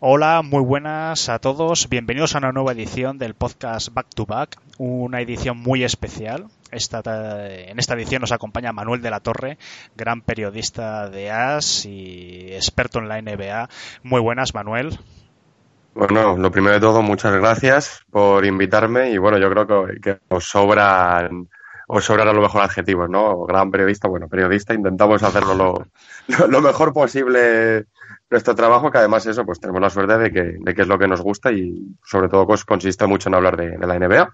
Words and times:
Hola, 0.00 0.42
muy 0.42 0.62
buenas 0.62 1.30
a 1.30 1.38
todos. 1.38 1.88
Bienvenidos 1.88 2.34
a 2.34 2.38
una 2.38 2.52
nueva 2.52 2.72
edición 2.72 3.16
del 3.16 3.32
podcast 3.32 3.94
Back 3.94 4.08
to 4.14 4.26
Back, 4.26 4.58
una 4.76 5.22
edición 5.22 5.56
muy 5.56 5.84
especial. 5.84 6.48
Esta, 6.70 7.00
en 7.48 7.78
esta 7.78 7.94
edición 7.94 8.20
nos 8.20 8.30
acompaña 8.30 8.74
Manuel 8.74 9.00
de 9.00 9.08
la 9.08 9.20
Torre, 9.20 9.56
gran 9.96 10.20
periodista 10.20 11.08
de 11.08 11.30
AS 11.30 11.86
y 11.86 12.52
experto 12.52 12.98
en 12.98 13.08
la 13.08 13.22
NBA. 13.22 13.70
Muy 14.02 14.20
buenas, 14.20 14.54
Manuel. 14.54 14.98
Bueno, 15.94 16.36
lo 16.36 16.50
primero 16.50 16.74
de 16.74 16.80
todo, 16.80 17.00
muchas 17.00 17.32
gracias 17.32 18.04
por 18.10 18.44
invitarme 18.44 19.12
y 19.12 19.16
bueno, 19.16 19.38
yo 19.38 19.48
creo 19.48 19.66
que, 19.66 20.18
os 20.28 20.44
sobran 20.44 21.48
os 21.88 22.04
sobran 22.04 22.28
a 22.28 22.34
lo 22.34 22.42
mejor 22.42 22.60
adjetivos, 22.60 23.08
¿no? 23.08 23.46
Gran 23.46 23.70
periodista, 23.70 24.08
bueno, 24.08 24.28
periodista, 24.28 24.74
intentamos 24.74 25.22
hacerlo 25.22 25.54
lo, 25.54 25.86
lo 26.48 26.60
mejor 26.60 26.92
posible 26.92 27.86
nuestro 28.30 28.54
trabajo, 28.54 28.90
que 28.90 28.98
además 28.98 29.26
eso, 29.26 29.44
pues 29.44 29.60
tenemos 29.60 29.80
la 29.80 29.90
suerte 29.90 30.18
de 30.18 30.32
que, 30.32 30.42
de 30.58 30.74
que 30.74 30.82
es 30.82 30.88
lo 30.88 30.98
que 30.98 31.08
nos 31.08 31.20
gusta 31.20 31.52
y 31.52 31.96
sobre 32.04 32.28
todo 32.28 32.46
pues, 32.46 32.64
consiste 32.64 33.06
mucho 33.06 33.28
en 33.28 33.34
hablar 33.34 33.56
de, 33.56 33.78
la 33.78 33.98
NBA. 33.98 34.28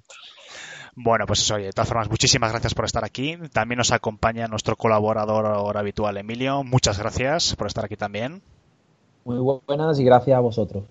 Bueno, 0.95 1.27
pues 1.27 1.51
oye, 1.51 1.67
de 1.67 1.73
todas 1.73 1.89
formas, 1.89 2.11
muchísimas 2.11 2.51
gracias 2.53 2.75
por 2.75 2.85
estar 2.85 3.05
aquí. 3.05 3.39
También 3.53 3.79
nos 3.79 3.93
acompaña 3.93 4.47
nuestro 4.47 4.77
colaborador 4.77 5.77
habitual, 5.77 6.19
Emilio. 6.19 6.65
Muchas 6.65 6.99
gracias 6.99 7.57
por 7.57 7.67
estar 7.67 7.85
aquí 7.85 7.97
también. 7.97 8.43
Muy 9.25 9.39
buenas 9.67 9.99
y 10.01 10.05
gracias 10.05 10.37
a 10.37 10.41
vosotros. 10.41 10.85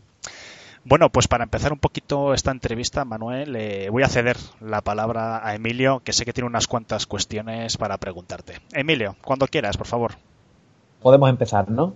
Bueno, 0.83 1.11
pues 1.11 1.27
para 1.27 1.43
empezar 1.43 1.71
un 1.71 1.77
poquito 1.77 2.33
esta 2.33 2.49
entrevista, 2.49 3.05
Manuel, 3.05 3.55
eh, 3.55 3.89
voy 3.91 4.01
a 4.01 4.07
ceder 4.07 4.37
la 4.59 4.81
palabra 4.81 5.45
a 5.47 5.53
Emilio, 5.53 6.01
que 6.03 6.11
sé 6.11 6.25
que 6.25 6.33
tiene 6.33 6.47
unas 6.47 6.65
cuantas 6.65 7.05
cuestiones 7.05 7.77
para 7.77 7.97
preguntarte. 7.99 8.55
Emilio, 8.73 9.15
cuando 9.23 9.45
quieras, 9.45 9.77
por 9.77 9.85
favor. 9.85 10.13
Podemos 11.03 11.29
empezar, 11.29 11.69
¿no? 11.69 11.95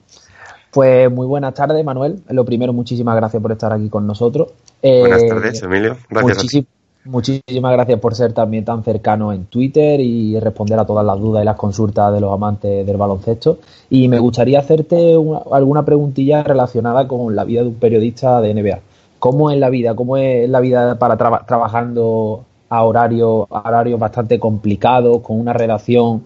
Pues 0.76 1.10
muy 1.10 1.26
buenas 1.26 1.54
tardes, 1.54 1.86
Manuel. 1.86 2.20
Lo 2.28 2.44
primero, 2.44 2.74
muchísimas 2.74 3.16
gracias 3.16 3.42
por 3.42 3.54
estar 3.54 3.72
aquí 3.72 3.88
con 3.88 4.06
nosotros. 4.06 4.50
buenas 4.84 5.24
eh, 5.24 5.30
tardes, 5.30 5.64
Emilio. 5.64 5.96
Gracias. 6.10 6.66
muchísimas 7.06 7.72
gracias 7.72 7.98
por 7.98 8.14
ser 8.14 8.34
también 8.34 8.66
tan 8.66 8.84
cercano 8.84 9.32
en 9.32 9.46
Twitter 9.46 10.02
y 10.02 10.38
responder 10.38 10.78
a 10.78 10.86
todas 10.86 11.06
las 11.06 11.18
dudas 11.18 11.44
y 11.44 11.46
las 11.46 11.56
consultas 11.56 12.12
de 12.12 12.20
los 12.20 12.34
amantes 12.34 12.86
del 12.86 12.98
baloncesto. 12.98 13.60
Y 13.90 14.10
me 14.10 14.20
gustaría 14.20 14.60
hacerte 14.60 15.16
alguna 15.50 15.86
preguntilla 15.86 16.44
relacionada 16.44 17.08
con 17.08 17.34
la 17.34 17.46
vida 17.46 17.62
de 17.62 17.70
un 17.70 17.76
periodista 17.76 18.42
de 18.42 18.54
NBA. 18.54 18.80
¿Cómo 19.18 19.52
es 19.52 19.58
la 19.58 19.70
vida? 19.70 19.96
¿Cómo 19.96 20.18
es 20.18 20.50
la 20.50 20.60
vida 20.60 21.00
para 21.00 21.16
trabajando 21.16 22.44
a 22.68 22.84
horarios 22.84 23.46
horario 23.48 23.98
bastante 23.98 24.42
complicados, 24.42 25.22
con 25.22 25.40
una 25.40 25.54
redacción 25.54 26.24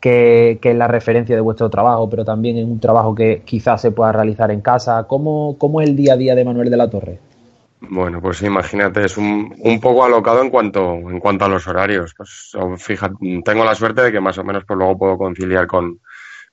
que, 0.00 0.58
es 0.62 0.76
la 0.76 0.88
referencia 0.88 1.34
de 1.34 1.40
vuestro 1.40 1.70
trabajo, 1.70 2.08
pero 2.08 2.24
también 2.24 2.56
en 2.58 2.70
un 2.70 2.80
trabajo 2.80 3.14
que 3.14 3.42
quizás 3.44 3.80
se 3.80 3.90
pueda 3.90 4.12
realizar 4.12 4.50
en 4.50 4.60
casa. 4.60 5.04
¿Cómo, 5.08 5.56
cómo 5.58 5.80
es 5.80 5.88
el 5.88 5.96
día 5.96 6.14
a 6.14 6.16
día 6.16 6.34
de 6.34 6.44
Manuel 6.44 6.70
de 6.70 6.76
la 6.76 6.90
Torre? 6.90 7.18
Bueno, 7.80 8.20
pues 8.20 8.42
imagínate, 8.42 9.04
es 9.04 9.16
un, 9.16 9.54
un 9.60 9.80
poco 9.80 10.04
alocado 10.04 10.42
en 10.42 10.50
cuanto, 10.50 10.94
en 10.94 11.20
cuanto 11.20 11.44
a 11.44 11.48
los 11.48 11.66
horarios. 11.68 12.12
Pues 12.16 12.56
fíjate, 12.78 13.14
tengo 13.44 13.64
la 13.64 13.74
suerte 13.74 14.02
de 14.02 14.12
que 14.12 14.20
más 14.20 14.36
o 14.38 14.44
menos 14.44 14.64
pues 14.66 14.76
luego 14.76 14.98
puedo 14.98 15.16
conciliar 15.16 15.66
con, 15.66 16.00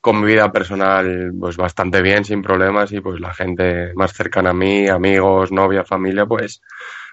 con 0.05 0.21
mi 0.21 0.27
vida 0.27 0.51
personal 0.51 1.33
pues 1.39 1.57
bastante 1.57 1.99
bien, 2.03 2.23
sin 2.23 2.43
problemas, 2.43 2.91
y 2.91 3.01
pues 3.01 3.19
la 3.19 3.33
gente 3.33 3.91
más 3.95 4.13
cercana 4.13 4.51
a 4.51 4.53
mí, 4.53 4.87
amigos, 4.87 5.51
novia, 5.51 5.83
familia, 5.83 6.27
pues, 6.27 6.61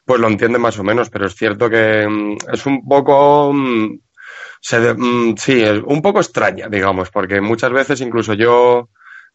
pues 0.05 0.21
lo 0.21 0.29
entiende 0.29 0.59
más 0.59 0.79
o 0.79 0.85
menos, 0.85 1.09
pero 1.09 1.27
es 1.27 1.35
cierto 1.35 1.71
que 1.71 2.07
mm, 2.07 2.53
es 2.53 2.67
un 2.67 2.87
poco 2.87 3.51
se 4.63 4.95
mm, 4.95 5.35
sí, 5.37 5.61
es 5.61 5.83
un 5.85 6.01
poco 6.01 6.21
extraña, 6.21 6.69
digamos, 6.69 7.11
porque 7.11 7.41
muchas 7.41 7.73
veces 7.73 8.01
incluso 8.01 8.35
yo 8.35 8.89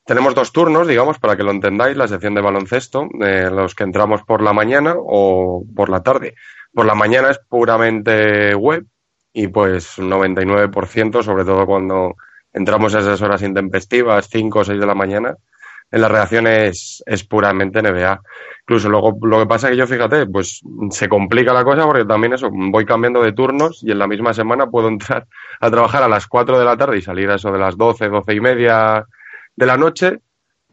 tenemos 0.06 0.33
dos 0.33 0.53
turnos, 0.53 0.88
digamos, 0.88 1.20
para 1.20 1.36
que 1.36 1.44
lo 1.44 1.52
entendáis, 1.52 1.97
la 1.97 2.08
sección 2.08 2.33
de 2.33 2.42
baloncesto, 2.42 3.09
eh, 3.20 3.50
los 3.52 3.75
que 3.75 3.83
entramos 3.83 4.23
por 4.23 4.42
la 4.42 4.53
mañana 4.53 4.95
o 4.98 5.66
por 5.75 5.89
la 5.89 6.02
tarde. 6.02 6.36
Por 6.73 6.86
la 6.86 6.95
mañana 6.95 7.30
es 7.30 7.39
puramente 7.39 8.55
web 8.55 8.86
y 9.33 9.50
pues 9.50 9.98
un 9.98 10.09
99%, 10.09 11.21
sobre 11.21 11.43
todo 11.43 11.66
cuando 11.66 12.16
entramos 12.54 12.95
a 12.95 12.99
esas 12.99 13.21
horas 13.21 13.42
intempestivas, 13.42 14.30
5 14.32 14.60
o 14.60 14.64
6 14.64 14.80
de 14.80 14.86
la 14.86 14.95
mañana, 14.95 15.36
en 15.92 16.02
la 16.02 16.08
redacción 16.08 16.48
es, 16.48 17.03
es 17.05 17.23
puramente 17.23 17.81
NBA. 17.81 18.21
Incluso 18.61 18.89
luego 18.89 19.17
lo 19.21 19.39
que 19.39 19.45
pasa 19.45 19.67
es 19.67 19.71
que 19.71 19.77
yo, 19.77 19.87
fíjate, 19.87 20.25
pues 20.27 20.61
se 20.92 21.08
complica 21.08 21.53
la 21.53 21.64
cosa 21.64 21.86
porque 21.86 22.05
también 22.05 22.33
eso, 22.33 22.49
voy 22.52 22.86
cambiando 22.86 23.21
de 23.21 23.31
turnos 23.31 23.81
y 23.83 23.92
en 23.92 23.99
la 23.99 24.08
misma 24.08 24.33
semana 24.33 24.67
puedo 24.67 24.87
entrar 24.89 25.27
a 25.59 25.71
trabajar 25.71 26.03
a 26.03 26.09
las 26.09 26.27
4 26.27 26.59
de 26.59 26.65
la 26.65 26.77
tarde 26.77 26.98
y 26.98 27.02
salir 27.02 27.30
a 27.30 27.36
eso 27.36 27.52
de 27.52 27.59
las 27.59 27.77
12, 27.77 28.09
12 28.09 28.33
y 28.33 28.39
media 28.39 29.05
de 29.55 29.65
la 29.65 29.77
noche 29.77 30.20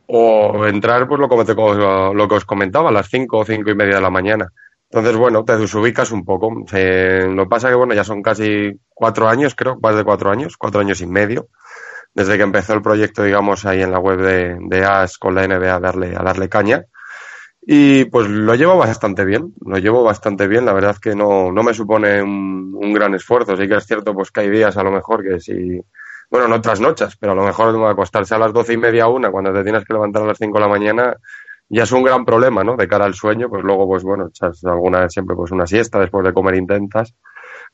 o 0.06 0.66
entrar, 0.66 1.08
pues 1.08 1.20
lo, 1.20 2.14
lo 2.14 2.28
que 2.28 2.34
os 2.34 2.44
comentaba, 2.44 2.90
a 2.90 2.92
las 2.92 3.08
5 3.08 3.38
o 3.38 3.44
5 3.44 3.70
y 3.70 3.74
media 3.74 3.96
de 3.96 4.02
la 4.02 4.10
mañana. 4.10 4.48
Entonces, 4.90 5.16
bueno, 5.16 5.44
te 5.44 5.56
desubicas 5.56 6.12
un 6.12 6.24
poco. 6.24 6.50
lo 6.50 6.66
que 6.66 7.48
pasa 7.48 7.68
que, 7.68 7.74
bueno, 7.74 7.94
ya 7.94 8.04
son 8.04 8.22
casi 8.22 8.78
cuatro 8.88 9.28
años, 9.28 9.54
creo, 9.56 9.76
más 9.82 9.96
de 9.96 10.04
cuatro 10.04 10.30
años, 10.30 10.56
cuatro 10.56 10.80
años 10.80 11.00
y 11.00 11.06
medio, 11.06 11.48
desde 12.14 12.36
que 12.36 12.44
empezó 12.44 12.74
el 12.74 12.82
proyecto, 12.82 13.24
digamos, 13.24 13.66
ahí 13.66 13.82
en 13.82 13.90
la 13.90 13.98
web 13.98 14.20
de, 14.20 14.56
de 14.60 14.84
AS 14.84 15.18
con 15.18 15.34
la 15.34 15.46
NBA 15.46 15.74
a 15.74 15.80
darle, 15.80 16.14
a 16.16 16.22
darle 16.22 16.48
caña. 16.48 16.84
Y 17.66 18.04
pues 18.06 18.28
lo 18.28 18.54
llevo 18.54 18.76
bastante 18.76 19.24
bien, 19.24 19.54
lo 19.64 19.78
llevo 19.78 20.04
bastante 20.04 20.46
bien, 20.46 20.66
la 20.66 20.74
verdad 20.74 20.96
que 21.00 21.14
no, 21.14 21.50
no 21.50 21.62
me 21.62 21.72
supone 21.72 22.22
un, 22.22 22.92
gran 22.92 23.14
esfuerzo, 23.14 23.56
sí 23.56 23.66
que 23.66 23.76
es 23.76 23.86
cierto 23.86 24.12
pues 24.14 24.30
que 24.30 24.40
hay 24.40 24.50
días 24.50 24.76
a 24.76 24.82
lo 24.82 24.92
mejor 24.92 25.24
que 25.24 25.40
si, 25.40 25.80
bueno, 26.30 26.46
no 26.46 26.56
otras 26.56 26.78
noches, 26.78 27.16
pero 27.18 27.32
a 27.32 27.34
lo 27.34 27.42
mejor 27.42 27.74
acostarse 27.88 28.34
a 28.34 28.38
las 28.38 28.52
doce 28.52 28.74
y 28.74 28.76
media 28.76 29.08
una 29.08 29.30
cuando 29.30 29.52
te 29.52 29.62
tienes 29.62 29.84
que 29.84 29.94
levantar 29.94 30.22
a 30.22 30.26
las 30.26 30.38
cinco 30.38 30.58
de 30.58 30.60
la 30.60 30.68
mañana 30.68 31.16
ya 31.70 31.84
es 31.84 31.92
un 31.92 32.02
gran 32.02 32.26
problema, 32.26 32.62
¿no? 32.62 32.76
De 32.76 32.86
cara 32.86 33.06
al 33.06 33.14
sueño, 33.14 33.48
pues 33.48 33.64
luego 33.64 33.86
pues 33.88 34.02
bueno, 34.04 34.26
echas 34.28 34.62
alguna 34.64 35.08
siempre 35.08 35.34
pues 35.34 35.50
una 35.50 35.66
siesta 35.66 35.98
después 35.98 36.22
de 36.24 36.34
comer 36.34 36.56
intentas, 36.56 37.14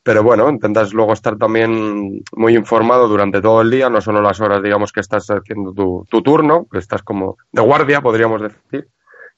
pero 0.03 0.22
bueno, 0.22 0.49
intentas 0.49 0.93
luego 0.93 1.12
estar 1.12 1.37
también 1.37 2.22
muy 2.33 2.56
informado 2.56 3.06
durante 3.06 3.43
todo 3.43 3.61
el 3.61 3.71
día, 3.71 3.91
no 3.91 4.00
solo 4.00 4.22
las 4.22 4.41
horas 4.41 4.62
digamos 4.62 4.93
que 4.93 5.00
estás 5.00 5.27
haciendo 5.28 5.72
tu, 5.72 6.06
tu 6.09 6.22
turno, 6.22 6.66
que 6.71 6.78
estás 6.78 7.03
como 7.03 7.37
de 7.53 7.62
guardia, 7.62 8.00
podríamos 8.00 8.41
decir, 8.41 8.89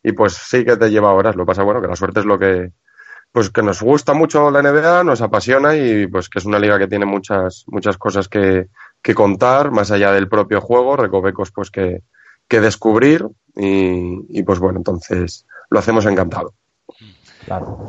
y 0.02 0.12
pues 0.12 0.34
sí 0.34 0.64
que 0.64 0.76
te 0.76 0.90
lleva 0.90 1.12
horas. 1.12 1.36
Lo 1.36 1.46
pasa, 1.46 1.62
bueno, 1.62 1.80
que 1.80 1.88
la 1.88 1.96
suerte 1.96 2.20
es 2.20 2.26
lo 2.26 2.38
que, 2.38 2.72
pues 3.32 3.50
que 3.50 3.62
nos 3.62 3.82
gusta 3.82 4.14
mucho 4.14 4.50
la 4.50 4.62
NBA, 4.62 5.04
nos 5.04 5.20
apasiona 5.20 5.76
y 5.76 6.06
pues 6.06 6.28
que 6.28 6.38
es 6.38 6.44
una 6.44 6.58
liga 6.58 6.78
que 6.78 6.88
tiene 6.88 7.06
muchas, 7.06 7.64
muchas 7.66 7.96
cosas 7.98 8.28
que, 8.28 8.68
que 9.02 9.14
contar, 9.14 9.70
más 9.72 9.90
allá 9.90 10.12
del 10.12 10.28
propio 10.28 10.60
juego, 10.60 10.96
recovecos 10.96 11.50
pues 11.50 11.70
que, 11.70 12.02
que 12.48 12.60
descubrir 12.60 13.26
y 13.54 14.42
pues 14.44 14.58
bueno, 14.58 14.78
entonces 14.78 15.46
lo 15.70 15.78
hacemos 15.78 16.06
encantado. 16.06 16.54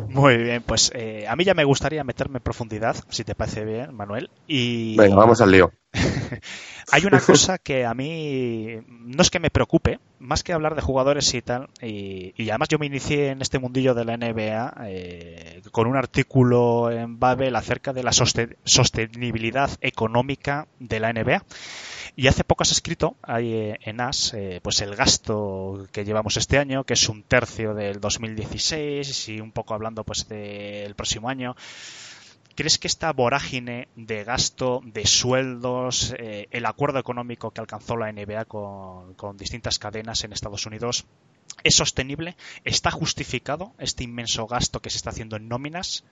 Muy 0.08 0.38
bien, 0.38 0.64
pues 0.66 0.91
eh, 0.94 1.25
a 1.28 1.36
mí 1.36 1.44
ya 1.44 1.53
me 1.53 1.64
gustaría 1.64 2.03
meterme 2.03 2.38
en 2.38 2.44
profundidad, 2.44 2.96
si 3.09 3.24
te 3.24 3.36
parece 3.36 3.66
bien, 3.66 3.96
Manuel. 3.96 4.30
Y... 4.47 4.97
Venga, 4.97 5.16
vamos 5.16 5.41
al 5.41 5.52
lío. 5.52 5.72
Hay 6.92 7.06
una 7.06 7.20
cosa 7.20 7.58
que 7.58 7.86
a 7.86 7.94
mí 7.94 8.80
no 8.88 9.22
es 9.22 9.30
que 9.30 9.40
me 9.40 9.50
preocupe, 9.50 10.00
más 10.20 10.44
que 10.44 10.54
hablar 10.54 10.76
de 10.76 10.81
jugadores 10.81 11.34
y 11.34 11.42
tal, 11.42 11.70
y, 11.81 12.34
además 12.50 12.70
yo 12.70 12.80
me 12.80 12.86
inicié 12.86 13.30
en 13.30 13.42
este 13.42 13.59
mundillo 13.59 13.94
de 13.94 14.06
la 14.06 14.18
NBA 14.18 14.74
eh, 14.88 15.62
con 15.72 15.88
un 15.88 15.96
artículo 15.96 16.92
en 16.92 17.20
Babel 17.20 17.56
acerca 17.56 17.94
de 17.94 18.04
la 18.04 18.12
sostenibilidad 18.12 19.70
económica 19.81 20.68
de 20.80 21.00
la 21.00 21.14
NBA. 21.14 21.44
Y 22.16 22.28
hace 22.28 22.44
poco 22.44 22.62
has 22.62 22.72
escrito 22.72 23.16
ahí 23.24 23.54
eh, 23.54 23.80
en 23.81 24.00
AS 24.00 24.34
eh, 24.36 24.60
pues 24.62 24.81
el 24.81 24.96
gasto 24.96 25.88
que 25.92 26.06
llevamos 26.06 26.38
este 26.38 26.60
año, 26.60 26.84
que 26.84 26.94
es 26.94 27.10
un 27.10 27.24
tercio 27.24 27.74
del 27.74 28.00
2016 28.00 29.30
y 29.30 29.40
un 29.40 29.52
poco 29.52 29.74
hablando 29.74 30.04
pues 30.04 30.28
del 30.28 30.94
próximo 30.94 31.30
año. 31.30 31.56
¿Crees 32.56 32.78
que 32.78 32.88
esta 32.88 33.12
vorágine 33.14 33.88
de 33.96 34.24
gasto, 34.24 34.81
de 34.86 35.08
sueldos, 35.08 36.14
eh, 36.19 36.47
el 36.52 36.68
acuerdo 36.68 37.00
económico 37.00 37.50
que 37.50 37.62
alcanzó 37.62 37.97
la 37.97 38.12
NBA 38.12 38.46
con, 38.46 39.38
distintas 39.38 39.80
cadenas 39.80 40.24
en 40.24 40.34
Estados 40.34 40.68
Unidos 40.68 41.06
es 41.63 41.75
sostenible? 41.75 42.36
¿Está 42.63 42.92
justificado 42.92 43.74
este 43.80 44.04
inmenso 44.04 44.45
gasto 44.45 44.81
que 44.81 44.92
se 44.92 44.98
está 44.98 45.10
haciendo 45.10 45.36
en 45.36 45.48
nóminas? 45.48 46.04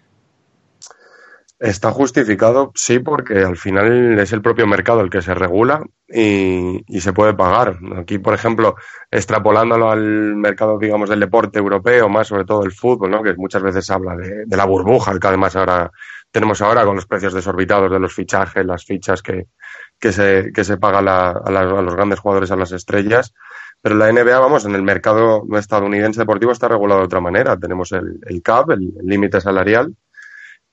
Está 1.60 1.92
justificado, 1.92 2.72
sí, 2.74 2.98
porque 2.98 3.38
al 3.42 3.56
final 3.56 4.18
es 4.18 4.34
el 4.34 4.42
propio 4.42 4.66
mercado 4.66 5.02
el 5.02 5.12
que 5.12 5.22
se 5.22 5.36
regula 5.36 5.84
y, 6.08 6.82
se 7.00 7.14
puede 7.14 7.36
pagar. 7.36 7.78
Aquí, 7.98 8.18
por 8.18 8.34
ejemplo, 8.34 8.78
extrapolándolo 9.12 9.92
al 9.92 10.36
mercado, 10.36 10.80
digamos, 10.80 11.08
del 11.08 11.20
deporte 11.20 11.60
europeo, 11.60 12.10
más 12.10 12.30
sobre 12.30 12.46
todo 12.46 12.64
el 12.64 12.72
fútbol, 12.72 13.12
¿no? 13.12 13.22
que 13.22 13.36
muchas 13.36 13.62
veces 13.62 13.88
habla 13.92 14.16
de, 14.16 14.58
la 14.58 14.66
burbuja, 14.66 15.20
que 15.20 15.28
además 15.28 15.56
ahora 15.56 15.92
tenemos 16.32 16.62
ahora 16.62 16.86
con 16.86 16.96
los 16.96 17.06
precios 17.06 17.34
desorbitados 17.34 17.92
de 17.92 18.00
los 18.00 18.14
fichajes, 18.14 18.66
las 18.66 18.86
fichas 18.86 19.22
que, 19.22 19.48
que 20.00 20.12
se, 20.12 20.52
que 20.54 20.64
se 20.64 20.78
pagan 20.78 21.08
a, 21.08 21.32
a, 21.32 21.52
los 21.52 21.96
grandes 21.96 22.20
jugadores, 22.20 22.52
a 22.52 22.56
las 22.56 22.72
estrellas. 22.72 23.34
Pero 23.82 23.96
la 23.96 24.12
NBA, 24.12 24.40
vamos, 24.40 24.66
en 24.66 24.76
el 24.76 24.84
mercado 24.84 25.44
estadounidense 25.58 26.22
deportivo 26.22 26.52
está 26.52 26.68
regulado 26.68 27.02
de 27.02 27.08
otra 27.08 27.20
manera. 27.20 27.58
Tenemos 27.58 27.92
el, 27.92 28.20
el 28.26 28.42
CAP, 28.42 28.72
el 28.72 28.94
límite 29.04 29.42
salarial, 29.42 29.96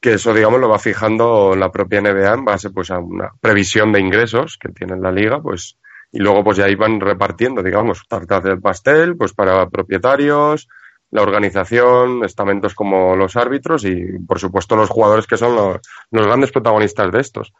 que 0.00 0.14
eso, 0.14 0.32
digamos, 0.32 0.60
lo 0.60 0.68
va 0.68 0.78
fijando 0.78 1.56
la 1.56 1.72
propia 1.72 2.00
NBA 2.00 2.34
en 2.34 2.44
base 2.44 2.70
pues, 2.70 2.90
a 2.90 2.98
una 2.98 3.30
previsión 3.40 3.92
de 3.92 4.00
ingresos 4.00 4.58
que 4.60 4.68
tiene 4.68 4.96
la 4.96 5.10
liga, 5.10 5.40
pues, 5.42 5.78
y 6.12 6.18
luego 6.18 6.44
pues 6.44 6.56
ya 6.56 6.68
iban 6.68 7.00
repartiendo, 7.00 7.62
digamos, 7.62 8.06
tartas 8.08 8.42
del 8.44 8.60
pastel, 8.60 9.16
pues 9.16 9.32
para 9.32 9.68
propietarios, 9.68 10.68
la 11.10 11.22
organización, 11.22 12.24
estamentos 12.24 12.74
como 12.74 13.16
los 13.16 13.36
árbitros 13.36 13.84
y, 13.84 14.18
por 14.26 14.38
supuesto, 14.38 14.76
los 14.76 14.90
jugadores 14.90 15.26
que 15.26 15.36
son 15.36 15.54
los, 15.54 15.78
los 16.10 16.26
grandes 16.26 16.52
protagonistas 16.52 17.10
de 17.10 17.20
estos. 17.20 17.52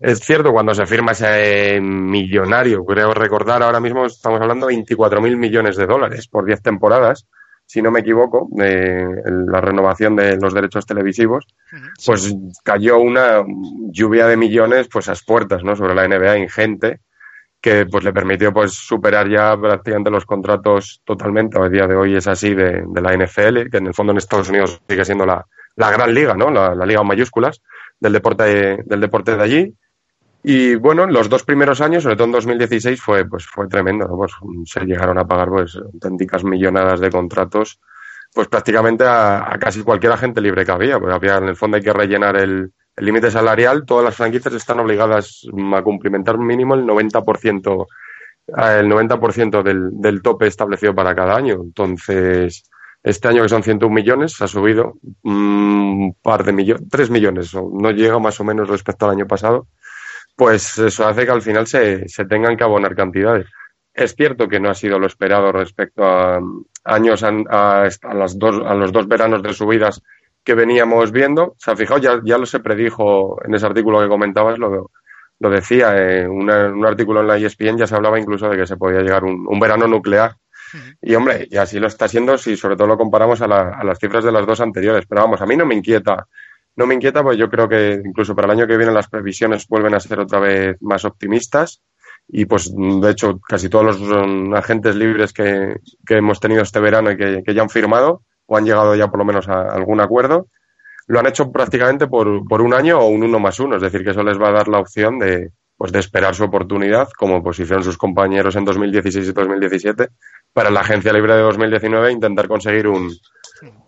Es 0.00 0.20
cierto, 0.20 0.52
cuando 0.52 0.74
se 0.74 0.86
firma 0.86 1.12
ese 1.12 1.80
millonario, 1.80 2.84
creo 2.84 3.14
recordar 3.14 3.62
ahora 3.62 3.80
mismo 3.80 4.06
estamos 4.06 4.40
hablando 4.40 4.66
de 4.66 4.74
24.000 4.74 5.36
millones 5.36 5.76
de 5.76 5.86
dólares 5.86 6.26
por 6.28 6.44
10 6.44 6.62
temporadas, 6.62 7.26
si 7.66 7.80
no 7.80 7.90
me 7.90 8.00
equivoco, 8.00 8.48
de 8.50 9.06
la 9.24 9.60
renovación 9.60 10.16
de 10.16 10.36
los 10.36 10.52
derechos 10.52 10.84
televisivos, 10.84 11.46
pues 12.04 12.34
cayó 12.62 12.98
una 12.98 13.44
lluvia 13.90 14.26
de 14.26 14.36
millones 14.36 14.88
pues 14.92 15.08
a 15.08 15.12
las 15.12 15.24
puertas, 15.24 15.62
¿no? 15.62 15.74
Sobre 15.74 15.94
la 15.94 16.06
NBA 16.06 16.38
ingente 16.38 17.00
que 17.64 17.86
pues 17.86 18.04
le 18.04 18.12
permitió 18.12 18.52
pues 18.52 18.74
superar 18.74 19.26
ya 19.26 19.56
prácticamente 19.58 20.10
los 20.10 20.26
contratos 20.26 21.00
totalmente. 21.02 21.58
A 21.58 21.66
día 21.70 21.86
de 21.86 21.96
hoy 21.96 22.14
es 22.14 22.26
así 22.26 22.54
de, 22.54 22.84
la 22.94 23.16
NFL, 23.16 23.70
que 23.70 23.78
en 23.78 23.86
el 23.86 23.94
fondo 23.94 24.12
en 24.12 24.18
Estados 24.18 24.50
Unidos 24.50 24.82
sigue 24.86 25.02
siendo 25.02 25.24
la, 25.24 25.46
gran 25.74 26.12
liga, 26.12 26.34
¿no? 26.34 26.50
La, 26.50 26.84
liga 26.84 27.00
en 27.00 27.06
mayúsculas 27.06 27.62
del 27.98 28.12
deporte, 28.12 28.82
del 28.84 29.00
deporte 29.00 29.34
de 29.34 29.42
allí. 29.42 29.74
Y 30.42 30.74
bueno, 30.74 31.06
los 31.06 31.30
dos 31.30 31.42
primeros 31.42 31.80
años, 31.80 32.02
sobre 32.02 32.16
todo 32.16 32.26
en 32.26 32.32
2016, 32.32 33.00
fue, 33.00 33.24
pues, 33.26 33.46
fue 33.46 33.66
tremendo. 33.66 34.08
Pues, 34.14 34.32
se 34.66 34.84
llegaron 34.84 35.16
a 35.16 35.26
pagar 35.26 35.48
pues, 35.48 35.74
auténticas 35.76 36.44
millonadas 36.44 37.00
de 37.00 37.08
contratos, 37.08 37.80
pues 38.34 38.46
prácticamente 38.48 39.04
a, 39.06 39.56
casi 39.58 39.82
cualquier 39.82 40.12
agente 40.12 40.42
libre 40.42 40.66
que 40.66 40.72
había. 40.72 41.00
Pues 41.00 41.14
había, 41.14 41.38
en 41.38 41.48
el 41.48 41.56
fondo 41.56 41.78
hay 41.78 41.82
que 41.82 41.94
rellenar 41.94 42.36
el, 42.36 42.74
el 42.96 43.06
límite 43.06 43.30
salarial, 43.30 43.84
todas 43.84 44.04
las 44.04 44.16
franquicias 44.16 44.54
están 44.54 44.80
obligadas 44.80 45.46
a 45.74 45.82
cumplimentar 45.82 46.38
mínimo 46.38 46.74
el 46.74 46.84
90%, 46.84 47.86
eh, 48.46 48.76
el 48.80 48.88
90 48.88 49.62
del, 49.62 49.90
del 50.00 50.22
tope 50.22 50.46
establecido 50.46 50.94
para 50.94 51.14
cada 51.14 51.36
año. 51.36 51.54
Entonces, 51.54 52.64
este 53.02 53.28
año 53.28 53.42
que 53.42 53.48
son 53.48 53.62
101 53.62 53.94
millones, 53.94 54.40
ha 54.40 54.48
subido 54.48 54.94
un 55.22 56.16
par 56.22 56.44
de 56.44 56.52
millones, 56.52 56.88
3 56.90 57.10
millones, 57.10 57.54
o 57.54 57.70
no 57.72 57.90
llega 57.90 58.18
más 58.18 58.40
o 58.40 58.44
menos 58.44 58.68
respecto 58.68 59.06
al 59.06 59.12
año 59.12 59.26
pasado. 59.26 59.66
Pues 60.36 60.78
eso 60.78 61.06
hace 61.06 61.24
que 61.24 61.32
al 61.32 61.42
final 61.42 61.66
se, 61.66 62.08
se 62.08 62.24
tengan 62.24 62.56
que 62.56 62.64
abonar 62.64 62.94
cantidades. 62.94 63.46
Es 63.92 64.14
cierto 64.16 64.48
que 64.48 64.58
no 64.58 64.70
ha 64.70 64.74
sido 64.74 64.98
lo 64.98 65.06
esperado 65.06 65.52
respecto 65.52 66.04
a 66.04 66.40
años, 66.84 67.22
a, 67.22 67.28
a, 67.28 68.14
las 68.14 68.38
dos, 68.38 68.60
a 68.64 68.74
los 68.74 68.90
dos 68.90 69.06
veranos 69.06 69.42
de 69.42 69.52
subidas 69.52 70.02
que 70.44 70.54
veníamos 70.54 71.10
viendo. 71.10 71.54
Se 71.58 71.70
ha 71.70 71.76
fijado, 71.76 71.98
ya, 71.98 72.20
ya 72.24 72.38
lo 72.38 72.46
se 72.46 72.60
predijo 72.60 73.38
en 73.44 73.54
ese 73.54 73.66
artículo 73.66 74.00
que 74.00 74.08
comentabas, 74.08 74.58
lo, 74.58 74.90
lo 75.40 75.50
decía, 75.50 75.96
en 75.96 76.30
un 76.30 76.86
artículo 76.86 77.20
en 77.20 77.26
la 77.26 77.36
ESPN 77.36 77.78
ya 77.78 77.86
se 77.86 77.94
hablaba 77.94 78.20
incluso 78.20 78.48
de 78.48 78.56
que 78.56 78.66
se 78.66 78.76
podía 78.76 79.00
llegar 79.00 79.24
un, 79.24 79.46
un 79.48 79.60
verano 79.60 79.86
nuclear. 79.86 80.36
Y 81.00 81.14
hombre, 81.14 81.46
y 81.50 81.56
así 81.56 81.78
lo 81.78 81.86
está 81.86 82.08
siendo 82.08 82.36
si 82.36 82.56
sobre 82.56 82.76
todo 82.76 82.88
lo 82.88 82.98
comparamos 82.98 83.40
a, 83.40 83.46
la, 83.46 83.70
a, 83.70 83.84
las 83.84 83.98
cifras 83.98 84.24
de 84.24 84.32
las 84.32 84.46
dos 84.46 84.60
anteriores. 84.60 85.06
Pero 85.08 85.22
vamos, 85.22 85.40
a 85.40 85.46
mí 85.46 85.56
no 85.56 85.66
me 85.66 85.74
inquieta. 85.74 86.26
No 86.76 86.86
me 86.86 86.94
inquieta, 86.94 87.22
pues 87.22 87.38
yo 87.38 87.48
creo 87.48 87.68
que 87.68 88.02
incluso 88.04 88.34
para 88.34 88.46
el 88.46 88.58
año 88.58 88.66
que 88.66 88.76
viene 88.76 88.92
las 88.92 89.08
previsiones 89.08 89.68
vuelven 89.68 89.94
a 89.94 90.00
ser 90.00 90.18
otra 90.18 90.40
vez 90.40 90.76
más 90.80 91.04
optimistas. 91.04 91.80
Y 92.26 92.46
pues, 92.46 92.72
de 92.74 93.10
hecho, 93.10 93.38
casi 93.38 93.68
todos 93.68 94.00
los 94.00 94.56
agentes 94.56 94.96
libres 94.96 95.32
que, 95.32 95.76
que 96.04 96.16
hemos 96.16 96.40
tenido 96.40 96.62
este 96.62 96.80
verano 96.80 97.12
y 97.12 97.16
que, 97.16 97.42
que 97.44 97.54
ya 97.54 97.62
han 97.62 97.70
firmado, 97.70 98.22
o 98.46 98.56
han 98.56 98.64
llegado 98.64 98.94
ya 98.94 99.08
por 99.08 99.18
lo 99.18 99.24
menos 99.24 99.48
a 99.48 99.62
algún 99.62 100.00
acuerdo, 100.00 100.48
lo 101.06 101.20
han 101.20 101.26
hecho 101.26 101.50
prácticamente 101.52 102.06
por, 102.06 102.46
por 102.48 102.62
un 102.62 102.74
año 102.74 102.98
o 102.98 103.08
un 103.08 103.22
uno 103.22 103.38
más 103.38 103.60
uno, 103.60 103.76
es 103.76 103.82
decir, 103.82 104.04
que 104.04 104.10
eso 104.10 104.22
les 104.22 104.40
va 104.40 104.48
a 104.48 104.52
dar 104.52 104.68
la 104.68 104.78
opción 104.78 105.18
de, 105.18 105.50
pues 105.76 105.92
de 105.92 105.98
esperar 105.98 106.34
su 106.34 106.44
oportunidad, 106.44 107.08
como 107.18 107.42
pues 107.42 107.58
hicieron 107.58 107.84
sus 107.84 107.98
compañeros 107.98 108.56
en 108.56 108.64
2016 108.64 109.28
y 109.28 109.32
2017, 109.32 110.08
para 110.52 110.70
la 110.70 110.80
agencia 110.80 111.12
libre 111.12 111.34
de 111.34 111.42
2019 111.42 112.12
intentar 112.12 112.48
conseguir 112.48 112.86
un, 112.86 113.10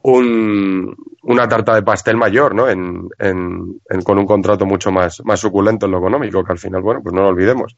un, 0.02 0.94
una 1.22 1.48
tarta 1.48 1.74
de 1.74 1.82
pastel 1.82 2.16
mayor, 2.16 2.54
¿no? 2.54 2.68
En, 2.68 3.08
en, 3.18 4.02
con 4.02 4.18
un 4.18 4.26
contrato 4.26 4.66
mucho 4.66 4.90
más, 4.90 5.22
más 5.24 5.40
suculento 5.40 5.86
en 5.86 5.92
lo 5.92 5.98
económico, 5.98 6.44
que 6.44 6.52
al 6.52 6.58
final, 6.58 6.82
bueno, 6.82 7.00
pues 7.02 7.14
no 7.14 7.22
lo 7.22 7.28
olvidemos. 7.28 7.76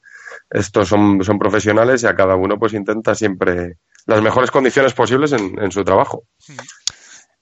Estos 0.51 0.89
son, 0.89 1.23
son 1.23 1.39
profesionales 1.39 2.03
y 2.03 2.07
a 2.07 2.15
cada 2.15 2.35
uno 2.35 2.59
pues 2.59 2.73
intenta 2.73 3.15
siempre 3.15 3.77
las 4.09 4.23
mejores 4.23 4.51
condiciones 4.51 4.95
posibles 4.95 5.33
en, 5.33 5.71
su 5.71 5.85
trabajo. 5.85 6.25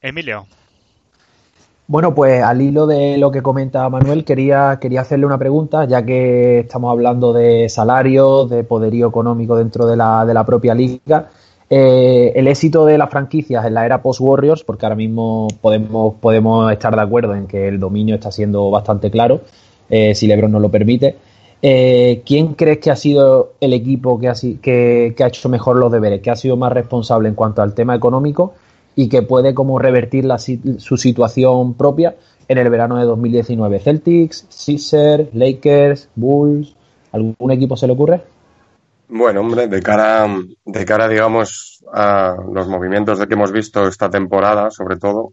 Emilio. 0.01 0.47
Bueno, 1.87 2.13
pues 2.13 2.43
al 2.43 2.61
hilo 2.61 2.89
de 2.89 3.17
lo 3.19 3.31
que 3.31 3.41
comenta 3.41 3.89
Manuel, 3.89 4.25
quería, 4.25 4.77
quería 4.81 5.03
hacerle 5.03 5.27
una 5.27 5.39
pregunta, 5.39 5.85
ya 5.85 6.05
que 6.05 6.61
estamos 6.61 6.91
hablando 6.91 7.33
de 7.33 7.69
salarios, 7.69 8.51
de 8.51 8.65
poderío 8.65 9.07
económico 9.07 9.57
dentro 9.57 9.87
de 9.87 9.97
la, 9.97 10.27
de 10.27 10.35
la 10.35 10.45
propia 10.45 10.75
liga. 10.75 11.31
Eh, 11.71 12.33
el 12.35 12.49
éxito 12.49 12.85
de 12.85 12.99
las 12.99 13.11
franquicias 13.11 13.65
en 13.65 13.75
la 13.75 13.87
era 13.87 14.03
post-Warriors, 14.03 14.65
porque 14.65 14.87
ahora 14.87 14.97
mismo 14.97 15.47
podemos, 15.61 16.17
podemos 16.17 16.73
estar 16.73 16.97
de 16.97 17.03
acuerdo 17.03 17.37
en 17.37 17.47
que 17.47 17.69
el 17.69 17.79
dominio 17.79 18.17
está 18.17 18.33
siendo 18.33 18.69
bastante 18.71 19.09
claro, 19.09 19.43
eh, 19.89 20.17
si 20.17 20.27
Lebron 20.27 20.51
nos 20.51 20.63
lo 20.63 20.69
permite. 20.69 21.17
Eh, 21.63 22.23
¿Quién 22.27 22.55
crees 22.55 22.79
que 22.79 22.91
ha 22.91 22.97
sido 22.97 23.55
el 23.61 23.73
equipo 23.73 24.21
que 24.21 24.29
ha, 24.29 25.27
hecho 25.27 25.49
mejor 25.49 25.77
los 25.77 25.91
deberes, 25.91 26.21
que 26.21 26.31
ha 26.31 26.37
sido 26.37 26.57
más 26.57 26.73
responsable 26.73 27.29
en 27.29 27.35
cuanto 27.35 27.63
al 27.63 27.75
tema 27.75 27.95
económico 27.95 28.55
y 28.95 29.09
que 29.09 29.23
puede 29.23 29.55
como 29.55 29.79
revertir 29.79 30.27
su 30.79 30.97
situación 30.97 31.75
propia 31.75 32.15
en 32.49 32.59
el 32.59 32.69
verano 32.71 32.99
de 32.99 33.05
2019? 33.05 33.81
¿Celtics, 33.81 34.47
Sixers, 34.49 35.35
Lakers, 35.35 36.09
Bulls? 36.15 36.75
¿Algún 37.13 37.51
equipo 37.51 37.77
se 37.77 37.87
le 37.87 37.95
ocurre? 37.95 38.23
Bueno, 39.09 39.41
hombre, 39.41 39.69
de 39.69 39.83
cara, 39.83 40.27
de 40.65 40.85
cara, 40.85 41.09
digamos, 41.09 41.85
a 41.93 42.37
los 42.53 42.69
movimientos 42.69 43.25
que 43.25 43.35
hemos 43.35 43.53
visto 43.53 43.87
esta 43.87 44.11
temporada, 44.11 44.71
sobre 44.71 44.97
todo, 44.97 45.33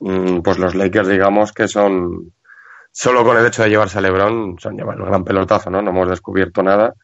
mm, 0.00 0.40
pues 0.40 0.58
los 0.58 0.74
Lakers, 0.74 1.08
digamos, 1.08 1.52
que 1.52 1.68
son 1.68 2.32
solo 2.94 3.24
con 3.24 3.36
el 3.36 3.44
hecho 3.44 3.64
de 3.64 3.70
llevarse 3.70 3.98
a 3.98 4.00
Lebron 4.00 4.56
se 4.58 4.68
han 4.68 4.76
llevado 4.76 5.00
el 5.00 5.06
gran 5.06 5.24
pelotazo, 5.24 5.68
¿no? 5.68 5.82
No 5.82 5.90
hemos 5.90 6.08
descubierto 6.08 6.62
nada. 6.62 6.94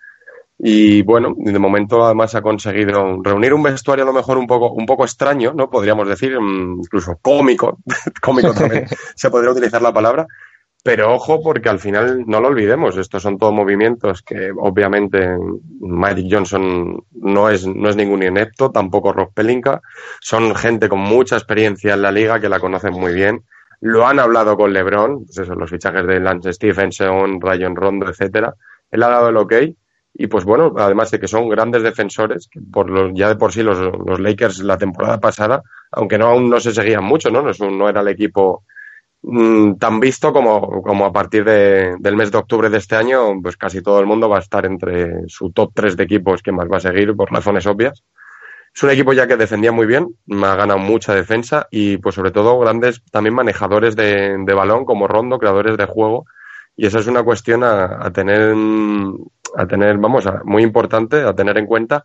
Y 0.57 1.03
bueno, 1.03 1.35
de 1.37 1.59
momento 1.59 2.05
además 2.05 2.35
ha 2.37 2.43
conseguido 2.43 3.21
reunir 3.23 3.53
un 3.53 3.63
vestuario 3.65 4.05
a 4.05 4.07
lo 4.07 4.13
mejor 4.13 4.39
un 4.39 4.47
poco, 4.47 4.71
un 4.71 4.87
poco 4.87 5.05
extraño, 5.05 5.53
¿no? 5.53 5.69
Podríamos 5.69 6.07
decir, 6.07 6.39
mm, 6.39 6.81
incluso 6.83 7.19
cómico, 7.21 7.79
cómico 8.23 8.55
también 8.55 8.87
se 9.17 9.31
podría 9.31 9.51
utilizar 9.51 9.83
la 9.83 9.93
palabra. 9.93 10.27
Pero 10.85 11.13
ojo, 11.13 11.43
porque 11.43 11.69
al 11.69 11.81
final 11.81 12.25
no 12.27 12.41
lo 12.41 12.49
olvidemos, 12.49 12.97
estos 12.97 13.23
son 13.23 13.37
todos 13.37 13.53
movimientos 13.53 14.23
que 14.23 14.51
obviamente 14.57 15.37
Mike 15.81 16.29
Johnson 16.31 17.05
no 17.13 17.51
es, 17.51 17.67
no 17.67 17.91
es 17.91 17.97
ningún 17.97 18.23
inepto, 18.23 18.71
tampoco 18.71 19.13
Rob 19.13 19.35
Pelinka, 19.35 19.83
son 20.21 20.55
gente 20.55 20.89
con 20.89 21.01
mucha 21.01 21.37
experiencia 21.37 21.95
en 21.95 22.03
la 22.03 22.13
liga 22.13 22.41
que 22.41 22.49
la 22.49 22.61
conocen 22.61 22.95
muy 22.95 23.13
bien 23.13 23.45
lo 23.81 24.07
han 24.07 24.19
hablado 24.19 24.57
con 24.57 24.73
LeBron, 24.73 25.25
pues 25.25 25.39
eso, 25.39 25.55
los 25.55 25.71
fichajes 25.71 26.07
de 26.07 26.21
Lance 26.21 26.53
Stephenson, 26.53 27.41
Ryan 27.41 27.75
Rondo, 27.75 28.09
etcétera. 28.09 28.55
Él 28.91 29.03
ha 29.03 29.09
dado 29.09 29.29
el 29.31 29.37
ok 29.37 29.55
y 30.15 30.27
pues 30.27 30.45
bueno, 30.45 30.75
además 30.77 31.11
de 31.11 31.21
que 31.21 31.29
son 31.29 31.49
grandes 31.49 31.83
defensores, 31.83 32.51
por 32.73 32.91
los, 32.91 33.13
ya 33.15 33.29
de 33.29 33.37
por 33.37 33.53
sí 33.53 33.63
los, 33.63 33.79
Lakers 34.21 34.59
la 34.61 34.77
temporada 34.77 35.21
pasada, 35.21 35.63
aunque 35.93 36.19
no 36.19 36.27
aún 36.27 36.51
no 36.51 36.61
se 36.61 36.73
seguían 36.73 37.05
mucho, 37.05 37.31
¿no? 37.31 37.43
No, 37.43 37.71
no 37.71 37.89
era 37.89 38.01
el 38.01 38.09
equipo 38.09 38.65
mm, 39.23 39.75
tan 39.75 40.01
visto 40.01 40.33
como, 40.33 40.83
como 40.83 41.07
a 41.07 41.13
partir 41.13 41.45
de, 41.45 41.95
del 41.99 42.17
mes 42.17 42.33
de 42.33 42.39
octubre 42.39 42.69
de 42.69 42.79
este 42.79 42.97
año, 42.97 43.41
pues 43.41 43.57
casi 43.57 43.83
todo 43.83 44.01
el 44.01 44.07
mundo 44.07 44.29
va 44.29 44.39
a 44.39 44.41
estar 44.41 44.67
entre 44.67 45.29
su 45.29 45.53
top 45.53 45.73
3 45.75 45.97
de 45.97 46.05
equipos 46.05 46.43
que 46.43 46.53
más 46.53 46.69
va 46.71 46.79
a 46.79 46.81
seguir 46.81 47.15
por 47.15 47.33
razones 47.33 47.67
obvias. 47.67 48.03
Es 48.75 48.83
un 48.83 48.91
equipo 48.91 49.13
ya 49.13 49.27
que 49.27 49.37
defendía 49.37 49.73
muy 49.73 49.87
bien, 49.87 50.07
ha 50.31 50.55
ganado 50.55 50.79
mucha 50.79 51.15
defensa 51.15 51.67
y 51.71 51.97
pues 51.99 52.15
sobre 52.15 52.31
todo 52.31 52.59
grandes 52.59 53.03
también 53.11 53.35
manejadores 53.35 53.97
de, 53.97 54.37
balón 54.55 54.85
como 54.85 55.09
Rondo, 55.09 55.39
creadores 55.39 55.77
de 55.77 55.87
juego. 55.87 56.25
Y 56.77 56.87
esa 56.87 57.01
es 57.01 57.07
una 57.09 57.23
cuestión 57.23 57.63
a, 57.65 58.11
tener, 58.13 58.55
a 59.57 59.67
tener, 59.67 59.99
vamos, 59.99 60.25
muy 60.45 60.63
importante 60.63 61.23
a 61.23 61.35
tener 61.35 61.59
en 61.59 61.67
cuenta, 61.67 62.05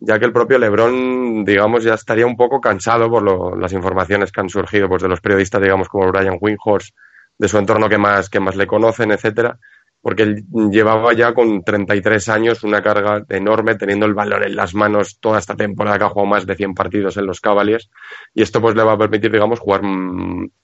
ya 0.00 0.18
que 0.18 0.24
el 0.26 0.32
propio 0.32 0.58
Lebron, 0.58 1.44
digamos, 1.44 1.84
ya 1.84 1.94
estaría 1.94 2.26
un 2.26 2.36
poco 2.36 2.60
cansado 2.60 3.08
por 3.08 3.56
las 3.58 3.72
informaciones 3.72 4.32
que 4.32 4.40
han 4.40 4.50
surgido 4.50 4.88
pues, 4.88 5.02
de 5.02 5.08
los 5.08 5.20
periodistas, 5.20 5.62
digamos, 5.62 5.88
como 5.88 6.10
Brian 6.10 6.36
Windhorst, 6.38 6.94
de 7.38 7.48
su 7.48 7.56
entorno 7.56 7.88
que 7.88 7.96
más, 7.96 8.28
que 8.28 8.40
más 8.40 8.56
le 8.56 8.66
conocen, 8.66 9.12
etcétera 9.12 9.58
porque 10.02 10.24
él 10.24 10.44
llevaba 10.70 11.12
ya 11.12 11.32
con 11.32 11.62
33 11.62 12.28
años 12.28 12.64
una 12.64 12.82
carga 12.82 13.24
enorme, 13.28 13.76
teniendo 13.76 14.04
el 14.04 14.14
valor 14.14 14.44
en 14.44 14.56
las 14.56 14.74
manos 14.74 15.18
toda 15.20 15.38
esta 15.38 15.54
temporada 15.54 15.96
que 15.96 16.04
ha 16.04 16.08
jugado 16.08 16.26
más 16.26 16.44
de 16.44 16.56
100 16.56 16.74
partidos 16.74 17.16
en 17.16 17.26
los 17.26 17.40
Cavaliers, 17.40 17.88
y 18.34 18.42
esto 18.42 18.60
pues 18.60 18.74
le 18.74 18.82
va 18.82 18.94
a 18.94 18.98
permitir, 18.98 19.30
digamos, 19.30 19.60
jugar 19.60 19.82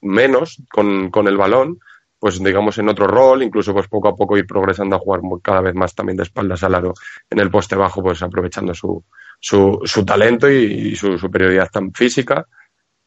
menos 0.00 0.61
con, 0.68 1.11
con 1.11 1.28
el 1.28 1.37
balón, 1.37 1.78
pues 2.18 2.42
digamos 2.42 2.78
en 2.78 2.88
otro 2.88 3.07
rol, 3.07 3.45
incluso 3.45 3.73
pues 3.73 3.87
poco 3.87 4.09
a 4.09 4.16
poco 4.16 4.37
ir 4.37 4.45
progresando 4.45 4.97
a 4.97 4.99
jugar 4.99 5.21
cada 5.40 5.61
vez 5.61 5.75
más 5.76 5.95
también 5.95 6.16
de 6.16 6.25
espaldas 6.25 6.64
al 6.64 6.73
lado 6.73 6.95
en 7.30 7.38
el 7.38 7.49
poste 7.49 7.76
bajo, 7.76 8.02
pues 8.02 8.21
aprovechando 8.23 8.75
su, 8.75 9.04
su, 9.38 9.80
su 9.85 10.04
talento 10.04 10.50
y, 10.50 10.97
su 10.97 11.16
superioridad 11.16 11.71
tan 11.71 11.92
física. 11.92 12.45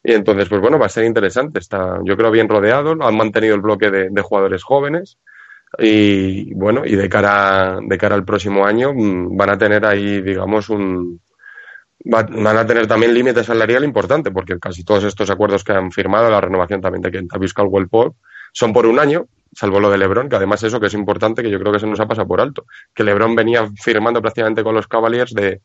Y 0.02 0.14
entonces, 0.14 0.48
pues 0.48 0.62
bueno, 0.62 0.78
va 0.78 0.86
a 0.86 0.88
ser 0.88 1.04
interesante. 1.04 1.58
Está, 1.58 1.98
yo 2.04 2.16
creo, 2.16 2.30
bien 2.30 2.48
rodeado. 2.48 2.96
Han 3.02 3.16
mantenido 3.16 3.54
el 3.54 3.60
bloque 3.60 3.90
de 3.90 4.22
jugadores 4.22 4.64
jóvenes 4.64 5.18
y 5.78 6.52
bueno, 6.54 6.82
y 6.84 6.96
de 6.96 7.08
cara, 7.08 7.78
de 7.82 7.98
cara 7.98 8.14
al 8.14 8.24
próximo 8.24 8.66
año 8.66 8.92
mm, 8.92 9.36
van 9.36 9.50
a 9.50 9.58
tener 9.58 9.86
ahí, 9.86 10.20
digamos, 10.20 10.68
un, 10.68 11.20
van 12.04 12.56
a 12.56 12.66
tener 12.66 12.86
también 12.86 13.14
límite 13.14 13.44
salarial 13.44 13.84
importante, 13.84 14.30
porque 14.30 14.58
casi 14.58 14.84
todos 14.84 15.04
estos 15.04 15.30
acuerdos 15.30 15.64
que 15.64 15.72
han 15.72 15.92
firmado, 15.92 16.30
la 16.30 16.40
renovación 16.40 16.80
también 16.80 17.02
de 17.02 17.10
Kentavious 17.10 17.54
Caldwell 17.54 17.88
Pope, 17.88 18.16
son 18.52 18.72
por 18.72 18.86
un 18.86 18.98
año, 18.98 19.26
salvo 19.52 19.80
lo 19.80 19.90
de 19.90 19.98
LeBron, 19.98 20.28
que 20.28 20.36
además 20.36 20.62
eso 20.62 20.80
que 20.80 20.86
es 20.86 20.94
importante, 20.94 21.42
que 21.42 21.50
yo 21.50 21.58
creo 21.58 21.72
que 21.72 21.80
se 21.80 21.86
nos 21.86 22.00
ha 22.00 22.06
pasado 22.06 22.26
por 22.26 22.40
alto, 22.40 22.66
que 22.94 23.04
LeBron 23.04 23.34
venía 23.34 23.68
firmando 23.80 24.20
prácticamente 24.20 24.62
con 24.62 24.74
los 24.74 24.88
Cavaliers 24.88 25.32
de 25.32 25.60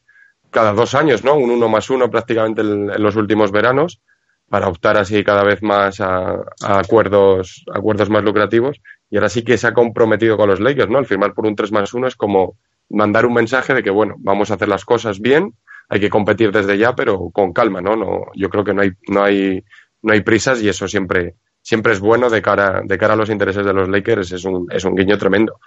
cada 0.51 0.73
dos 0.73 0.95
años, 0.95 1.23
¿no? 1.23 1.35
Un 1.35 1.49
uno 1.49 1.67
más 1.67 1.89
uno 1.89 2.09
prácticamente 2.09 2.61
en, 2.61 2.87
los 3.01 3.15
últimos 3.15 3.51
veranos, 3.51 4.01
para 4.49 4.67
optar 4.67 4.97
así 4.97 5.23
cada 5.23 5.43
vez 5.43 5.61
más 5.61 5.99
a, 5.99 6.35
a, 6.63 6.79
acuerdos, 6.79 7.65
acuerdos 7.73 8.09
más 8.09 8.23
lucrativos. 8.23 8.79
Y 9.09 9.17
ahora 9.17 9.29
sí 9.29 9.43
que 9.43 9.57
se 9.57 9.67
ha 9.67 9.73
comprometido 9.73 10.37
con 10.37 10.49
los 10.49 10.59
Lakers, 10.59 10.89
¿no? 10.89 10.97
Al 10.97 11.05
firmar 11.05 11.33
por 11.33 11.45
un 11.45 11.55
3 11.55 11.71
más 11.71 11.93
1 11.93 12.07
es 12.07 12.15
como 12.15 12.57
mandar 12.89 13.25
un 13.25 13.33
mensaje 13.33 13.73
de 13.73 13.83
que, 13.83 13.89
bueno, 13.89 14.15
vamos 14.19 14.51
a 14.51 14.55
hacer 14.55 14.67
las 14.67 14.85
cosas 14.85 15.19
bien, 15.19 15.53
hay 15.89 15.99
que 15.99 16.09
competir 16.09 16.51
desde 16.51 16.77
ya, 16.77 16.95
pero 16.95 17.29
con 17.31 17.53
calma, 17.53 17.81
¿no? 17.81 17.95
no 17.95 18.25
yo 18.35 18.49
creo 18.49 18.63
que 18.63 18.73
no 18.73 18.81
hay, 18.81 18.91
no 19.07 19.23
hay, 19.23 19.63
no 20.01 20.13
hay 20.13 20.21
prisas 20.21 20.61
y 20.61 20.69
eso 20.69 20.87
siempre, 20.87 21.35
siempre 21.61 21.93
es 21.93 21.99
bueno 21.99 22.29
de 22.29 22.41
cara, 22.41 22.81
de 22.83 22.97
cara 22.97 23.13
a 23.13 23.17
los 23.17 23.29
intereses 23.29 23.65
de 23.65 23.73
los 23.73 23.89
Lakers, 23.89 24.31
es 24.31 24.45
un, 24.45 24.67
es 24.71 24.83
un 24.83 24.95
guiño 24.95 25.17
tremendo. 25.17 25.59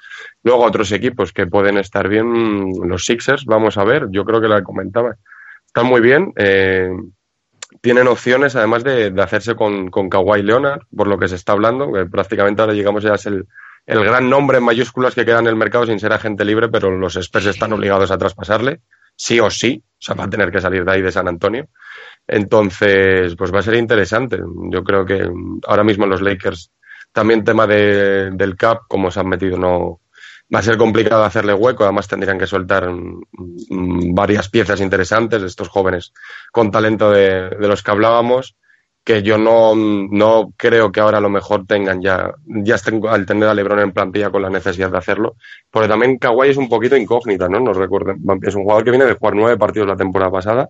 Luego 0.43 0.65
otros 0.65 0.93
equipos 0.93 1.33
que 1.33 1.47
pueden 1.47 1.79
estar 1.79 2.09
bien, 2.09 2.73
los 2.85 3.05
Sixers, 3.05 3.45
vamos 3.45 3.79
a 3.79 3.85
ver, 3.85 4.09
yo 4.11 4.25
creo 4.25 4.41
que 4.41 4.49
la 4.49 4.63
comentaba, 4.63 5.17
están 5.67 5.87
muy 5.87 6.01
bien, 6.01 6.33
eh, 6.37 6.91
tienen 7.81 8.09
opciones 8.09 8.57
además 8.57 8.85
de, 8.85 9.13
hacerse 9.21 9.55
con, 9.55 9.91
con 9.91 10.09
Kawhi 10.09 10.43
Leonard, 10.43 10.83
por 10.95 11.09
lo 11.09 11.19
que 11.19 11.29
se 11.29 11.37
está 11.37 11.53
hablando, 11.53 11.93
que 11.93 12.07
prácticamente 12.07 12.61
ahora 12.61 12.75
llegamos 12.75 13.03
ya 13.03 13.15
es 13.15 13.27
el, 13.27 13.47
el 13.87 14.05
gran 14.05 14.29
nombre 14.29 14.59
en 14.59 14.65
mayúsculas 14.65 15.15
que 15.15 15.25
queda 15.25 15.41
en 15.41 15.47
el 15.47 15.57
mercado 15.57 15.87
sin 15.87 15.99
ser 15.99 16.13
agente 16.13 16.45
libre, 16.45 16.69
pero 16.69 16.91
los 16.91 17.17
Spurs 17.17 17.47
están 17.47 17.73
obligados 17.73 18.11
a 18.11 18.19
traspasarle, 18.19 18.81
sí 19.17 19.41
o 19.41 19.51
sí, 19.51 19.83
o 19.85 20.03
sea, 20.03 20.15
va 20.15 20.25
a 20.25 20.31
tener 20.31 20.51
que 20.51 20.61
salir 20.61 20.85
de 20.85 20.93
ahí 20.93 21.03
de 21.03 21.13
San 21.13 21.29
Antonio. 21.29 21.69
Entonces, 22.27 23.35
pues 23.37 23.53
va 23.53 23.59
a 23.59 23.63
ser 23.63 23.75
interesante. 23.75 24.39
Yo 24.71 24.85
creo 24.85 25.05
que 25.05 25.29
ahora 25.67 25.85
mismo 25.85 26.07
los 26.07 26.23
Lakers, 26.23 26.71
también 27.13 27.45
tema 27.45 27.67
de, 27.67 28.31
del 28.31 28.57
cap, 28.57 28.83
como 28.89 29.11
se 29.11 29.21
han 29.21 29.29
metido, 29.29 29.59
no 29.59 30.01
va 30.53 30.61
a 30.61 30.63
ser 30.63 30.77
complicado 30.77 31.25
hacerle 31.25 31.55
hueco. 31.55 31.85
Además, 31.85 32.09
tendrían 32.09 32.39
que 32.39 32.47
soltar 32.47 32.91
varias 33.71 34.49
piezas 34.49 34.81
interesantes 34.81 35.41
de 35.41 35.47
estos 35.47 35.69
jóvenes 35.69 36.13
con 36.53 36.71
talento 36.71 37.11
de, 37.11 37.51
de 37.51 37.69
los 37.69 37.83
que 37.83 37.91
hablábamos 37.91 38.57
que 39.05 39.23
yo 39.23 39.39
no, 39.39 39.75
no 39.75 40.53
creo 40.57 40.93
que 40.93 41.01
ahora 41.01 41.19
a 41.19 41.23
lo 41.23 41.31
mejor 41.31 41.67
tengan 41.67 42.03
ya, 42.03 42.35
ya 42.45 42.75
estén 42.75 43.01
al 43.09 43.27
tener 43.27 43.49
a 43.49 43.55
Lebron 43.55 43.81
en 43.81 43.93
plantilla 43.93 44.31
con 44.31 44.43
la 44.43 44.51
necesidad 44.51 44.91
de 44.91 44.99
hacerlo, 44.99 45.37
porque 45.71 45.89
también 45.89 46.19
Kawhi 46.19 46.51
es 46.51 46.57
un 46.57 46.69
poquito 46.69 46.97
incógnita, 46.97 47.49
¿no? 47.49 47.61
Nos 47.61 47.77
recuerden, 47.77 48.21
es 48.43 48.55
un 48.55 48.65
jugador 48.65 48.85
que 48.85 48.91
viene 48.91 49.07
de 49.07 49.15
jugar 49.15 49.35
nueve 49.35 49.57
partidos 49.57 49.89
la 49.89 49.97
temporada 49.97 50.31
pasada, 50.31 50.69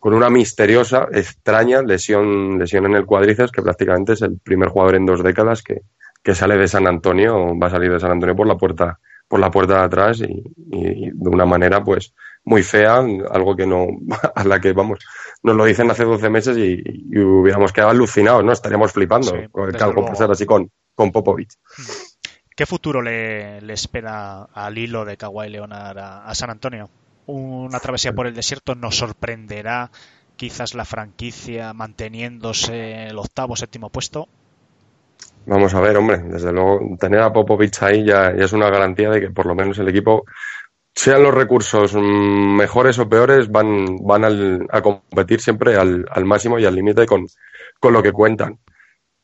con 0.00 0.14
una 0.14 0.28
misteriosa, 0.28 1.06
extraña 1.12 1.82
lesión, 1.82 2.58
lesión 2.58 2.86
en 2.86 2.96
el 2.96 3.06
cuádriceps, 3.06 3.52
que 3.52 3.62
prácticamente 3.62 4.14
es 4.14 4.22
el 4.22 4.40
primer 4.40 4.68
jugador 4.68 4.96
en 4.96 5.06
dos 5.06 5.22
décadas 5.22 5.62
que, 5.62 5.82
que 6.22 6.34
sale 6.34 6.56
de 6.56 6.68
San 6.68 6.86
Antonio, 6.86 7.58
va 7.58 7.66
a 7.66 7.70
salir 7.70 7.92
de 7.92 8.00
San 8.00 8.12
Antonio 8.12 8.36
por 8.36 8.46
la 8.46 8.56
puerta, 8.56 9.00
por 9.28 9.40
la 9.40 9.50
puerta 9.50 9.78
de 9.78 9.84
atrás 9.84 10.20
y, 10.20 10.42
y 10.70 11.10
de 11.10 11.28
una 11.28 11.46
manera, 11.46 11.82
pues, 11.82 12.14
muy 12.44 12.62
fea, 12.62 12.96
algo 12.96 13.56
que 13.56 13.66
no, 13.66 13.86
a 14.34 14.44
la 14.44 14.60
que 14.60 14.72
vamos, 14.72 15.00
nos 15.42 15.56
lo 15.56 15.64
dicen 15.64 15.90
hace 15.90 16.04
12 16.04 16.30
meses 16.30 16.56
y, 16.56 16.82
hubiéramos 17.18 17.72
quedado 17.72 17.90
alucinados, 17.90 18.44
¿no? 18.44 18.52
Estaríamos 18.52 18.92
flipando 18.92 19.30
sí, 19.30 19.76
que 19.76 19.84
algo 19.84 20.04
pasara 20.06 20.32
así 20.32 20.46
con, 20.46 20.70
con 20.94 21.12
Popovich. 21.12 21.54
¿Qué 22.54 22.66
futuro 22.66 23.00
le, 23.00 23.60
le 23.60 23.72
espera 23.72 24.42
al 24.42 24.76
hilo 24.76 25.04
de 25.04 25.16
Kawhi 25.16 25.48
Leonard 25.48 25.98
a, 25.98 26.24
a, 26.26 26.34
San 26.34 26.50
Antonio? 26.50 26.90
¿Una 27.26 27.80
travesía 27.80 28.12
por 28.12 28.26
el 28.26 28.34
desierto 28.34 28.74
nos 28.74 28.96
sorprenderá 28.96 29.90
quizás 30.36 30.74
la 30.74 30.84
franquicia 30.84 31.72
manteniéndose 31.72 33.06
el 33.06 33.18
octavo 33.18 33.56
séptimo 33.56 33.90
puesto? 33.90 34.28
Vamos 35.44 35.74
a 35.74 35.80
ver, 35.80 35.96
hombre, 35.96 36.18
desde 36.18 36.52
luego 36.52 36.80
tener 37.00 37.20
a 37.20 37.32
Popovich 37.32 37.82
ahí 37.82 38.04
ya, 38.04 38.34
ya 38.34 38.44
es 38.44 38.52
una 38.52 38.70
garantía 38.70 39.10
de 39.10 39.20
que 39.20 39.30
por 39.30 39.46
lo 39.46 39.54
menos 39.54 39.78
el 39.78 39.88
equipo 39.88 40.24
sean 40.94 41.22
los 41.22 41.34
recursos 41.34 41.94
mejores 41.94 42.98
o 42.98 43.08
peores, 43.08 43.50
van, 43.50 43.96
van 44.02 44.24
al, 44.24 44.66
a 44.70 44.82
competir 44.82 45.40
siempre 45.40 45.76
al, 45.76 46.06
máximo 46.24 46.58
y 46.58 46.64
al 46.64 46.74
límite 46.74 47.06
con, 47.06 47.26
con, 47.80 47.92
lo 47.92 48.02
que 48.02 48.12
cuentan. 48.12 48.58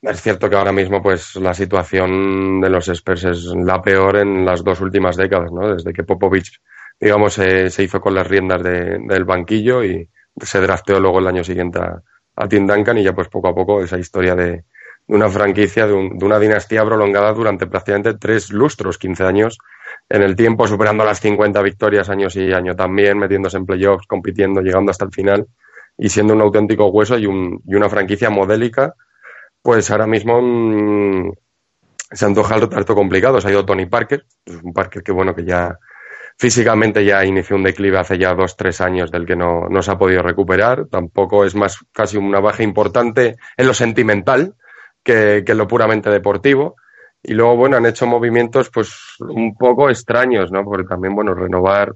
Es 0.02 0.22
cierto 0.22 0.48
que 0.48 0.56
ahora 0.56 0.72
mismo 0.72 1.02
pues 1.02 1.36
la 1.36 1.54
situación 1.54 2.60
de 2.60 2.70
los 2.70 2.88
Spurs 2.88 3.24
es 3.24 3.44
la 3.54 3.80
peor 3.82 4.16
en 4.16 4.44
las 4.44 4.64
dos 4.64 4.80
últimas 4.80 5.16
décadas, 5.16 5.52
¿no? 5.52 5.74
Desde 5.74 5.92
que 5.92 6.04
Popovich, 6.04 6.60
digamos, 6.98 7.34
se, 7.34 7.70
se 7.70 7.82
hizo 7.82 8.00
con 8.00 8.14
las 8.14 8.26
riendas 8.26 8.62
de, 8.62 8.98
del 9.06 9.24
banquillo 9.24 9.84
y 9.84 10.08
se 10.40 10.60
drafteó 10.60 10.98
luego 11.00 11.18
el 11.18 11.26
año 11.28 11.44
siguiente 11.44 11.78
a, 11.80 12.00
a 12.36 12.48
Tim 12.48 12.66
Duncan 12.66 12.98
y 12.98 13.04
ya 13.04 13.12
pues 13.12 13.28
poco 13.28 13.48
a 13.48 13.54
poco 13.54 13.82
esa 13.82 13.98
historia 13.98 14.34
de, 14.34 14.64
una 15.08 15.28
franquicia, 15.28 15.86
de, 15.86 15.92
un, 15.92 16.18
de, 16.18 16.24
una 16.24 16.38
dinastía 16.38 16.84
prolongada 16.84 17.32
durante 17.32 17.66
prácticamente 17.66 18.14
tres 18.14 18.50
lustros, 18.50 18.98
15 18.98 19.24
años, 19.24 19.58
en 20.08 20.22
el 20.22 20.36
tiempo, 20.36 20.66
superando 20.66 21.04
las 21.04 21.20
50 21.20 21.60
victorias 21.62 22.08
año 22.08 22.30
sí 22.30 22.52
año 22.52 22.74
también, 22.76 23.18
metiéndose 23.18 23.56
en 23.56 23.66
playoffs, 23.66 24.06
compitiendo, 24.06 24.60
llegando 24.60 24.90
hasta 24.90 25.04
el 25.04 25.12
final 25.12 25.46
y 25.96 26.08
siendo 26.08 26.34
un 26.34 26.40
auténtico 26.40 26.86
hueso 26.86 27.18
y, 27.18 27.26
un, 27.26 27.60
una 27.66 27.88
franquicia 27.88 28.30
modélica, 28.30 28.94
pues 29.62 29.90
ahora 29.90 30.06
mismo 30.06 30.40
mmm, 30.40 31.32
se 32.10 32.24
antoja 32.24 32.56
el 32.56 32.68
harto 32.72 32.94
complicado. 32.94 33.40
Se 33.40 33.48
ha 33.48 33.50
ido 33.50 33.66
Tony 33.66 33.86
Parker, 33.86 34.24
un 34.62 34.72
Parker 34.72 35.02
que 35.02 35.12
bueno, 35.12 35.34
que 35.34 35.44
ya 35.44 35.78
físicamente 36.38 37.04
ya 37.04 37.24
inició 37.24 37.56
un 37.56 37.64
declive 37.64 37.98
hace 37.98 38.16
ya 38.16 38.32
dos, 38.32 38.56
tres 38.56 38.80
años 38.80 39.10
del 39.10 39.26
que 39.26 39.36
no, 39.36 39.68
no 39.68 39.82
se 39.82 39.90
ha 39.90 39.98
podido 39.98 40.22
recuperar. 40.22 40.86
Tampoco 40.86 41.44
es 41.44 41.54
más 41.54 41.78
casi 41.92 42.16
una 42.16 42.40
baja 42.40 42.62
importante 42.62 43.36
en 43.56 43.66
lo 43.66 43.74
sentimental 43.74 44.54
que, 45.02 45.42
que 45.44 45.52
en 45.52 45.58
lo 45.58 45.68
puramente 45.68 46.10
deportivo. 46.10 46.76
Y 47.22 47.34
luego, 47.34 47.56
bueno, 47.56 47.76
han 47.76 47.86
hecho 47.86 48.06
movimientos 48.06 48.70
pues 48.70 49.16
un 49.20 49.56
poco 49.56 49.90
extraños, 49.90 50.52
¿no? 50.52 50.64
Porque 50.64 50.86
también, 50.86 51.14
bueno, 51.14 51.34
renovar, 51.34 51.94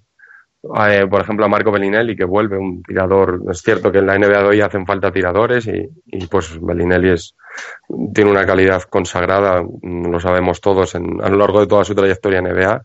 eh, 0.88 1.06
por 1.08 1.20
ejemplo, 1.20 1.44
a 1.44 1.48
Marco 1.48 1.72
Bellinelli, 1.72 2.16
que 2.16 2.24
vuelve 2.24 2.58
un 2.58 2.82
tirador. 2.82 3.40
Es 3.50 3.62
cierto 3.62 3.90
que 3.90 3.98
en 3.98 4.06
la 4.06 4.18
NBA 4.18 4.42
de 4.42 4.48
hoy 4.48 4.60
hacen 4.60 4.86
falta 4.86 5.12
tiradores 5.12 5.66
y, 5.66 5.88
y 6.06 6.26
pues 6.26 6.58
Bellinelli 6.60 7.10
es, 7.10 7.36
tiene 8.14 8.30
una 8.30 8.46
calidad 8.46 8.82
consagrada, 8.82 9.64
lo 9.82 10.20
sabemos 10.20 10.60
todos, 10.60 10.94
en, 10.94 11.22
a 11.22 11.28
lo 11.28 11.38
largo 11.38 11.60
de 11.60 11.66
toda 11.66 11.84
su 11.84 11.94
trayectoria 11.94 12.38
en 12.40 12.46
NBA. 12.46 12.82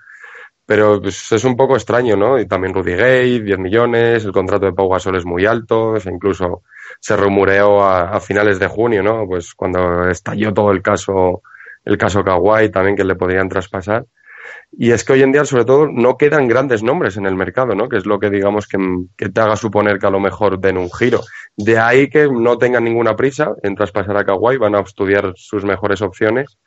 Pero 0.66 1.02
pues, 1.02 1.32
es 1.32 1.44
un 1.44 1.56
poco 1.56 1.76
extraño, 1.76 2.16
¿no? 2.18 2.40
Y 2.40 2.46
también 2.46 2.74
Rudy 2.74 2.94
Gay, 2.94 3.40
10 3.42 3.58
millones, 3.58 4.26
el 4.26 4.32
contrato 4.34 4.66
de 4.66 4.74
Pau 4.74 4.90
Gasol 4.90 5.16
es 5.16 5.26
muy 5.26 5.46
alto, 5.46 5.92
o 5.92 6.00
sea, 6.00 6.12
incluso 6.12 6.64
se 7.00 7.16
rumoreó 7.16 7.84
a, 7.84 8.20
finales 8.20 8.60
de 8.60 8.68
junio, 8.68 9.04
¿no? 9.04 9.26
Pues 9.28 9.54
cuando 9.54 10.10
estalló 10.10 10.54
todo 10.54 10.72
el 10.72 10.82
caso 10.82 11.42
el 11.88 11.98
caso 11.98 12.24
Kawhi 12.24 12.70
también 12.70 12.98
que 12.98 13.06
le 13.06 13.16
podrían 13.16 13.48
traspasar. 13.48 14.06
Y 14.72 14.92
es 14.92 15.04
que 15.04 15.14
hoy 15.14 15.24
en 15.24 15.32
día, 15.32 15.46
sobre 15.46 15.66
todo, 15.66 15.88
no 15.88 16.18
quedan 16.18 16.48
grandes 16.48 16.84
nombres 16.84 17.18
en 17.18 17.26
el 17.26 17.36
mercado, 17.36 17.76
¿no? 17.76 17.88
Que 17.90 17.98
es 17.98 18.06
lo 18.06 18.20
que 18.20 18.30
digamos 18.30 18.68
que, 18.68 18.78
te 19.30 19.42
haga 19.42 19.56
suponer 19.56 19.98
que 19.98 20.08
a 20.08 20.12
lo 20.12 20.20
mejor 20.20 20.60
den 20.60 20.78
un 20.78 20.92
giro. 20.92 21.22
De 21.56 21.80
ahí 21.80 22.10
que 22.10 22.28
no 22.30 22.58
tengan 22.58 22.84
ninguna 22.84 23.16
prisa 23.16 23.54
en 23.64 23.76
traspasar 23.76 24.18
a 24.18 24.26
Kawhi, 24.26 24.58
van 24.58 24.76
a 24.76 24.82
estudiar 24.82 25.34
sus 25.36 25.64
mejores 25.64 26.02
opciones. 26.02 26.58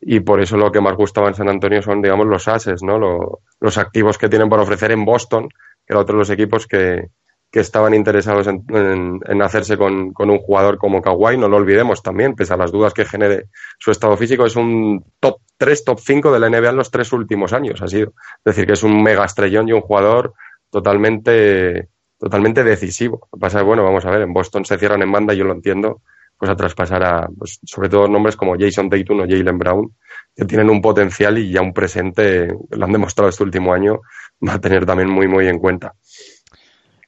Y 0.00 0.20
por 0.20 0.40
eso 0.40 0.56
lo 0.56 0.70
que 0.70 0.80
más 0.80 0.94
gustaba 0.94 1.28
en 1.28 1.34
San 1.34 1.48
Antonio 1.48 1.82
son, 1.82 2.00
digamos, 2.00 2.26
los 2.26 2.46
ases, 2.46 2.82
¿no? 2.82 2.98
Lo, 2.98 3.40
los 3.60 3.78
activos 3.78 4.16
que 4.16 4.28
tienen 4.28 4.48
por 4.48 4.60
ofrecer 4.60 4.92
en 4.92 5.04
Boston, 5.04 5.48
que 5.48 5.92
era 5.92 6.00
otro 6.00 6.14
de 6.14 6.20
los 6.20 6.30
equipos 6.30 6.68
que, 6.68 7.08
que 7.50 7.60
estaban 7.60 7.94
interesados 7.94 8.46
en, 8.46 9.42
hacerse 9.42 9.78
con, 9.78 10.12
un 10.16 10.38
jugador 10.38 10.76
como 10.76 11.00
Kawhi, 11.00 11.38
no 11.38 11.48
lo 11.48 11.56
olvidemos 11.56 12.02
también, 12.02 12.34
pese 12.34 12.52
a 12.52 12.58
las 12.58 12.70
dudas 12.70 12.92
que 12.92 13.06
genere 13.06 13.46
su 13.78 13.90
estado 13.90 14.16
físico, 14.16 14.44
es 14.44 14.56
un 14.56 15.04
top 15.18 15.40
3, 15.56 15.84
top 15.84 15.98
5 15.98 16.32
de 16.32 16.40
la 16.40 16.50
NBA 16.50 16.70
en 16.70 16.76
los 16.76 16.90
tres 16.90 17.12
últimos 17.12 17.52
años, 17.54 17.80
ha 17.80 17.88
sido. 17.88 18.12
Es 18.44 18.54
decir, 18.54 18.66
que 18.66 18.74
es 18.74 18.82
un 18.82 19.02
mega 19.02 19.24
estrellón 19.24 19.68
y 19.68 19.72
un 19.72 19.80
jugador 19.80 20.34
totalmente, 20.70 21.88
totalmente 22.18 22.64
decisivo. 22.64 23.28
Lo 23.32 23.38
que 23.38 23.40
pasa 23.40 23.60
es, 23.60 23.64
bueno, 23.64 23.82
vamos 23.82 24.04
a 24.04 24.10
ver, 24.10 24.22
en 24.22 24.32
Boston 24.34 24.66
se 24.66 24.76
cierran 24.76 25.00
en 25.00 25.10
banda, 25.10 25.32
yo 25.32 25.44
lo 25.44 25.52
entiendo, 25.52 26.02
pues 26.36 26.50
a 26.50 26.56
traspasar 26.56 27.02
a, 27.02 27.28
pues, 27.36 27.60
sobre 27.64 27.88
todo 27.88 28.08
nombres 28.08 28.36
como 28.36 28.56
Jason 28.58 28.90
Tatum 28.90 29.20
o 29.20 29.26
Jalen 29.26 29.58
Brown, 29.58 29.94
que 30.36 30.44
tienen 30.44 30.68
un 30.68 30.82
potencial 30.82 31.38
y 31.38 31.50
ya 31.50 31.62
un 31.62 31.72
presente, 31.72 32.54
lo 32.70 32.84
han 32.84 32.92
demostrado 32.92 33.30
este 33.30 33.42
último 33.42 33.72
año, 33.72 34.00
va 34.46 34.54
a 34.54 34.60
tener 34.60 34.86
también 34.86 35.08
muy, 35.08 35.26
muy 35.26 35.48
en 35.48 35.58
cuenta. 35.58 35.94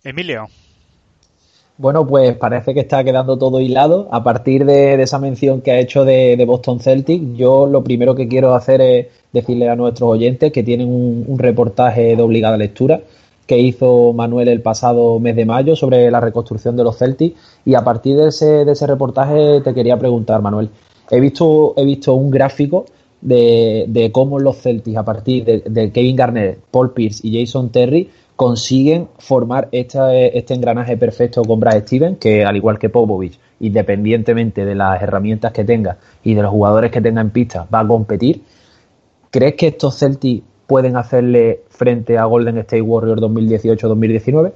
Emilio. 0.04 0.49
Bueno, 1.78 2.07
pues 2.07 2.37
parece 2.37 2.75
que 2.75 2.80
está 2.80 3.02
quedando 3.02 3.38
todo 3.38 3.59
hilado. 3.61 4.09
A 4.11 4.23
partir 4.23 4.66
de, 4.66 4.99
de 4.99 5.02
esa 5.02 5.19
mención 5.19 5.62
que 5.62 5.71
ha 5.71 5.78
hecho 5.78 6.04
de, 6.04 6.37
de, 6.37 6.45
Boston 6.45 6.80
Celtic, 6.80 7.35
yo 7.35 7.66
lo 7.66 7.83
primero 7.83 8.14
que 8.14 8.28
quiero 8.28 8.54
hacer 8.54 8.80
es 8.83 9.07
decirle 9.33 9.69
a 9.69 9.76
nuestros 9.76 10.11
oyentes 10.11 10.52
que 10.52 10.62
tienen 10.62 10.88
un, 10.88 11.38
reportaje 11.38 12.16
de 12.16 12.23
obligada 12.23 12.57
lectura 12.57 13.00
que 13.47 13.59
hizo 13.59 14.12
Manuel 14.12 14.49
el 14.49 14.62
pasado 14.62 15.19
mes 15.19 15.35
de 15.35 15.45
mayo 15.45 15.75
sobre 15.75 16.11
la 16.11 16.21
reconstrucción 16.21 16.76
de 16.76 16.85
los 16.85 16.99
Celtics. 16.99 17.40
Y 17.64 17.75
a 17.75 17.83
partir 17.83 18.16
de 18.16 18.28
ese, 18.28 18.64
de 18.64 18.73
ese 18.73 18.87
reportaje 18.87 19.61
te 19.62 19.75
quería 19.75 19.99
preguntar, 19.99 20.40
Manuel. 20.40 20.71
He 21.11 21.19
visto, 21.19 21.75
he 21.76 21.85
visto 21.85 22.14
un 22.14 22.30
gráfico 22.30 22.85
de, 23.21 24.11
cómo 24.12 24.38
los 24.38 24.59
Celtics, 24.59 24.97
a 24.97 25.04
partir 25.04 25.45
de, 25.45 25.92
Kevin 25.92 26.16
Garnett, 26.16 26.59
Paul 26.71 26.92
Pierce 26.92 27.26
y 27.26 27.40
Jason 27.40 27.71
Terry, 27.71 28.09
consiguen 28.40 29.11
formar 29.18 29.68
este 29.70 30.54
engranaje 30.54 30.97
perfecto 30.97 31.42
con 31.42 31.61
Brad 31.61 31.82
Stevens, 31.82 32.16
que 32.18 32.42
al 32.42 32.56
igual 32.56 32.78
que 32.78 32.88
Popovich, 32.88 33.38
independientemente 33.61 34.64
de 34.64 34.75
las 34.75 35.02
herramientas 35.02 35.52
que 35.52 35.62
tenga 35.62 35.99
y 36.25 36.32
de 36.32 36.40
los 36.40 36.50
jugadores 36.50 36.90
que 36.90 37.02
tenga 37.02 37.20
en 37.20 37.28
pista, 37.28 37.66
va 37.73 37.80
a 37.80 37.87
competir. 37.87 38.40
¿Crees 39.30 39.56
que 39.56 39.66
estos 39.66 39.99
Celtics 39.99 40.42
pueden 40.66 40.97
hacerle 40.97 41.64
frente 41.68 42.16
a 42.16 42.25
Golden 42.25 42.56
State 42.56 42.80
Warriors 42.80 43.20
2018-2019? 43.20 44.52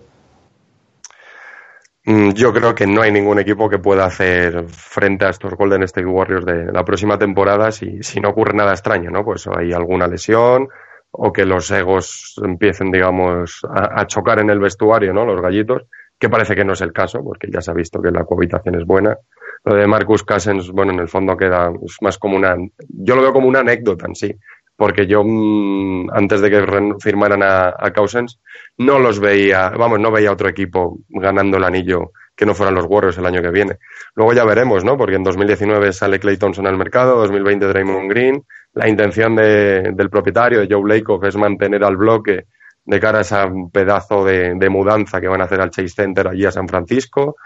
Mm, 2.07 2.31
yo 2.31 2.55
creo 2.55 2.75
que 2.75 2.87
no 2.87 3.03
hay 3.03 3.13
ningún 3.13 3.39
equipo 3.39 3.69
que 3.69 3.79
pueda 3.79 4.07
hacer 4.07 4.65
frente 4.67 5.27
a 5.27 5.29
estos 5.29 5.53
Golden 5.57 5.83
State 5.83 6.07
Warriors 6.07 6.47
de 6.47 6.73
la 6.73 6.87
próxima 6.87 7.19
temporada 7.19 7.71
si, 7.71 8.03
si 8.03 8.19
no 8.19 8.31
ocurre 8.31 8.57
nada 8.57 8.73
extraño, 8.73 9.11
¿no? 9.11 9.27
Pues 9.27 9.47
hay 9.47 9.75
alguna 9.75 10.07
lesión 10.07 10.71
o 11.17 11.33
que 11.33 11.45
los 11.45 11.71
egos 11.71 12.35
empiecen, 12.43 12.91
digamos, 12.91 13.61
a, 13.71 14.05
chocar 14.07 14.41
en 14.41 14.51
el 14.51 14.59
vestuario, 14.59 15.13
¿no? 15.13 15.25
Los 15.25 15.41
gallitos, 15.41 15.85
que 16.19 16.29
parece 16.29 16.57
que 16.57 16.65
no 16.65 16.73
es 16.73 16.81
el 16.81 16.93
caso, 16.93 17.23
porque 17.23 17.49
ya 17.53 17.61
se 17.61 17.71
ha 17.71 17.75
visto 17.75 18.03
que 18.03 18.11
la 18.11 18.25
cohabitación 18.25 18.75
es 18.75 18.85
buena. 18.85 19.17
Lo 19.65 19.77
de 19.77 19.87
Marcus 19.87 20.25
Cousins, 20.25 20.71
bueno, 20.71 20.93
en 20.93 20.99
el 20.99 21.09
fondo 21.09 21.37
queda 21.37 21.71
es 21.85 21.97
más 22.01 22.19
como 22.19 22.37
una, 22.37 22.57
yo 22.89 23.15
lo 23.15 23.23
veo 23.23 23.33
como 23.33 23.47
una 23.47 23.61
anécdota 23.61 24.07
en 24.07 24.15
sí, 24.17 24.35
porque 24.77 25.07
yo 25.07 25.23
mm, 25.25 26.11
antes 26.13 26.41
de 26.41 26.51
que 26.51 26.67
firmaran 27.01 27.45
a, 27.45 27.75
a 27.79 27.93
Cousins 27.93 28.41
no 28.79 28.99
los 28.99 29.21
veía, 29.21 29.71
vamos, 29.71 30.01
no 30.01 30.11
veía 30.11 30.33
otro 30.33 30.49
equipo 30.49 30.99
ganando 31.09 31.59
el 31.59 31.65
anillo 31.65 32.11
que 32.37 32.47
no 32.47 32.55
fueran 32.55 32.75
los 32.75 32.87
Warriors 32.87 33.19
el 33.19 33.27
año 33.27 33.41
que 33.41 33.51
viene. 33.51 33.79
Luego 34.17 34.33
ya 34.33 34.45
veremos, 34.45 34.85
¿no? 34.85 34.97
Porque 34.97 35.15
en 35.15 35.23
2019 35.23 35.93
sale 35.93 36.19
Clay 36.19 36.37
Thompson 36.37 36.67
al 36.67 36.77
mercado, 36.77 37.17
2020 37.19 37.67
Draymond 37.67 38.11
Green. 38.11 38.45
La 38.75 38.89
intención 38.89 39.37
de, 39.37 39.93
del 39.95 40.11
propietario, 40.11 40.61
de 40.61 40.69
Joe 40.71 40.89
Lacob, 40.89 41.25
es 41.25 41.37
mantener 41.37 41.85
al 41.85 41.97
bloque 41.97 42.47
de 42.85 43.01
cara 43.01 43.19
a 43.19 43.23
ese 43.23 43.37
pedazo 43.73 44.25
de, 44.25 44.55
de, 44.55 44.69
mudanza 44.69 45.21
que 45.21 45.29
van 45.29 45.41
a 45.41 45.45
hacer 45.45 45.61
al 45.61 45.71
Chase 45.71 45.89
Center 45.89 46.29
allí 46.29 46.45
a 46.45 46.53
San 46.53 46.69
Francisco. 46.69 47.37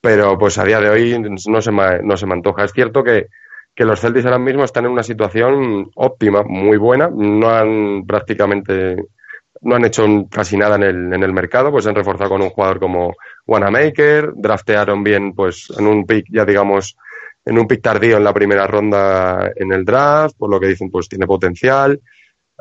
Pero 0.00 0.38
pues 0.38 0.56
a 0.58 0.64
día 0.64 0.80
de 0.80 0.88
hoy 0.88 1.22
no 1.46 1.60
se 1.60 1.70
me, 1.70 2.02
no 2.02 2.16
se 2.16 2.26
me 2.26 2.32
antoja. 2.32 2.64
Es 2.64 2.72
cierto 2.72 3.04
que 3.04 3.26
que 3.74 3.84
los 3.84 4.00
Celtics 4.00 4.26
ahora 4.26 4.38
mismo 4.38 4.64
están 4.64 4.84
en 4.84 4.92
una 4.92 5.02
situación 5.02 5.90
óptima, 5.94 6.42
muy 6.42 6.76
buena. 6.76 7.10
No 7.10 7.48
han 7.48 8.04
prácticamente, 8.06 9.06
no 9.62 9.76
han 9.76 9.84
hecho 9.84 10.04
casi 10.30 10.56
nada 10.56 10.76
en 10.76 10.82
el, 10.82 11.12
en 11.12 11.22
el 11.22 11.32
mercado, 11.32 11.70
pues 11.70 11.86
han 11.86 11.94
reforzado 11.94 12.30
con 12.30 12.42
un 12.42 12.50
jugador 12.50 12.78
como 12.78 13.14
Wanamaker, 13.46 14.32
draftearon 14.34 15.02
bien, 15.02 15.34
pues 15.34 15.72
en 15.78 15.86
un 15.86 16.04
pick, 16.04 16.26
ya 16.30 16.44
digamos, 16.44 16.96
en 17.44 17.58
un 17.58 17.66
pick 17.66 17.82
tardío 17.82 18.16
en 18.16 18.24
la 18.24 18.34
primera 18.34 18.66
ronda 18.66 19.50
en 19.54 19.72
el 19.72 19.84
draft, 19.84 20.36
por 20.36 20.50
lo 20.50 20.60
que 20.60 20.68
dicen, 20.68 20.90
pues 20.90 21.08
tiene 21.08 21.26
potencial. 21.26 22.00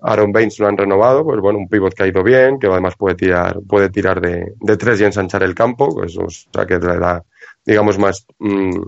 Aaron 0.01 0.31
Baines 0.31 0.59
lo 0.59 0.67
han 0.67 0.77
renovado, 0.77 1.23
pues 1.23 1.39
bueno, 1.41 1.59
un 1.59 1.67
pivot 1.67 1.93
que 1.93 2.03
ha 2.03 2.07
ido 2.07 2.23
bien, 2.23 2.57
que 2.59 2.67
además 2.67 2.95
puede 2.97 3.15
tirar, 3.15 3.59
puede 3.67 3.89
tirar 3.89 4.21
de, 4.21 4.53
de 4.59 4.77
tres 4.77 5.01
y 5.01 5.03
ensanchar 5.03 5.43
el 5.43 5.55
campo, 5.55 5.89
pues, 5.93 6.17
o 6.17 6.29
sea 6.29 6.65
que 6.65 6.79
le 6.79 6.97
da, 6.97 7.23
digamos, 7.65 7.97
más, 7.97 8.25
mm, 8.39 8.79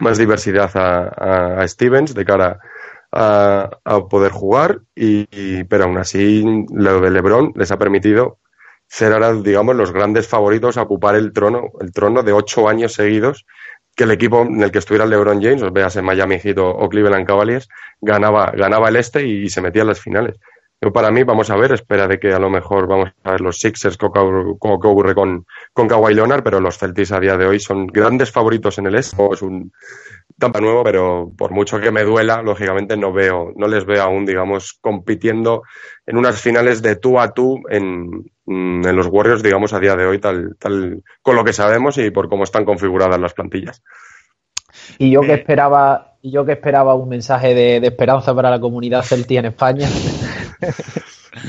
más 0.00 0.18
diversidad 0.18 0.70
a, 0.74 1.66
Stevens 1.68 2.14
de 2.14 2.24
cara 2.24 2.58
a, 3.12 3.70
poder 4.08 4.32
jugar, 4.32 4.80
y, 4.94 5.64
pero 5.64 5.84
aún 5.84 5.98
así 5.98 6.44
lo 6.72 7.00
de 7.00 7.10
LeBron 7.10 7.52
les 7.54 7.70
ha 7.70 7.78
permitido 7.78 8.38
ser 8.86 9.12
ahora, 9.12 9.34
digamos, 9.34 9.76
los 9.76 9.92
grandes 9.92 10.26
favoritos 10.28 10.76
a 10.76 10.82
ocupar 10.82 11.14
el 11.14 11.32
trono, 11.32 11.72
el 11.80 11.92
trono 11.92 12.22
de 12.22 12.32
ocho 12.32 12.68
años 12.68 12.94
seguidos 12.94 13.46
que 13.94 14.04
el 14.04 14.10
equipo 14.10 14.42
en 14.42 14.62
el 14.62 14.72
que 14.72 14.78
estuviera 14.78 15.06
LeBron 15.06 15.42
James, 15.42 15.62
os 15.62 15.72
veas 15.72 15.96
en 15.96 16.04
Miami 16.04 16.38
Heat 16.38 16.58
o, 16.58 16.88
Cleveland 16.88 17.26
Cavaliers, 17.26 17.68
ganaba, 18.00 18.52
ganaba 18.56 18.88
el 18.88 18.96
este 18.96 19.26
y, 19.26 19.48
se 19.48 19.60
metía 19.60 19.82
en 19.82 19.88
las 19.88 20.00
finales. 20.00 20.38
Yo 20.80 20.92
para 20.92 21.10
mí, 21.10 21.22
vamos 21.22 21.48
a 21.50 21.56
ver, 21.56 21.72
espera 21.72 22.06
de 22.06 22.18
que 22.18 22.32
a 22.32 22.38
lo 22.38 22.50
mejor 22.50 22.86
vamos 22.86 23.10
a 23.22 23.30
ver 23.30 23.40
los 23.40 23.58
Sixers 23.58 23.96
como, 23.96 24.56
ocurre 24.60 25.14
con, 25.14 25.46
con 25.72 25.88
Kawhi 25.88 26.14
Leonard, 26.14 26.42
pero 26.42 26.60
los 26.60 26.76
Celtics 26.76 27.12
a 27.12 27.20
día 27.20 27.36
de 27.36 27.46
hoy 27.46 27.58
son 27.58 27.86
grandes 27.86 28.30
favoritos 28.30 28.76
en 28.78 28.86
el 28.86 28.96
este. 28.96 29.16
Es 29.32 29.40
un 29.40 29.72
tampa 30.38 30.60
nuevo, 30.60 30.82
pero 30.84 31.32
por 31.38 31.52
mucho 31.52 31.80
que 31.80 31.90
me 31.90 32.02
duela, 32.02 32.42
lógicamente 32.42 32.96
no 32.96 33.12
veo, 33.12 33.52
no 33.56 33.66
les 33.66 33.86
veo 33.86 34.02
aún, 34.02 34.26
digamos, 34.26 34.76
compitiendo 34.80 35.62
en 36.04 36.18
unas 36.18 36.40
finales 36.40 36.82
de 36.82 36.96
tú 36.96 37.18
a 37.18 37.32
tú 37.32 37.62
en, 37.70 38.26
en 38.46 38.96
los 38.96 39.06
Warriors, 39.06 39.42
digamos, 39.42 39.72
a 39.72 39.80
día 39.80 39.96
de 39.96 40.06
hoy, 40.06 40.18
tal, 40.18 40.56
tal, 40.58 41.02
con 41.22 41.36
lo 41.36 41.44
que 41.44 41.52
sabemos 41.52 41.98
y 41.98 42.10
por 42.10 42.28
cómo 42.28 42.44
están 42.44 42.64
configuradas 42.64 43.20
las 43.20 43.34
plantillas. 43.34 43.82
Y 44.98 45.10
yo 45.10 45.20
que 45.22 45.34
esperaba, 45.34 46.16
yo 46.22 46.44
que 46.44 46.52
esperaba 46.52 46.94
un 46.94 47.08
mensaje 47.08 47.54
de, 47.54 47.80
de 47.80 47.86
esperanza 47.86 48.34
para 48.34 48.50
la 48.50 48.60
comunidad 48.60 49.02
celtia 49.02 49.40
en 49.40 49.46
España. 49.46 49.88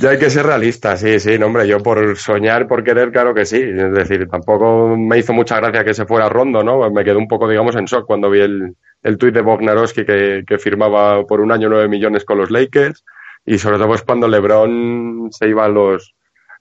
Ya 0.02 0.10
hay 0.10 0.18
que 0.18 0.30
ser 0.30 0.46
realista, 0.46 0.98
sí, 0.98 1.20
sí, 1.20 1.38
no, 1.38 1.46
hombre, 1.46 1.68
yo 1.68 1.78
por 1.78 2.18
soñar, 2.18 2.68
por 2.68 2.84
querer, 2.84 3.12
claro 3.12 3.34
que 3.34 3.46
sí. 3.46 3.62
Es 3.62 3.94
decir, 3.94 4.28
tampoco 4.28 4.96
me 4.98 5.20
hizo 5.20 5.32
mucha 5.32 5.58
gracia 5.58 5.86
que 5.86 5.94
se 5.94 6.06
fuera 6.06 6.28
Rondo, 6.28 6.64
¿no? 6.64 6.90
Me 6.90 7.04
quedé 7.04 7.16
un 7.16 7.28
poco, 7.28 7.48
digamos, 7.48 7.76
en 7.76 7.86
shock 7.86 8.06
cuando 8.06 8.30
vi 8.30 8.42
el, 8.42 8.76
el 9.04 9.18
tuit 9.18 9.34
de 9.34 9.42
Bognarowski 9.42 10.04
que, 10.04 10.44
que 10.46 10.58
firmaba 10.58 11.24
por 11.26 11.40
un 11.40 11.52
año 11.52 11.70
nueve 11.70 11.88
millones 11.88 12.26
con 12.26 12.40
los 12.40 12.50
Lakers 12.50 13.06
y 13.46 13.60
sobre 13.60 13.78
todo 13.78 13.88
pues 13.88 14.02
cuando 14.02 14.28
LeBron 14.28 15.30
se 15.32 15.48
iba 15.48 15.66
a 15.66 15.70
los, 15.70 16.16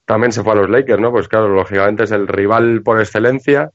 también 0.05 0.33
se 0.33 0.43
fue 0.43 0.53
a 0.53 0.57
los 0.57 0.71
Lakers, 0.71 1.01
¿no? 1.01 1.11
Pues 1.11 1.29
claro, 1.29 1.49
lógicamente 1.49 2.05
es 2.05 2.11
el 2.11 2.29
rival 2.29 2.83
por 2.83 3.01
excelencia 3.01 3.71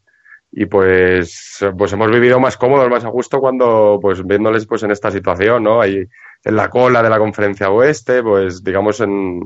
y 0.51 0.65
pues, 0.65 1.59
pues 1.77 1.93
hemos 1.93 2.09
vivido 2.09 2.39
más 2.39 2.57
cómodos, 2.57 2.89
más 2.89 3.05
a 3.05 3.09
gusto 3.09 3.39
cuando, 3.39 3.99
pues 4.01 4.25
viéndoles 4.25 4.65
pues 4.65 4.83
en 4.83 4.91
esta 4.91 5.11
situación, 5.11 5.63
¿no? 5.63 5.81
Ahí 5.81 6.05
en 6.43 6.55
la 6.55 6.69
cola 6.69 7.03
de 7.03 7.09
la 7.09 7.19
conferencia 7.19 7.69
oeste, 7.69 8.23
pues 8.23 8.63
digamos 8.63 8.99
en, 9.01 9.41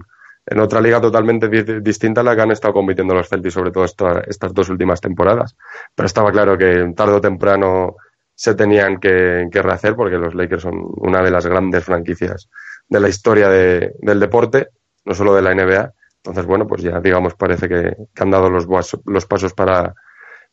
en 0.46 0.60
otra 0.60 0.82
liga 0.82 1.02
totalmente 1.02 1.50
distinta 1.82 2.22
a 2.22 2.24
la 2.24 2.36
que 2.36 2.41
han 2.41 2.52
estado 2.52 2.74
compitiendo 2.74 3.13
los 3.13 3.30
Celtics, 3.30 3.54
sobre 3.54 3.72
todo 3.72 3.86
estas 3.86 4.54
dos 4.54 4.69
últimas 4.69 5.02
temporadas. 5.02 5.56
Pero 5.96 6.06
estaba 6.06 6.32
claro 6.32 6.58
que 6.58 6.93
tarde 6.96 7.13
o 7.13 7.22
temprano 7.22 7.96
se 8.36 8.56
tenían 8.56 9.00
que, 9.00 9.48
que, 9.52 9.62
rehacer 9.62 9.96
porque 9.96 10.17
los 10.17 10.36
Lakers 10.36 10.63
son 10.63 10.76
una 10.98 11.22
de 11.22 11.32
las 11.32 11.46
grandes 11.46 11.84
franquicias 11.84 12.50
de 12.89 13.00
la 13.00 13.10
historia 13.10 13.48
de, 13.48 13.93
del 14.00 14.19
deporte, 14.19 14.69
no 15.06 15.13
solo 15.13 15.36
de 15.36 15.41
la 15.41 15.54
NBA. 15.54 15.93
Entonces, 16.23 16.45
bueno, 16.45 16.65
pues 16.65 16.81
ya 16.81 17.01
digamos 17.01 17.36
parece 17.36 17.67
que, 17.67 17.97
han 18.17 18.31
dado 18.31 18.49
los, 18.49 18.65
los 19.05 19.25
pasos 19.25 19.53
para, 19.53 19.93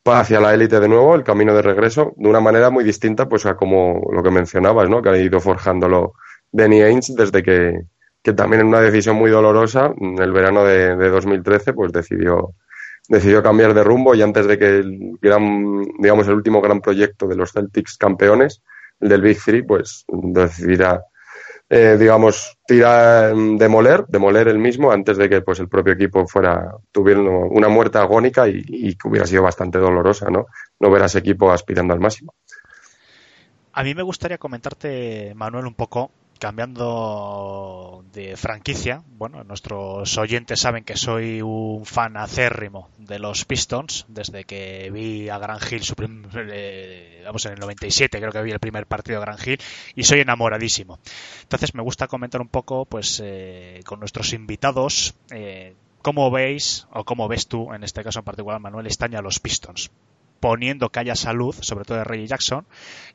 hacia 0.04 0.40
la 0.40 0.52
élite 0.52 0.80
de 0.80 0.88
nuevo, 0.88 1.14
el 1.14 1.22
camino 1.22 1.54
de 1.54 1.62
regreso, 1.62 2.12
de 2.16 2.28
una 2.28 2.40
manera 2.40 2.70
muy 2.70 2.83
distinta 2.83 3.28
pues 3.28 3.46
a 3.46 3.54
como 3.54 4.02
lo 4.12 4.22
que 4.22 4.30
mencionabas, 4.30 4.88
¿no? 4.88 5.00
Que 5.00 5.11
ha 5.11 5.16
ido 5.16 5.38
forjándolo 5.38 6.14
Danny 6.50 6.83
Ainge 6.83 7.12
desde 7.16 7.44
que, 7.44 7.83
que 8.22 8.33
también 8.33 8.62
en 8.62 8.68
una 8.68 8.80
decisión 8.80 9.14
muy 9.14 9.30
dolorosa, 9.30 9.92
en 9.96 10.20
el 10.20 10.33
verano 10.33 10.64
de, 10.64 10.96
de 10.96 11.09
2013, 11.09 11.72
pues 11.72 11.92
decidió, 11.92 12.54
decidió 13.09 13.40
cambiar 13.40 13.72
de 13.72 13.85
rumbo 13.85 14.14
y 14.14 14.22
antes 14.22 14.46
de 14.48 14.59
que 14.59 14.66
el 14.78 15.18
gran, 15.22 15.83
digamos, 16.00 16.26
el 16.26 16.35
último 16.35 16.61
gran 16.61 16.80
proyecto 16.80 17.28
de 17.28 17.37
los 17.37 17.52
Celtics 17.52 17.96
campeones, 17.96 18.62
el 18.98 19.09
del 19.09 19.22
Big 19.22 19.38
Three, 19.42 19.62
pues 19.62 20.04
decidirá 20.09 21.04
eh, 21.72 21.96
digamos, 21.96 22.59
tirar, 22.66 23.33
demoler, 23.33 24.04
demoler 24.09 24.48
el 24.48 24.59
mismo 24.59 24.90
antes 24.90 25.16
de 25.16 25.28
que 25.28 25.40
pues 25.40 25.61
el 25.61 25.68
propio 25.68 25.92
equipo 25.92 26.26
fuera, 26.26 26.74
tuviera 26.90 27.20
una 27.20 27.68
muerte 27.68 27.98
agónica 27.98 28.48
y, 28.48 28.96
que 28.96 29.09
hubiera 29.09 29.24
sido 29.24 29.44
bastante 29.44 29.78
dolorosa, 29.78 30.28
¿no? 30.30 30.46
No 30.80 30.90
ver 30.90 31.02
a 31.02 31.06
ese 31.06 31.20
equipo 31.20 31.52
aspirando 31.52 31.94
al 31.94 32.00
máximo. 32.00 32.35
A 33.72 33.85
mí 33.85 33.94
me 33.94 34.02
gustaría 34.02 34.37
comentarte, 34.37 35.33
Manuel, 35.37 35.66
un 35.66 35.74
poco 35.74 36.11
cambiando 36.40 38.03
de 38.12 38.37
franquicia, 38.37 39.05
bueno, 39.07 39.44
nuestros 39.44 40.16
oyentes 40.18 40.59
saben 40.59 40.85
que 40.85 40.96
soy 40.96 41.42
un 41.42 41.85
fan 41.85 42.16
acérrimo 42.16 42.88
de 42.98 43.18
los 43.18 43.44
Pistons 43.44 44.07
desde 44.09 44.44
que 44.44 44.90
vi 44.90 45.29
a 45.29 45.38
Gran 45.38 45.59
Hill, 45.59 45.83
eh, 46.50 47.22
vamos 47.24 47.44
en 47.44 47.53
el 47.53 47.61
97, 47.61 48.18
creo 48.18 48.33
que 48.33 48.42
vi 48.42 48.53
el 48.53 48.59
primer 48.59 48.87
partido 48.87 49.20
de 49.20 49.26
Gran 49.26 49.38
Hill 49.44 49.61
y 49.94 50.03
soy 50.03 50.20
enamoradísimo. 50.20 50.98
Entonces 51.42 51.74
me 51.74 51.83
gusta 51.83 52.09
comentar 52.09 52.40
un 52.40 52.48
poco, 52.48 52.87
pues, 52.87 53.20
eh, 53.22 53.81
con 53.85 54.00
nuestros 54.00 54.33
invitados. 54.33 55.14
Eh, 55.31 55.74
¿Cómo 56.00 56.31
veis, 56.31 56.87
o 56.92 57.05
cómo 57.05 57.29
ves 57.29 57.46
tú, 57.46 57.74
en 57.74 57.85
este 57.85 58.03
caso 58.03 58.20
en 58.20 58.24
particular, 58.24 58.59
Manuel 58.59 58.87
Estaña, 58.87 59.20
los 59.20 59.38
Pistons? 59.38 59.90
Poniendo 60.40 60.88
que 60.88 61.00
haya 61.00 61.14
salud, 61.14 61.55
sobre 61.61 61.85
todo 61.85 61.98
de 61.98 62.05
Reggie 62.05 62.26
Jackson. 62.26 62.66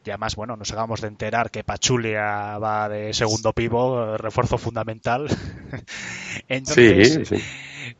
Y 0.06 0.12
además, 0.12 0.36
bueno, 0.36 0.56
nos 0.56 0.72
acabamos 0.72 1.02
de 1.02 1.08
enterar 1.08 1.52
que 1.52 1.64
Pachulia 1.64 2.58
va 2.60 2.88
de 2.88 3.14
segundo 3.14 3.54
pivo, 3.54 4.18
refuerzo 4.18 4.58
fundamental. 4.58 5.28
Entonces, 6.48 7.28
sí, 7.28 7.44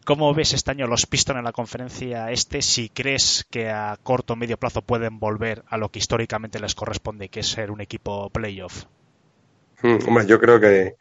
¿cómo 0.06 0.34
ves 0.34 0.54
este 0.54 0.72
año 0.72 0.88
los 0.88 1.08
Pistons 1.08 1.40
en 1.40 1.46
la 1.46 1.52
conferencia 1.52 2.32
este? 2.32 2.62
Si 2.62 2.90
crees 2.90 3.46
que 3.50 3.70
a 3.70 3.98
corto 4.02 4.34
o 4.34 4.36
medio 4.36 4.58
plazo 4.58 4.84
pueden 4.84 5.20
volver 5.20 5.64
a 5.68 5.78
lo 5.78 5.90
que 5.90 6.00
históricamente 6.00 6.60
les 6.60 6.76
corresponde, 6.76 7.30
que 7.30 7.40
es 7.40 7.48
ser 7.48 7.72
un 7.72 7.82
equipo 7.82 8.30
playoff. 8.30 8.86
Hmm, 9.82 9.98
hombre, 10.08 10.28
yo 10.28 10.40
creo 10.40 10.60
que 10.60 10.96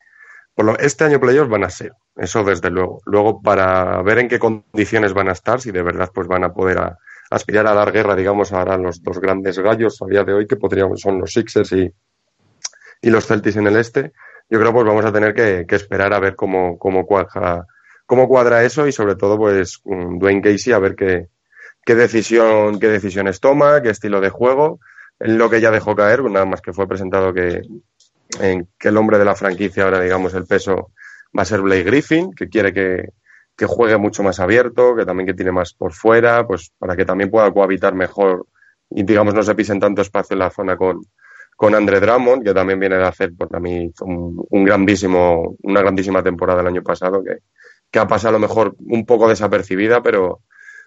por 0.54 0.64
lo, 0.64 0.78
este 0.78 1.04
año 1.04 1.20
playoff 1.20 1.48
van 1.48 1.64
a 1.64 1.70
ser, 1.70 1.92
eso 2.16 2.44
desde 2.44 2.70
luego. 2.70 3.00
Luego, 3.04 3.42
para 3.42 4.00
ver 4.02 4.18
en 4.18 4.28
qué 4.28 4.38
condiciones 4.38 5.12
van 5.12 5.28
a 5.28 5.32
estar, 5.32 5.60
si 5.60 5.70
de 5.70 5.82
verdad 5.82 6.10
pues 6.14 6.28
van 6.28 6.44
a 6.44 6.52
poder 6.52 6.78
a, 6.78 6.98
aspirar 7.34 7.66
a 7.66 7.74
dar 7.74 7.90
guerra, 7.92 8.14
digamos, 8.14 8.52
ahora 8.52 8.78
los 8.78 9.02
dos 9.02 9.18
grandes 9.18 9.58
gallos 9.58 10.00
a 10.02 10.06
día 10.06 10.22
de 10.24 10.34
hoy, 10.34 10.46
que 10.46 10.56
podríamos, 10.56 11.00
son 11.00 11.20
los 11.20 11.32
Sixers 11.32 11.72
y, 11.72 11.92
y 13.02 13.10
los 13.10 13.26
Celtics 13.26 13.56
en 13.56 13.66
el 13.66 13.76
este. 13.76 14.12
yo 14.48 14.60
creo 14.60 14.72
pues 14.72 14.86
vamos 14.86 15.04
a 15.04 15.12
tener 15.12 15.34
que, 15.34 15.66
esperar 15.74 16.12
a 16.14 16.20
ver 16.20 16.36
cómo, 16.36 16.78
cómo 16.78 17.06
cuadra 17.06 17.66
cómo 18.06 18.28
cuadra 18.28 18.62
eso 18.64 18.86
y 18.86 18.92
sobre 18.92 19.16
todo 19.16 19.38
pues 19.38 19.80
Dwayne 19.84 20.42
Casey 20.42 20.74
a 20.74 20.78
ver 20.78 20.94
qué, 20.94 21.28
qué 21.84 21.94
decisión, 21.94 22.78
qué 22.78 22.88
decisiones 22.88 23.40
toma, 23.40 23.82
qué 23.82 23.90
estilo 23.90 24.20
de 24.20 24.30
juego. 24.30 24.78
Lo 25.18 25.48
que 25.48 25.60
ya 25.60 25.70
dejó 25.70 25.96
caer, 25.96 26.22
nada 26.24 26.44
más 26.44 26.60
que 26.60 26.72
fue 26.72 26.86
presentado 26.86 27.32
que, 27.32 27.62
en, 28.40 28.68
que 28.78 28.88
el 28.88 28.96
hombre 28.96 29.18
de 29.18 29.24
la 29.24 29.34
franquicia 29.34 29.84
ahora, 29.84 30.00
digamos, 30.00 30.34
el 30.34 30.44
peso 30.44 30.90
va 31.36 31.42
a 31.42 31.46
ser 31.46 31.62
Blake 31.62 31.84
Griffin, 31.84 32.32
que 32.32 32.48
quiere 32.48 32.72
que, 32.72 33.10
que 33.56 33.66
juegue 33.66 33.96
mucho 33.96 34.22
más 34.22 34.40
abierto, 34.40 34.96
que 34.96 35.04
también 35.04 35.26
que 35.26 35.34
tiene 35.34 35.52
más 35.52 35.74
por 35.74 35.92
fuera, 35.92 36.46
pues 36.46 36.72
para 36.78 36.96
que 36.96 37.04
también 37.04 37.30
pueda 37.30 37.52
cohabitar 37.52 37.94
mejor 37.94 38.46
y 38.90 39.02
digamos 39.02 39.34
no 39.34 39.42
se 39.42 39.54
pisen 39.54 39.80
tanto 39.80 40.02
espacio 40.02 40.34
en 40.34 40.40
la 40.40 40.50
zona 40.50 40.76
con, 40.76 41.02
con 41.56 41.74
Andre 41.74 42.00
Drummond, 42.00 42.44
que 42.44 42.54
también 42.54 42.78
viene 42.78 42.96
de 42.96 43.04
hacer 43.04 43.32
por 43.36 43.48
pues, 43.48 43.62
mí 43.62 43.92
un, 44.00 44.44
un, 44.50 44.64
grandísimo, 44.64 45.56
una 45.62 45.80
grandísima 45.80 46.22
temporada 46.22 46.60
el 46.60 46.68
año 46.68 46.82
pasado, 46.82 47.22
que, 47.22 47.38
que 47.90 47.98
ha 47.98 48.06
pasado 48.06 48.36
a 48.36 48.38
lo 48.38 48.46
mejor 48.46 48.76
un 48.78 49.04
poco 49.04 49.28
desapercibida, 49.28 50.02
pero 50.02 50.40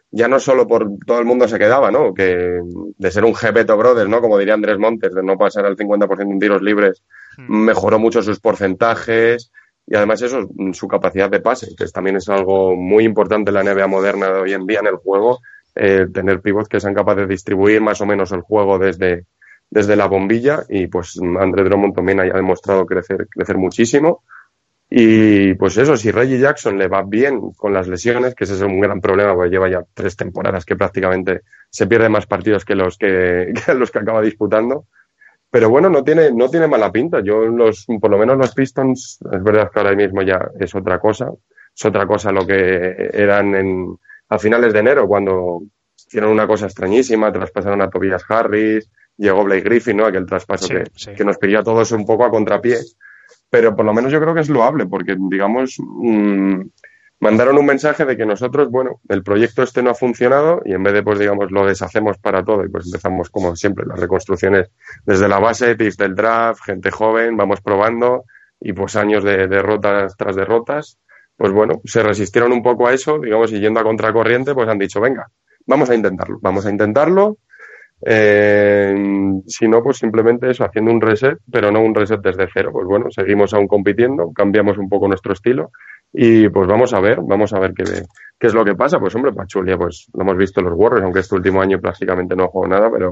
ya 0.10 0.28
no 0.28 0.40
solo 0.40 0.68
por 0.68 0.88
todo 1.06 1.20
el 1.20 1.26
mundo 1.26 1.48
se 1.48 1.60
quedaba, 1.60 1.92
¿no? 1.92 2.14
Que 2.14 2.62
de 2.98 3.12
ser 3.12 3.26
un 3.26 3.36
Gepeto 3.36 3.76
Brothers, 3.76 4.10
¿no? 4.10 4.22
Como 4.22 4.38
diría 4.38 4.54
Andrés 4.54 4.78
Montes, 4.78 5.14
de 5.14 5.22
no 5.22 5.38
pasar 5.38 5.66
al 5.66 5.76
50% 5.76 6.32
en 6.32 6.40
tiros 6.40 6.62
libres, 6.62 7.04
hmm. 7.38 7.66
mejoró 7.66 8.00
mucho 8.00 8.22
sus 8.22 8.40
porcentajes 8.40 9.52
y 9.88 9.96
además 9.96 10.22
eso, 10.22 10.50
su 10.74 10.88
capacidad 10.88 11.30
de 11.30 11.40
pase, 11.40 11.74
que 11.76 11.86
también 11.86 12.18
es 12.18 12.28
algo 12.28 12.76
muy 12.76 13.06
importante 13.06 13.52
en 13.52 13.56
la 13.56 13.64
NBA 13.64 13.88
moderna 13.88 14.28
de 14.28 14.42
hoy 14.42 14.54
en 14.54 14.66
día 14.66 14.80
en 14.82 14.88
el 14.88 14.98
juego, 14.98 15.40
eh, 15.76 16.08
tener 16.14 16.42
pivots 16.42 16.68
que 16.68 16.82
sean 16.82 16.94
capaces 16.94 17.22
de 17.28 17.34
distribuir 17.34 17.80
más 17.80 18.02
o 18.02 18.06
menos 18.06 18.34
el 18.34 18.42
juego 18.42 18.78
desde, 18.78 19.26
desde 19.70 19.96
la 19.96 20.08
bombilla 20.08 20.64
y 20.68 20.88
pues 20.88 21.18
André 21.40 21.64
Drummond 21.64 21.96
también 21.96 22.20
haya 22.20 22.34
demostrado 22.34 22.86
crecer, 22.86 23.28
crecer 23.30 23.58
muchísimo. 23.58 24.24
Y 24.90 25.54
pues 25.56 25.78
eso, 25.78 25.96
si 25.96 26.12
Reggie 26.12 26.40
Jackson 26.40 26.78
le 26.78 26.88
va 26.88 27.04
bien 27.04 27.52
con 27.56 27.74
las 27.74 27.88
lesiones, 27.88 28.36
que 28.36 28.44
ese 28.44 28.56
es 28.56 28.62
un 28.62 28.80
gran 28.82 29.00
problema, 29.00 29.36
porque 29.36 29.52
lleva 29.52 29.70
ya 29.70 29.84
tres 29.94 30.16
temporadas 30.18 30.66
que 30.66 30.76
prácticamente 30.76 31.42
se 31.70 31.88
pierde 31.88 32.10
más 32.10 32.26
partidos 32.26 32.66
que 32.66 32.76
los 32.76 32.98
que, 32.98 33.54
los 33.76 33.92
que 33.92 34.00
acaba 34.00 34.22
disputando. 34.22 34.86
Pero 35.58 35.72
bueno, 35.72 35.90
no 35.90 36.04
tiene, 36.04 36.32
no 36.32 36.52
tiene 36.52 36.68
mala 36.68 36.92
pinta. 36.92 37.20
Yo 37.20 37.48
los, 37.48 37.88
por 38.00 38.12
lo 38.12 38.20
menos 38.20 38.38
los 38.38 38.54
Pistons, 38.54 39.18
es 39.32 39.44
verdad 39.44 39.72
que 39.74 39.80
ahora 39.80 39.96
mismo 39.96 40.22
ya 40.22 40.52
es 40.60 40.76
otra 40.76 41.00
cosa. 41.00 41.32
Es 41.76 41.84
otra 41.84 42.06
cosa 42.06 42.32
lo 42.32 42.46
que 42.46 43.10
eran 43.12 43.56
en, 43.56 43.98
a 44.30 44.38
finales 44.38 44.72
de 44.72 44.80
enero, 44.82 45.08
cuando 45.08 45.64
hicieron 45.96 46.30
una 46.30 46.46
cosa 46.46 46.68
extrañísima, 46.68 47.32
traspasaron 47.32 47.82
a 47.82 47.90
Tobias 47.90 48.24
Harris, 48.30 48.88
llegó 49.18 49.46
Blake 49.46 49.64
Griffin, 49.64 49.98
¿no? 49.98 50.06
Aquel 50.06 50.28
traspaso 50.28 50.68
que, 50.68 51.16
que 51.16 51.26
nos 51.26 51.40
pidió 51.40 51.62
a 51.62 51.64
todos 51.64 51.92
un 51.92 52.06
poco 52.06 52.24
a 52.26 52.30
contrapié 52.30 52.78
pero 53.50 53.76
por 53.76 53.86
lo 53.86 53.96
menos 53.96 54.12
yo 54.12 54.20
creo 54.20 54.36
que 54.36 54.42
es 54.42 54.50
loable, 54.50 54.86
porque, 54.86 55.16
digamos, 55.18 55.78
mmm, 55.80 56.62
mandaron 57.20 57.58
un 57.58 57.66
mensaje 57.66 58.06
de 58.06 58.16
que 58.16 58.26
nosotros, 58.26 58.70
bueno, 58.70 59.02
el 59.10 59.24
proyecto 59.24 59.64
este 59.64 59.82
no 59.82 59.90
ha 59.90 59.96
funcionado 59.96 60.62
y 60.66 60.74
en 60.74 60.84
vez 60.84 60.94
de, 60.94 61.04
pues, 61.04 61.20
digamos, 61.20 61.52
lo 61.52 61.66
deshacemos 61.66 62.18
para 62.18 62.44
todo 62.44 62.64
y 62.64 62.70
pues 62.70 62.86
empezamos, 62.86 63.30
como 63.30 63.56
siempre, 63.56 63.86
las 63.86 64.00
reconstrucciones 64.00 64.70
desde 65.06 65.28
la 65.28 65.40
base, 65.40 65.76
picks 65.76 65.98
del 65.98 66.16
draft, 66.16 66.64
gente 66.64 66.92
joven, 66.92 67.36
vamos 67.38 67.62
probando 67.62 68.26
y 68.60 68.74
pues 68.74 68.96
años 68.96 69.24
de 69.24 69.48
derrotas 69.48 70.16
tras 70.18 70.36
derrotas, 70.36 71.00
pues 71.36 71.52
bueno, 71.52 71.82
se 71.86 72.02
resistieron 72.02 72.52
un 72.52 72.64
poco 72.64 72.88
a 72.88 72.94
eso, 72.94 73.20
digamos, 73.20 73.52
y 73.52 73.60
yendo 73.60 73.80
a 73.80 73.84
contracorriente, 73.84 74.54
pues 74.54 74.68
han 74.68 74.80
dicho, 74.80 75.00
venga, 75.00 75.28
vamos 75.66 75.90
a 75.90 75.96
intentarlo, 75.96 76.40
vamos 76.42 76.66
a 76.66 76.72
intentarlo 76.72 77.38
eh, 78.06 78.96
si 79.48 79.68
no, 79.68 79.82
pues 79.82 79.98
simplemente 79.98 80.50
eso, 80.50 80.64
haciendo 80.64 80.92
un 80.92 81.02
reset, 81.02 81.40
pero 81.52 81.72
no 81.72 81.82
un 81.82 81.96
reset 81.96 82.22
desde 82.22 82.48
cero. 82.54 82.70
Pues 82.72 82.86
bueno, 82.86 83.10
seguimos 83.10 83.54
aún 83.54 83.68
compitiendo, 83.68 84.32
cambiamos 84.34 84.78
un 84.78 84.90
poco 84.90 85.08
nuestro 85.08 85.34
estilo 85.34 85.72
y 86.14 86.50
pues 86.50 86.68
vamos 86.68 86.94
a 86.94 87.00
ver, 87.00 87.20
vamos 87.22 87.54
a 87.54 87.60
ver 87.60 87.74
qué, 87.74 87.84
qué 88.40 88.48
es 88.48 88.54
lo 88.54 88.64
que 88.64 88.76
pasa. 88.76 89.00
Pues 89.00 89.14
hombre, 89.16 89.34
Pachulia, 89.34 89.78
pues 89.78 90.08
lo 90.14 90.22
hemos 90.22 90.38
visto 90.38 90.60
en 90.60 90.68
los 90.68 90.76
Warriors, 90.76 91.04
aunque 91.04 91.20
este 91.20 91.36
último 91.36 91.62
año 91.62 91.80
prácticamente 91.80 92.36
no 92.36 92.48
jugó 92.48 92.68
nada, 92.68 92.90
pero, 92.92 93.12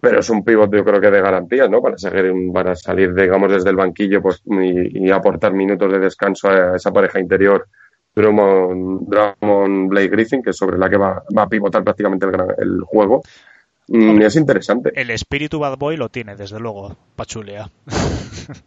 pero 0.00 0.20
es 0.20 0.30
un 0.30 0.44
pivot 0.44 0.72
yo 0.72 0.84
creo 0.84 1.00
que 1.00 1.10
de 1.10 1.20
garantías, 1.20 1.70
¿no? 1.70 1.80
Para, 1.80 1.98
seguir, 1.98 2.32
para 2.52 2.74
salir, 2.74 3.14
digamos, 3.14 3.50
desde 3.50 3.70
el 3.70 3.76
banquillo 3.76 4.22
pues, 4.22 4.42
y, 4.46 5.10
aportar 5.10 5.52
minutos 5.52 5.90
de 5.90 5.98
descanso 5.98 6.48
a 6.48 6.76
esa 6.76 6.92
pareja 6.92 7.20
interior 7.20 7.66
Drummond, 8.14 9.08
Drummond 9.08 9.88
Blake 9.88 10.08
Griffin, 10.08 10.42
que 10.42 10.50
es 10.50 10.56
sobre 10.56 10.78
la 10.78 10.90
que 10.90 10.96
va, 10.96 11.22
va 11.36 11.42
a 11.42 11.48
pivotar 11.48 11.82
prácticamente 11.84 12.26
el, 12.26 12.34
el 12.58 12.80
juego. 12.82 13.22
Mm, 13.92 14.22
es 14.22 14.36
interesante. 14.36 14.92
El 14.94 15.10
espíritu 15.10 15.58
bad 15.58 15.76
boy 15.76 15.96
lo 15.96 16.08
tiene, 16.08 16.36
desde 16.36 16.60
luego, 16.60 16.96
Pachulia. 17.16 17.70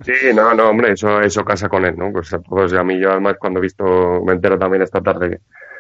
Sí, 0.06 0.14
no, 0.34 0.54
no, 0.54 0.70
hombre, 0.70 0.94
eso, 0.94 1.20
eso 1.20 1.44
casa 1.44 1.68
con 1.68 1.86
él, 1.86 1.96
¿no? 1.98 2.12
Pues 2.12 2.34
a 2.34 2.80
a 2.80 2.84
mí 2.84 3.00
yo 3.02 3.12
además 3.12 3.36
cuando 3.40 3.60
he 3.60 3.64
visto, 3.64 3.84
me 4.26 4.34
entero 4.34 4.58
también 4.58 4.82
esta 4.82 5.02
tarde 5.02 5.30
que 5.30 5.38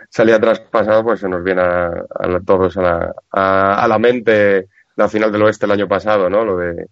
salía 0.09 0.39
traspasado, 0.39 1.03
pues 1.03 1.21
se 1.21 1.29
nos 1.29 1.41
viene 1.43 1.61
a, 1.61 1.91
todos 2.45 2.75
a 2.77 2.81
la, 2.81 3.15
a, 3.31 3.87
la 3.87 3.99
mente 3.99 4.67
la 4.95 5.07
final 5.07 5.31
del 5.31 5.43
oeste 5.43 5.65
el 5.65 5.71
año 5.71 5.87
pasado, 5.87 6.29
¿no? 6.29 6.43
Lo 6.43 6.57
de 6.57 6.87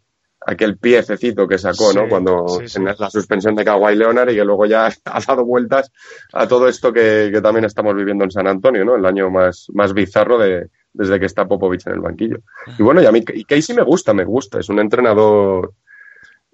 aquel 0.45 0.77
piececito 0.77 1.47
que 1.47 1.57
sacó, 1.57 1.91
¿no? 1.93 2.07
Cuando 2.07 2.45
en 2.61 2.85
la 2.85 3.09
suspensión 3.09 3.55
de 3.55 3.65
Kawhi 3.65 3.95
Leonard 3.95 4.29
y 4.29 4.35
que 4.35 4.45
luego 4.45 4.65
ya 4.65 4.87
ha 5.05 5.19
dado 5.19 5.45
vueltas 5.45 5.91
a 6.33 6.47
todo 6.47 6.67
esto 6.67 6.93
que, 6.93 7.29
que 7.33 7.41
también 7.41 7.65
estamos 7.65 7.93
viviendo 7.95 8.23
en 8.23 8.31
San 8.31 8.47
Antonio, 8.47 8.85
¿no? 8.85 8.95
El 8.95 9.05
año 9.05 9.29
más, 9.29 9.67
más 9.73 9.93
bizarro 9.93 10.37
de, 10.37 10.69
desde 10.93 11.19
que 11.19 11.25
está 11.25 11.47
Popovich 11.47 11.87
en 11.87 11.93
el 11.93 11.99
banquillo. 11.99 12.39
Y 12.77 12.83
bueno, 12.83 13.01
y 13.01 13.05
a 13.05 13.11
mí 13.11 13.23
y 13.33 13.43
Casey 13.45 13.75
me 13.75 13.83
gusta, 13.83 14.13
me 14.13 14.25
gusta. 14.25 14.59
Es 14.59 14.69
un 14.69 14.79
entrenador. 14.79 15.73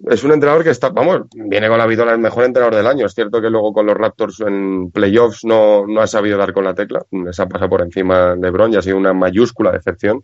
Es 0.06 0.22
un 0.22 0.30
entrenador 0.30 0.62
que 0.62 0.70
está, 0.70 0.90
vamos, 0.90 1.22
viene 1.32 1.68
con 1.68 1.76
la 1.76 1.86
vida 1.86 2.04
el 2.12 2.20
mejor 2.20 2.44
entrenador 2.44 2.76
del 2.76 2.86
año. 2.86 3.06
Es 3.06 3.14
cierto 3.14 3.40
que 3.40 3.50
luego 3.50 3.72
con 3.72 3.86
los 3.86 3.96
Raptors 3.96 4.40
en 4.40 4.92
playoffs 4.92 5.44
no, 5.44 5.86
no 5.88 6.00
ha 6.00 6.06
sabido 6.06 6.38
dar 6.38 6.52
con 6.52 6.64
la 6.64 6.74
tecla. 6.74 7.04
Les 7.10 7.38
ha 7.40 7.48
pasado 7.48 7.68
por 7.68 7.82
encima 7.82 8.36
de 8.36 8.50
Bron 8.50 8.72
y 8.72 8.76
ha 8.76 8.82
sido 8.82 8.96
una 8.96 9.12
mayúscula 9.12 9.72
decepción. 9.72 10.22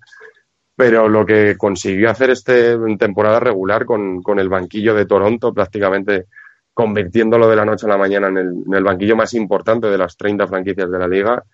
Pero 0.77 1.09
lo 1.09 1.27
que 1.27 1.57
consiguió 1.57 2.11
hacer 2.11 2.31
este 2.31 2.73
en 2.73 2.99
temporada 2.99 3.41
regular 3.41 3.85
con, 3.85 4.23
con 4.23 4.39
el 4.39 4.49
banquillo 4.49 4.95
de 4.95 5.07
Toronto, 5.07 5.53
prácticamente 5.53 6.27
convirtiéndolo 6.73 7.49
de 7.49 7.57
la 7.57 7.65
noche 7.65 7.87
a 7.87 7.91
la 7.91 7.97
mañana 7.97 8.29
en 8.29 8.37
el, 8.37 8.49
en 8.67 8.75
el 8.75 8.83
banquillo 8.83 9.17
más 9.17 9.33
importante 9.35 9.87
de 9.87 9.99
las 9.99 10.17
30 10.17 10.47
franquicias 10.49 10.91
de 10.91 10.99
la 10.99 11.07
liga, 11.07 11.45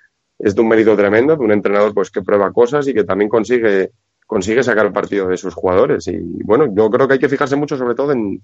es 0.43 0.55
de 0.55 0.61
un 0.61 0.69
mérito 0.69 0.97
tremendo, 0.97 1.37
de 1.37 1.45
un 1.45 1.53
entrenador 1.53 1.95
pues 1.95 2.11
que 2.11 2.23
prueba 2.23 2.53
cosas 2.53 2.89
y 2.89 2.95
que 2.95 3.05
también 3.05 3.29
consigue, 3.29 3.91
consigue 4.27 4.63
sacar 4.63 4.93
partido 4.93 5.29
de 5.29 5.37
sus 5.37 5.55
jugadores. 5.55 6.07
Y 6.09 6.19
bueno, 6.45 6.67
yo 6.75 6.91
creo 6.91 7.07
que 7.07 7.15
hay 7.15 7.21
que 7.21 7.29
fijarse 7.29 7.57
mucho 7.57 7.77
sobre 7.77 7.95
todo 7.95 8.13
en 8.13 8.43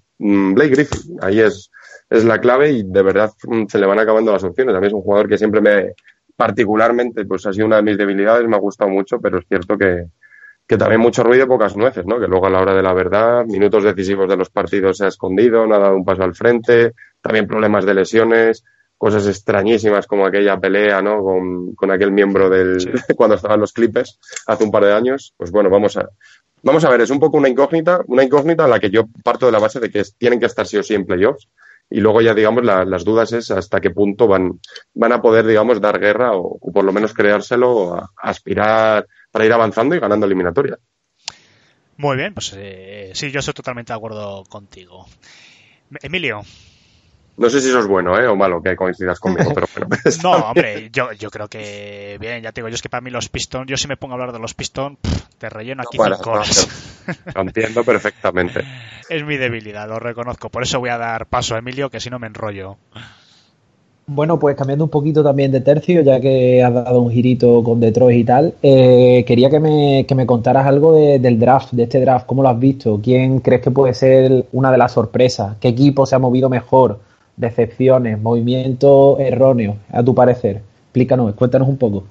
Blake 0.53 0.71
Griffin. 0.71 1.17
Ahí 1.21 1.39
es, 1.39 1.71
es 2.09 2.23
la 2.23 2.39
clave 2.39 2.71
y 2.71 2.83
de 2.83 3.01
verdad 3.01 3.31
mm, 3.43 3.65
se 3.67 3.79
le 3.79 3.85
van 3.85 3.99
acabando 3.99 4.31
las 4.31 4.43
opciones. 4.43 4.75
A 4.75 4.79
mí 4.79 4.87
es 4.87 4.93
un 4.93 5.01
jugador 5.01 5.27
que 5.27 5.37
siempre 5.37 5.61
me, 5.61 5.93
particularmente, 6.35 7.25
pues 7.25 7.45
ha 7.45 7.53
sido 7.53 7.65
una 7.65 7.77
de 7.77 7.83
mis 7.83 7.97
debilidades, 7.97 8.47
me 8.47 8.55
ha 8.55 8.59
gustado 8.59 8.89
mucho, 8.89 9.19
pero 9.19 9.39
es 9.39 9.45
cierto 9.47 9.77
que, 9.77 10.05
que 10.67 10.77
también 10.77 11.01
mucho 11.01 11.23
ruido 11.23 11.45
y 11.45 11.47
pocas 11.47 11.75
nueces, 11.75 12.05
¿no? 12.05 12.19
Que 12.19 12.27
luego 12.27 12.45
a 12.45 12.49
la 12.49 12.61
hora 12.61 12.75
de 12.75 12.83
la 12.83 12.93
verdad, 12.93 13.45
minutos 13.45 13.83
decisivos 13.83 14.29
de 14.29 14.37
los 14.37 14.49
partidos 14.49 14.97
se 14.97 15.05
ha 15.05 15.07
escondido, 15.07 15.65
no 15.65 15.75
ha 15.75 15.79
dado 15.79 15.95
un 15.95 16.05
paso 16.05 16.23
al 16.23 16.35
frente, 16.35 16.93
también 17.21 17.47
problemas 17.47 17.85
de 17.85 17.93
lesiones, 17.93 18.63
cosas 18.97 19.27
extrañísimas 19.27 20.07
como 20.07 20.25
aquella 20.25 20.59
pelea, 20.59 21.01
¿no? 21.01 21.21
Con, 21.21 21.75
con 21.75 21.91
aquel 21.91 22.11
miembro 22.11 22.49
del 22.49 22.77
cuando 23.15 23.35
estaban 23.35 23.59
los 23.59 23.73
Clippers 23.73 24.19
hace 24.47 24.63
un 24.63 24.71
par 24.71 24.85
de 24.85 24.93
años. 24.93 25.33
Pues 25.37 25.51
bueno, 25.51 25.69
vamos 25.69 25.97
a 25.97 26.09
vamos 26.63 26.83
a 26.83 26.89
ver, 26.89 27.01
es 27.01 27.09
un 27.09 27.19
poco 27.19 27.37
una 27.37 27.49
incógnita, 27.49 28.01
una 28.07 28.23
incógnita 28.23 28.65
a 28.65 28.67
la 28.67 28.79
que 28.79 28.89
yo 28.89 29.05
parto 29.23 29.45
de 29.45 29.51
la 29.51 29.59
base 29.59 29.79
de 29.79 29.89
que 29.89 30.03
tienen 30.17 30.39
que 30.39 30.47
estar 30.47 30.65
sí 30.65 30.77
o 30.77 30.83
sí 30.83 30.95
en 30.95 31.05
playoffs 31.05 31.47
y 31.89 31.99
luego 31.99 32.21
ya 32.21 32.33
digamos 32.33 32.63
las 32.65 33.05
dudas 33.05 33.31
es 33.31 33.49
hasta 33.51 33.79
qué 33.79 33.91
punto 33.91 34.27
van 34.27 34.59
van 34.93 35.13
a 35.13 35.21
poder 35.21 35.45
digamos 35.45 35.79
dar 35.79 35.99
guerra 35.99 36.31
o, 36.33 36.59
por 36.59 36.83
lo 36.83 36.91
menos 36.91 37.13
creárselo, 37.13 37.95
a, 37.95 38.11
aspirar 38.17 39.07
para 39.31 39.45
ir 39.45 39.53
avanzando 39.53 39.95
y 39.95 39.99
ganando 39.99 40.25
eliminatoria. 40.25 40.77
Muy 41.97 42.15
bien, 42.15 42.33
pues 42.33 42.53
eh, 42.55 43.11
sí, 43.13 43.31
yo 43.31 43.39
estoy 43.39 43.53
totalmente 43.53 43.91
de 43.91 43.97
acuerdo 43.97 44.43
contigo. 44.43 45.07
Emilio, 46.01 46.41
no 47.37 47.49
sé 47.49 47.61
si 47.61 47.69
eso 47.69 47.79
es 47.79 47.87
bueno 47.87 48.19
¿eh? 48.19 48.27
o 48.27 48.35
malo 48.35 48.61
que 48.61 48.75
coincidas 48.75 49.19
conmigo, 49.19 49.53
pero 49.73 49.87
No, 50.23 50.31
hombre, 50.49 50.89
yo, 50.91 51.11
yo 51.13 51.29
creo 51.29 51.47
que 51.47 52.17
bien, 52.19 52.41
ya 52.41 52.51
te 52.51 52.61
digo, 52.61 52.69
yo 52.69 52.75
es 52.75 52.81
que 52.81 52.89
para 52.89 53.01
mí 53.01 53.11
los 53.11 53.29
Pistons, 53.29 53.67
yo 53.67 53.77
si 53.77 53.87
me 53.87 53.97
pongo 53.97 54.13
a 54.13 54.15
hablar 54.15 54.33
de 54.33 54.39
los 54.39 54.53
Pistons, 54.53 54.97
te 55.37 55.49
relleno 55.49 55.83
aquí 55.83 55.97
cinco 56.01 56.31
horas. 56.31 56.67
Lo 57.33 57.41
entiendo 57.41 57.83
perfectamente. 57.83 58.63
Es 59.09 59.23
mi 59.23 59.37
debilidad, 59.37 59.87
lo 59.87 59.99
reconozco. 59.99 60.49
Por 60.49 60.63
eso 60.63 60.81
voy 60.81 60.89
a 60.89 60.97
dar 60.97 61.27
paso 61.27 61.55
a 61.55 61.59
Emilio, 61.59 61.89
que 61.89 62.01
si 62.01 62.09
no 62.09 62.19
me 62.19 62.27
enrollo. 62.27 62.75
Bueno, 64.05 64.37
pues 64.37 64.57
cambiando 64.57 64.83
un 64.83 64.89
poquito 64.89 65.23
también 65.23 65.49
de 65.51 65.61
tercio, 65.61 66.01
ya 66.01 66.19
que 66.19 66.61
has 66.61 66.73
dado 66.73 67.01
un 67.01 67.11
girito 67.11 67.63
con 67.63 67.79
Detroit 67.79 68.19
y 68.19 68.23
tal, 68.25 68.53
eh, 68.61 69.23
quería 69.25 69.49
que 69.49 69.61
me, 69.61 70.05
que 70.05 70.15
me, 70.15 70.25
contaras 70.25 70.65
algo 70.65 70.93
del 70.93 71.39
draft, 71.39 71.71
de 71.71 71.83
este 71.83 72.01
draft, 72.01 72.25
cómo 72.25 72.43
lo 72.43 72.49
has 72.49 72.59
visto, 72.59 72.99
quién 73.01 73.39
crees 73.39 73.61
que 73.61 73.71
puede 73.71 73.93
ser 73.93 74.45
una 74.51 74.71
de 74.71 74.77
las 74.77 74.91
sorpresas, 74.91 75.55
qué 75.61 75.69
equipo 75.69 76.05
se 76.05 76.15
ha 76.15 76.19
movido 76.19 76.49
mejor, 76.49 76.99
decepciones, 77.37 78.19
movimientos 78.19 79.19
erróneos, 79.19 79.77
a 79.91 80.03
tu 80.03 80.13
parecer. 80.13 80.61
Explícanos, 80.87 81.33
cuéntanos 81.35 81.69
un 81.69 81.77
poco. 81.77 82.03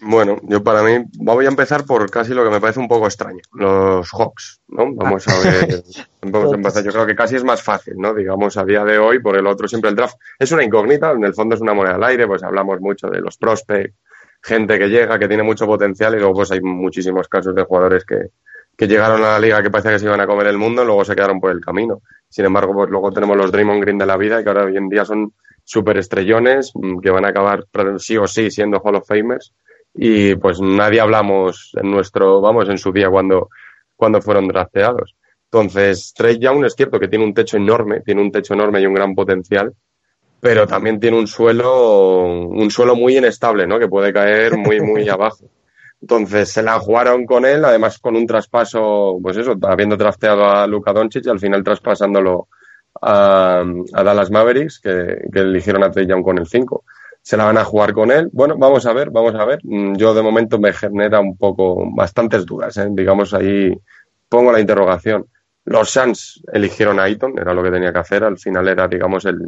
Bueno, 0.00 0.36
yo 0.42 0.62
para 0.62 0.82
mí 0.84 1.04
voy 1.18 1.46
a 1.46 1.48
empezar 1.48 1.84
por 1.84 2.08
casi 2.08 2.32
lo 2.32 2.44
que 2.44 2.50
me 2.50 2.60
parece 2.60 2.78
un 2.78 2.86
poco 2.86 3.06
extraño, 3.06 3.40
los 3.52 4.08
Hawks, 4.12 4.60
¿no? 4.68 4.94
Vamos 4.94 5.26
a 5.26 5.40
ver, 5.40 5.82
vamos 6.22 6.52
a 6.52 6.54
empezar. 6.54 6.84
Yo 6.84 6.92
creo 6.92 7.06
que 7.06 7.16
casi 7.16 7.34
es 7.34 7.42
más 7.42 7.62
fácil, 7.62 7.94
¿no? 7.96 8.14
Digamos 8.14 8.56
a 8.56 8.64
día 8.64 8.84
de 8.84 8.98
hoy, 8.98 9.20
por 9.20 9.36
el 9.36 9.46
otro 9.46 9.66
siempre 9.66 9.90
el 9.90 9.96
draft 9.96 10.16
es 10.38 10.52
una 10.52 10.62
incógnita, 10.62 11.10
en 11.10 11.24
el 11.24 11.34
fondo 11.34 11.56
es 11.56 11.60
una 11.60 11.74
moneda 11.74 11.96
al 11.96 12.04
aire, 12.04 12.28
pues 12.28 12.44
hablamos 12.44 12.80
mucho 12.80 13.08
de 13.08 13.20
los 13.20 13.36
prospects, 13.38 13.96
gente 14.40 14.78
que 14.78 14.88
llega, 14.88 15.18
que 15.18 15.26
tiene 15.26 15.42
mucho 15.42 15.66
potencial 15.66 16.14
y 16.14 16.18
luego 16.18 16.34
pues 16.34 16.52
hay 16.52 16.60
muchísimos 16.60 17.26
casos 17.26 17.52
de 17.56 17.64
jugadores 17.64 18.04
que, 18.04 18.28
que 18.78 18.86
llegaron 18.86 19.24
a 19.24 19.32
la 19.32 19.40
liga 19.40 19.60
que 19.60 19.70
parecía 19.70 19.90
que 19.90 19.98
se 19.98 20.04
iban 20.06 20.20
a 20.20 20.26
comer 20.26 20.46
el 20.46 20.56
mundo 20.56 20.84
luego 20.84 21.04
se 21.04 21.16
quedaron 21.16 21.40
por 21.40 21.50
el 21.50 21.60
camino. 21.60 22.00
Sin 22.28 22.44
embargo, 22.44 22.72
pues 22.72 22.88
luego 22.88 23.10
tenemos 23.10 23.36
los 23.36 23.50
Draymond 23.50 23.82
Green 23.82 23.98
de 23.98 24.06
la 24.06 24.16
vida 24.16 24.40
que 24.40 24.48
ahora 24.48 24.66
hoy 24.66 24.76
en 24.76 24.88
día 24.88 25.04
son 25.04 25.32
súper 25.64 25.98
estrellones 25.98 26.70
mm, 26.74 27.00
que 27.00 27.10
van 27.10 27.24
a 27.24 27.28
acabar 27.28 27.64
sí 27.98 28.16
o 28.16 28.28
sí 28.28 28.52
siendo 28.52 28.78
Hall 28.78 28.94
of 28.94 29.08
Famers 29.08 29.52
y 29.92 30.36
pues 30.36 30.60
nadie 30.60 31.00
hablamos 31.00 31.72
en 31.74 31.90
nuestro, 31.90 32.40
vamos, 32.40 32.68
en 32.68 32.78
su 32.78 32.92
día 32.92 33.10
cuando, 33.10 33.48
cuando 33.96 34.22
fueron 34.22 34.46
drafteados. 34.46 35.16
Entonces, 35.50 36.12
Trey 36.14 36.38
Young 36.38 36.64
es 36.64 36.74
cierto 36.74 37.00
que 37.00 37.08
tiene 37.08 37.24
un 37.24 37.34
techo 37.34 37.56
enorme, 37.56 38.02
tiene 38.02 38.20
un 38.20 38.30
techo 38.30 38.54
enorme 38.54 38.80
y 38.80 38.86
un 38.86 38.94
gran 38.94 39.16
potencial, 39.16 39.74
pero 40.38 40.68
también 40.68 41.00
tiene 41.00 41.18
un 41.18 41.26
suelo, 41.26 42.26
un 42.26 42.70
suelo 42.70 42.94
muy 42.94 43.16
inestable, 43.16 43.66
¿no? 43.66 43.80
Que 43.80 43.88
puede 43.88 44.12
caer 44.12 44.56
muy, 44.56 44.80
muy 44.80 45.08
abajo. 45.08 45.50
Entonces 46.00 46.50
se 46.50 46.62
la 46.62 46.78
jugaron 46.78 47.26
con 47.26 47.44
él, 47.44 47.64
además 47.64 47.98
con 47.98 48.16
un 48.16 48.26
traspaso, 48.26 49.18
pues 49.22 49.36
eso, 49.36 49.56
habiendo 49.62 49.96
drafteado 49.96 50.44
a 50.44 50.66
Luka 50.66 50.92
Doncic 50.92 51.26
y 51.26 51.30
al 51.30 51.40
final 51.40 51.64
traspasándolo 51.64 52.48
a, 53.02 53.64
Dallas 53.92 54.30
Mavericks, 54.30 54.80
que, 54.80 55.28
eligieron 55.32 55.82
a 55.82 55.90
Trey 55.90 56.06
Young 56.06 56.22
con 56.22 56.38
el 56.38 56.46
5 56.46 56.84
se 57.20 57.36
la 57.36 57.44
van 57.44 57.58
a 57.58 57.64
jugar 57.64 57.92
con 57.92 58.10
él. 58.10 58.30
Bueno, 58.32 58.56
vamos 58.56 58.86
a 58.86 58.92
ver, 58.94 59.10
vamos 59.10 59.34
a 59.34 59.44
ver. 59.44 59.60
Mm, 59.62 59.96
yo 59.96 60.14
de 60.14 60.22
momento 60.22 60.58
me 60.58 60.72
genera 60.72 61.20
un 61.20 61.36
poco, 61.36 61.84
bastantes 61.94 62.46
dudas, 62.46 62.74
¿eh? 62.78 62.88
digamos 62.90 63.34
ahí 63.34 63.78
pongo 64.30 64.50
la 64.50 64.60
interrogación. 64.60 65.26
Los 65.64 65.90
Suns 65.90 66.42
eligieron 66.50 66.98
a 66.98 67.02
Ayton, 67.02 67.38
era 67.38 67.52
lo 67.52 67.62
que 67.62 67.70
tenía 67.70 67.92
que 67.92 67.98
hacer, 67.98 68.24
al 68.24 68.38
final 68.38 68.66
era, 68.68 68.88
digamos, 68.88 69.26
el, 69.26 69.40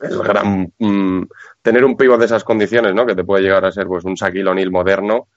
el 0.00 0.18
gran 0.18 0.72
mm, 0.78 1.28
tener 1.60 1.84
un 1.84 1.96
pivo 1.96 2.16
de 2.16 2.24
esas 2.24 2.44
condiciones, 2.44 2.94
¿no? 2.94 3.04
Que 3.04 3.14
te 3.14 3.24
puede 3.24 3.42
llegar 3.42 3.64
a 3.64 3.72
ser 3.72 3.86
pues 3.86 4.04
un 4.04 4.14
Shaquille 4.14 4.70
moderno. 4.70 5.28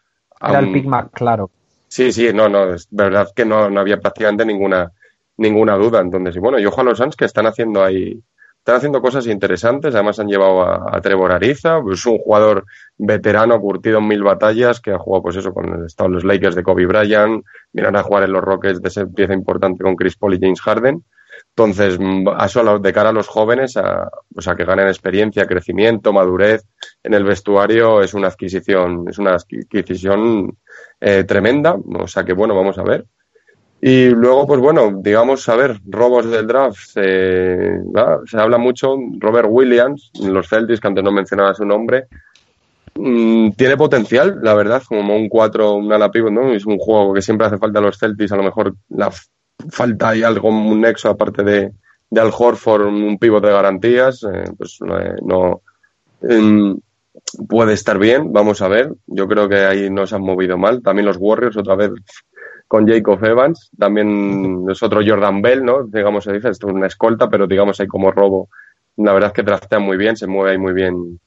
Era 0.43 0.59
el 0.59 0.73
Big 0.73 0.85
Mac, 0.85 1.09
claro. 1.11 1.49
Sí, 1.87 2.11
sí, 2.11 2.33
no, 2.33 2.49
no, 2.49 2.73
es 2.73 2.87
verdad 2.89 3.29
que 3.35 3.45
no, 3.45 3.69
no 3.69 3.79
había 3.79 3.99
prácticamente 3.99 4.45
ninguna 4.45 4.91
ninguna 5.37 5.75
duda. 5.75 5.99
Entonces, 5.99 6.35
y 6.35 6.39
bueno, 6.39 6.59
yo 6.59 6.69
ojo 6.69 6.81
a 6.81 6.83
los 6.83 6.97
Suns 6.97 7.15
que 7.15 7.25
están 7.25 7.45
haciendo 7.45 7.83
ahí 7.83 8.21
están 8.63 8.77
haciendo 8.77 9.01
cosas 9.01 9.27
interesantes. 9.27 9.93
Además, 9.93 10.19
han 10.19 10.29
llevado 10.29 10.61
a, 10.61 11.01
Trevor 11.01 11.33
Ariza, 11.33 11.79
es 11.79 11.83
pues, 11.83 12.05
un 12.05 12.17
jugador 12.17 12.63
veterano, 12.97 13.59
curtido 13.59 13.99
en 13.99 14.07
mil 14.07 14.23
batallas, 14.23 14.79
que 14.79 14.91
ha 14.91 14.97
jugado, 14.97 15.23
pues 15.23 15.35
eso, 15.35 15.53
con 15.53 15.67
el 15.67 15.85
estado 15.85 16.09
los 16.09 16.23
Lakers 16.23 16.55
de 16.55 16.63
Kobe 16.63 16.85
Bryant. 16.85 17.43
Miran 17.73 17.97
a 17.97 18.03
jugar 18.03 18.23
en 18.23 18.31
los 18.31 18.41
Rockets 18.41 18.81
de 18.81 18.87
esa 18.87 19.05
pieza 19.05 19.33
importante 19.33 19.83
con 19.83 19.97
Chris 19.97 20.15
Paul 20.15 20.35
y 20.35 20.39
James 20.39 20.61
Harden. 20.61 21.03
Entonces, 21.55 21.99
eso 22.43 22.79
de 22.79 22.93
cara 22.93 23.09
a 23.09 23.13
los 23.13 23.27
jóvenes, 23.27 23.77
a, 23.77 24.09
pues 24.33 24.47
a 24.47 24.55
que 24.55 24.65
ganen 24.65 24.87
experiencia, 24.87 25.45
crecimiento, 25.45 26.11
madurez 26.11 26.63
en 27.03 27.13
el 27.13 27.23
vestuario, 27.23 28.01
es 28.01 28.15
una 28.15 28.27
adquisición, 28.29 29.05
es 29.07 29.19
una 29.19 29.35
adquisición 29.35 30.57
eh, 30.99 31.23
tremenda. 31.25 31.75
O 31.99 32.07
sea 32.07 32.23
que, 32.23 32.33
bueno, 32.33 32.55
vamos 32.55 32.79
a 32.79 32.83
ver. 32.83 33.05
Y 33.79 34.09
luego, 34.09 34.47
pues 34.47 34.61
bueno, 34.61 34.99
digamos, 35.03 35.47
a 35.47 35.55
ver, 35.55 35.79
robos 35.85 36.31
del 36.31 36.47
draft. 36.47 36.79
se 36.93 38.39
habla 38.39 38.57
mucho, 38.57 38.95
Robert 39.19 39.49
Williams, 39.51 40.09
los 40.23 40.49
Celtics, 40.49 40.79
que 40.79 40.87
antes 40.87 41.03
no 41.03 41.11
mencionaba 41.11 41.53
su 41.53 41.65
nombre, 41.65 42.07
mm, 42.95 43.51
tiene 43.51 43.77
potencial, 43.77 44.39
la 44.41 44.55
verdad, 44.55 44.81
como 44.87 45.15
un 45.15 45.29
4, 45.29 45.73
un 45.73 45.93
ala 45.93 46.09
pivot, 46.09 46.31
¿no? 46.31 46.51
Es 46.51 46.65
un 46.65 46.79
juego 46.79 47.13
que 47.13 47.21
siempre 47.21 47.45
hace 47.45 47.57
falta 47.59 47.77
a 47.77 47.81
los 47.83 47.99
Celtics, 47.99 48.31
a 48.31 48.37
lo 48.37 48.43
mejor 48.43 48.73
la 48.89 49.11
falta 49.69 50.09
hay 50.09 50.23
algo, 50.23 50.49
un 50.49 50.81
nexo 50.81 51.09
aparte 51.09 51.43
de, 51.43 51.71
de 52.09 52.21
Al 52.21 52.31
Horford, 52.37 52.87
un 52.87 53.17
pivot 53.17 53.43
de 53.43 53.51
garantías, 53.51 54.23
eh, 54.23 54.45
pues 54.57 54.79
eh, 54.87 55.15
no... 55.23 55.61
Em, 56.21 56.77
puede 57.47 57.73
estar 57.73 57.97
bien, 57.97 58.31
vamos 58.31 58.61
a 58.61 58.67
ver. 58.67 58.93
Yo 59.07 59.27
creo 59.27 59.47
que 59.47 59.57
ahí 59.57 59.89
no 59.89 60.07
se 60.07 60.15
han 60.15 60.23
movido 60.23 60.57
mal. 60.57 60.81
También 60.81 61.05
los 61.05 61.17
Warriors, 61.19 61.57
otra 61.57 61.75
vez 61.75 61.91
con 62.67 62.87
Jacob 62.87 63.23
Evans, 63.23 63.69
también 63.77 64.65
es 64.69 64.81
otro 64.81 65.01
Jordan 65.05 65.41
Bell, 65.41 65.63
¿no? 65.63 65.83
Digamos, 65.83 66.23
se 66.23 66.33
dice, 66.33 66.49
esto 66.49 66.67
es 66.67 66.73
una 66.73 66.87
escolta, 66.87 67.29
pero 67.29 67.47
digamos 67.47 67.79
hay 67.79 67.87
como 67.87 68.11
robo. 68.11 68.49
La 68.97 69.13
verdad 69.13 69.29
es 69.29 69.33
que 69.33 69.43
trastea 69.43 69.79
muy 69.79 69.97
bien, 69.97 70.15
se 70.15 70.27
mueve 70.27 70.51
ahí 70.51 70.57
muy 70.57 70.73
bien 70.73 71.19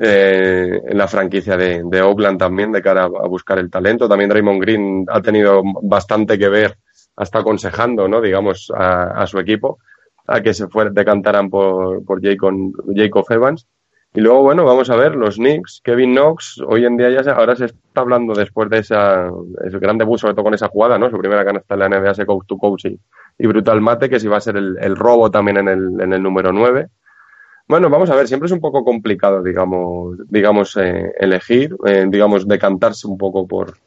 eh, 0.00 0.80
en 0.86 0.98
la 0.98 1.08
franquicia 1.08 1.56
de, 1.56 1.82
de, 1.84 2.02
Oakland 2.02 2.38
también, 2.38 2.72
de 2.72 2.80
cara 2.80 3.04
a, 3.04 3.08
buscar 3.08 3.58
el 3.58 3.70
talento. 3.70 4.08
También 4.08 4.30
Raymond 4.30 4.60
Green 4.60 5.06
ha 5.08 5.20
tenido 5.20 5.62
bastante 5.82 6.38
que 6.38 6.48
ver, 6.48 6.78
hasta 7.16 7.40
aconsejando, 7.40 8.08
¿no? 8.08 8.20
Digamos, 8.20 8.72
a, 8.74 9.26
su 9.26 9.38
equipo, 9.38 9.78
a 10.26 10.40
que 10.40 10.54
se 10.54 10.68
fuera, 10.68 10.90
decantaran 10.90 11.50
por, 11.50 12.04
por 12.04 12.22
Jacob, 12.22 12.54
Jacob 12.94 13.24
Evans. 13.30 13.66
Y 14.14 14.20
luego, 14.20 14.42
bueno, 14.42 14.64
vamos 14.64 14.90
a 14.90 14.96
ver, 14.96 15.14
los 15.16 15.36
Knicks, 15.36 15.80
Kevin 15.82 16.12
Knox, 16.12 16.60
hoy 16.66 16.84
en 16.84 16.98
día 16.98 17.08
ya 17.08 17.24
se, 17.24 17.30
ahora 17.30 17.56
se 17.56 17.66
está 17.66 18.02
hablando 18.02 18.34
después 18.34 18.68
de 18.68 18.78
esa, 18.78 19.30
ese 19.64 19.78
gran 19.78 19.96
debut, 19.96 20.18
sobre 20.18 20.34
todo 20.34 20.44
con 20.44 20.52
esa 20.52 20.68
jugada, 20.68 20.98
¿no? 20.98 21.08
Su 21.08 21.16
primera 21.16 21.44
canasta 21.46 21.74
en 21.74 21.80
la 21.80 21.88
NBA, 21.88 22.10
ese 22.10 22.26
coach 22.26 22.46
to 22.46 22.58
coach 22.58 22.84
y, 23.38 23.46
brutal 23.46 23.80
mate, 23.80 24.10
que 24.10 24.20
si 24.20 24.28
va 24.28 24.36
a 24.36 24.40
ser 24.40 24.56
el, 24.56 24.96
robo 24.96 25.30
también 25.30 25.56
en 25.56 25.68
el, 25.68 26.00
en 26.00 26.12
el 26.12 26.22
número 26.22 26.52
9. 26.52 26.88
Bueno, 27.68 27.88
vamos 27.88 28.10
a 28.10 28.16
ver, 28.16 28.28
siempre 28.28 28.48
es 28.48 28.52
un 28.52 28.60
poco 28.60 28.84
complicado, 28.84 29.42
digamos, 29.42 30.18
digamos 30.28 30.76
eh, 30.76 31.10
elegir, 31.18 31.74
eh, 31.86 32.04
digamos, 32.06 32.46
decantarse 32.46 33.06
un 33.06 33.16
poco 33.16 33.46
por, 33.46 33.78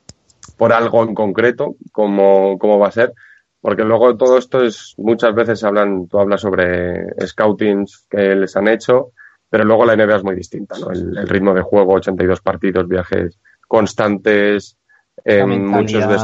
por 0.58 0.74
algo 0.74 1.04
en 1.04 1.13
concreto, 1.13 1.76
como, 1.91 2.58
cómo 2.60 2.80
va 2.80 2.88
a 2.88 2.91
ser, 2.91 3.13
porque 3.62 3.84
luego 3.84 4.15
todo 4.15 4.38
esto 4.38 4.63
es, 4.63 4.94
muchas 4.98 5.34
veces 5.34 5.63
hablan, 5.63 6.08
tú 6.08 6.20
hablas 6.20 6.41
sobre 6.41 7.06
scoutings 7.26 8.06
que 8.10 8.36
les 8.36 8.56
han 8.56 8.68
hecho, 8.68 9.12
pero 9.50 9.63
luego 9.63 9.86
la 9.86 9.96
NBA 9.96 10.18
es 10.18 10.24
muy 10.24 10.36
distinta, 10.36 10.78
¿no? 10.78 10.91
El, 10.91 11.28
ritmo 11.28 11.54
de 11.54 11.62
juego, 11.62 11.94
82 11.94 12.41
partidos, 12.41 12.88
viajes 12.88 13.39
constantes, 13.68 14.78
en 15.24 15.65
muchos 15.65 16.08
de 16.08 16.18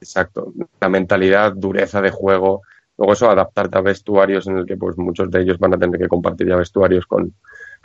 exacto, 0.00 0.52
la 0.80 0.88
mentalidad, 0.88 1.52
dureza 1.54 2.00
de 2.00 2.10
juego, 2.10 2.62
luego 2.96 3.12
eso 3.12 3.30
adaptarte 3.30 3.78
a 3.78 3.82
vestuarios 3.82 4.46
en 4.46 4.58
el 4.58 4.66
que 4.66 4.76
pues 4.76 4.96
muchos 4.96 5.30
de 5.30 5.40
ellos 5.40 5.58
van 5.58 5.74
a 5.74 5.78
tener 5.78 6.00
que 6.00 6.08
compartir 6.08 6.48
ya 6.48 6.56
vestuarios 6.56 7.06
con, 7.06 7.34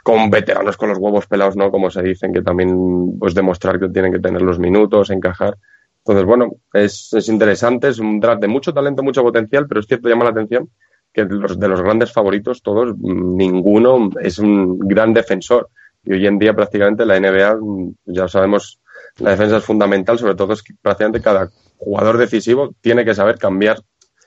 con 0.03 0.29
veteranos 0.29 0.77
con 0.77 0.89
los 0.89 0.97
huevos 0.97 1.27
pelados, 1.27 1.55
¿no? 1.55 1.71
Como 1.71 1.89
se 1.89 2.01
dicen, 2.01 2.33
que 2.33 2.41
también 2.41 3.17
pues 3.19 3.33
demostrar 3.33 3.79
que 3.79 3.89
tienen 3.89 4.11
que 4.11 4.19
tener 4.19 4.41
los 4.41 4.59
minutos, 4.59 5.09
encajar. 5.09 5.57
Entonces, 6.03 6.25
bueno, 6.25 6.51
es, 6.73 7.13
es 7.13 7.29
interesante, 7.29 7.89
es 7.89 7.99
un 7.99 8.19
draft 8.19 8.41
de 8.41 8.47
mucho 8.47 8.73
talento, 8.73 9.03
mucho 9.03 9.21
potencial, 9.21 9.67
pero 9.67 9.81
es 9.81 9.87
cierto, 9.87 10.09
llama 10.09 10.23
la 10.23 10.31
atención 10.31 10.69
que 11.13 11.25
los, 11.25 11.59
de 11.59 11.67
los 11.67 11.81
grandes 11.81 12.11
favoritos, 12.11 12.61
todos, 12.61 12.97
ninguno 12.97 14.09
es 14.21 14.39
un 14.39 14.79
gran 14.79 15.13
defensor. 15.13 15.69
Y 16.03 16.13
hoy 16.13 16.25
en 16.25 16.39
día 16.39 16.53
prácticamente 16.53 17.05
la 17.05 17.19
NBA, 17.19 17.59
ya 18.05 18.27
sabemos, 18.27 18.79
la 19.19 19.31
defensa 19.31 19.57
es 19.57 19.63
fundamental, 19.63 20.17
sobre 20.17 20.35
todo 20.35 20.53
es 20.53 20.63
que 20.63 20.73
prácticamente 20.81 21.21
cada 21.21 21.49
jugador 21.77 22.17
decisivo 22.17 22.73
tiene 22.81 23.05
que 23.05 23.13
saber 23.13 23.37
cambiar, 23.37 23.79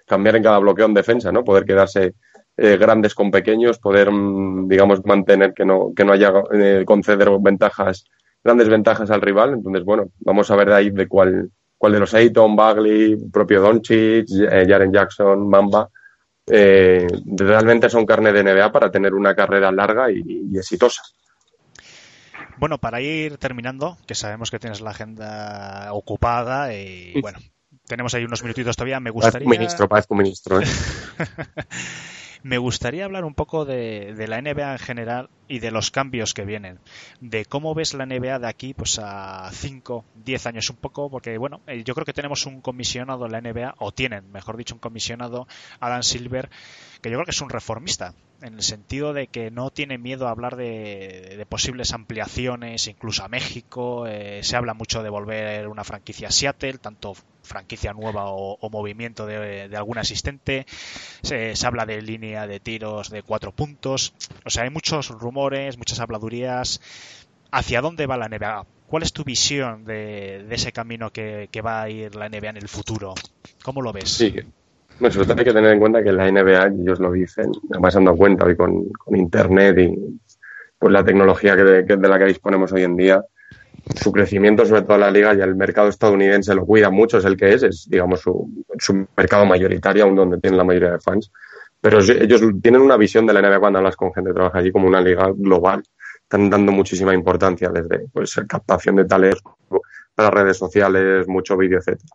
cambiar 0.07 0.37
en 0.37 0.43
cada 0.43 0.59
bloqueo 0.59 0.87
en 0.87 0.95
defensa, 0.95 1.33
¿no? 1.33 1.43
Poder 1.43 1.65
quedarse 1.65 2.15
eh, 2.57 2.77
grandes 2.77 3.15
con 3.15 3.31
pequeños, 3.31 3.79
poder, 3.79 4.13
mm, 4.13 4.69
digamos, 4.69 5.05
mantener 5.05 5.53
que 5.55 5.65
no, 5.65 5.93
que 5.97 6.05
no 6.05 6.13
haya 6.13 6.33
eh, 6.53 6.85
conceder 6.87 7.29
ventajas, 7.41 8.05
grandes 8.45 8.69
ventajas 8.69 9.11
al 9.11 9.23
rival. 9.23 9.55
Entonces, 9.55 9.85
bueno, 9.85 10.11
vamos 10.21 10.51
a 10.51 10.57
ver 10.57 10.69
de 10.69 10.75
ahí 10.75 10.91
de 10.91 11.09
cuál, 11.09 11.51
cuál 11.85 11.93
de 11.93 12.01
los 12.01 12.15
Ayton, 12.15 12.57
Bagley, 12.57 13.15
propio 13.31 13.61
Doncic, 13.61 14.27
eh, 14.31 14.65
Jaren 14.67 14.91
Jackson, 14.91 15.47
Mamba, 15.47 15.91
eh, 16.47 17.07
realmente 17.27 17.91
son 17.91 18.07
carne 18.07 18.33
de 18.33 18.43
NBA 18.43 18.73
para 18.73 18.91
tener 18.91 19.13
una 19.13 19.35
carrera 19.35 19.71
larga 19.71 20.11
y, 20.11 20.57
exitosa. 20.57 21.03
Bueno, 22.57 22.79
para 22.79 23.03
ir 23.03 23.37
terminando, 23.37 23.99
que 24.07 24.15
sabemos 24.15 24.51
que 24.51 24.59
tienes 24.59 24.81
la 24.81 24.93
agenda 24.93 25.93
ocupada 25.93 26.73
y 26.73 27.21
bueno, 27.21 27.39
tenemos 27.87 28.15
ahí 28.15 28.25
unos 28.25 28.43
minutitos 28.43 28.77
todavía, 28.77 28.99
me 28.99 29.11
gustaría... 29.11 29.47
ministro, 29.47 29.87
parezco 29.87 30.15
ministro. 30.15 30.63
¿eh? 30.63 30.65
Me 32.45 32.59
gustaría 32.59 33.07
hablar 33.07 33.25
un 33.25 33.35
poco 33.35 33.65
de, 33.65 34.15
la 34.29 34.41
NBA 34.41 34.73
en 34.73 34.79
general 34.79 35.31
y 35.49 35.59
de 35.59 35.71
los 35.71 35.91
cambios 35.91 36.35
que 36.35 36.45
vienen. 36.45 36.79
De 37.21 37.45
cómo 37.45 37.75
ves 37.75 37.95
la 37.95 38.07
NBA 38.07 38.39
de 38.39 38.49
aquí 38.49 38.75
pues 38.75 38.99
a 39.03 39.51
5, 39.53 40.05
10 40.25 40.47
años 40.47 40.71
un 40.71 40.77
poco, 40.77 41.11
porque 41.11 41.39
bueno, 41.39 41.61
eh, 41.67 41.83
yo 41.85 41.95
creo 41.95 42.05
que 42.05 42.13
tenemos 42.13 42.47
un 42.47 42.61
comisionado 42.61 43.27
en 43.27 43.33
la 43.33 43.41
NBA, 43.41 43.75
o 43.79 43.93
tienen, 43.93 44.31
mejor 44.33 44.57
dicho, 44.57 44.75
un 44.75 44.81
comisionado, 44.81 45.47
Adam 45.81 46.03
Silver, 46.03 46.51
que 47.03 47.11
yo 47.11 47.17
creo 47.17 47.25
que 47.25 47.33
es 47.33 47.41
un 47.41 47.51
reformista 47.51 48.15
en 48.45 48.55
el 48.55 48.63
sentido 48.63 49.15
de 49.15 49.29
que 49.29 49.51
no 49.51 49.71
tiene 49.71 49.97
miedo 49.97 50.29
a 50.29 50.31
hablar 50.31 50.57
de, 50.57 51.45
posibles 51.49 51.93
ampliaciones, 51.93 52.89
incluso 52.89 53.25
a 53.25 53.29
México. 53.29 54.07
Eh, 54.07 54.43
se 54.43 54.57
habla 54.57 54.75
mucho 54.75 55.03
de 55.03 55.09
volver 55.09 55.67
una 55.69 55.83
franquicia 55.83 56.29
a 56.29 56.31
Seattle, 56.31 56.79
tanto 56.79 57.15
franquicia 57.43 57.93
nueva 57.93 58.25
o, 58.27 58.71
movimiento 58.71 59.27
de, 59.27 59.71
algún 59.75 59.99
asistente. 59.99 60.67
Se, 61.23 61.55
habla 61.65 61.87
de 61.87 62.03
línea 62.03 62.47
de 62.47 62.61
tiros 62.61 63.11
de 63.11 63.23
cuatro 63.23 63.53
puntos. 63.53 64.15
O 64.45 64.51
sea, 64.51 64.65
hay 64.65 64.71
muchos 64.71 65.09
rumores, 65.09 65.34
muchas 65.35 66.01
habladurías. 66.01 66.81
¿Hacia 67.51 67.81
dónde 67.81 68.07
va 68.07 68.17
la 68.17 68.29
NBA? 68.29 68.67
¿Cuál 68.87 69.03
es 69.03 69.13
tu 69.13 69.25
visión 69.25 69.85
de, 69.85 70.47
ese 70.51 70.73
camino 70.73 71.11
que, 71.11 71.49
va 71.65 71.83
a 71.83 71.91
ir 71.91 72.15
la 72.15 72.29
NBA 72.29 72.51
en 72.51 72.57
el 72.57 72.69
futuro? 72.69 73.15
¿Cómo 73.63 73.83
lo 73.83 73.93
ves? 73.93 74.11
Sí, 74.11 74.35
bueno, 74.99 75.13
sobre 75.13 75.27
todo 75.27 75.39
hay 75.39 75.45
que 75.45 75.53
tener 75.53 75.73
en 75.73 75.81
cuenta 75.81 76.03
que 76.03 76.13
la 76.13 76.31
NBA, 76.31 76.67
ellos 76.81 77.01
lo 77.01 77.11
dicen, 77.11 77.51
además 77.71 77.95
dando 77.95 78.17
cuenta 78.17 78.45
hoy 78.45 78.57
con, 78.57 78.85
Internet 79.09 79.79
y 79.79 80.21
pues 80.79 80.93
la 80.93 81.05
tecnología 81.05 81.57
que 81.57 81.65
de, 81.65 82.09
la 82.09 82.19
que 82.19 82.27
disponemos 82.27 82.73
hoy 82.73 82.85
en 82.85 82.97
día, 82.97 83.25
su 83.97 84.13
crecimiento, 84.13 84.65
sobre 84.65 84.83
todo 84.83 84.99
la 84.99 85.11
liga 85.11 85.35
y 85.35 85.41
el 85.41 85.57
mercado 85.57 85.89
estadounidense 85.89 86.55
lo 86.55 86.65
cuida 86.65 86.91
mucho, 86.91 87.19
es 87.19 87.25
el 87.25 87.37
que 87.37 87.53
es, 87.55 87.63
es 87.63 87.89
digamos 87.89 88.21
su, 88.21 88.65
su 88.79 89.07
mercado 89.17 89.45
mayoritario, 89.47 90.05
aún 90.05 90.15
donde 90.15 90.39
tienen 90.39 90.59
la 90.59 90.65
mayoría 90.65 90.93
de 90.93 91.01
fans. 91.01 91.31
Pero 91.85 91.99
ellos 91.99 92.41
tienen 92.63 92.81
una 92.81 92.97
visión 92.97 93.27
de 93.27 93.35
la 93.35 93.43
NBA 93.43 93.61
cuando 93.61 93.79
hablas 93.79 93.95
con 93.95 94.11
gente 94.15 94.31
que 94.31 94.35
trabaja 94.35 94.59
allí 94.59 94.73
como 94.73 94.89
una 94.89 95.03
liga 95.03 95.31
global. 95.37 95.83
Están 96.23 96.49
dando 96.49 96.73
muchísima 96.73 97.13
importancia 97.13 97.69
desde 97.69 98.09
pues, 98.11 98.41
captación 98.49 98.97
de 98.97 99.05
talentos 99.05 99.53
para 100.15 100.31
redes 100.31 100.57
sociales, 100.57 101.29
mucho 101.29 101.59
vídeo, 101.59 101.77
etcétera. 101.77 102.09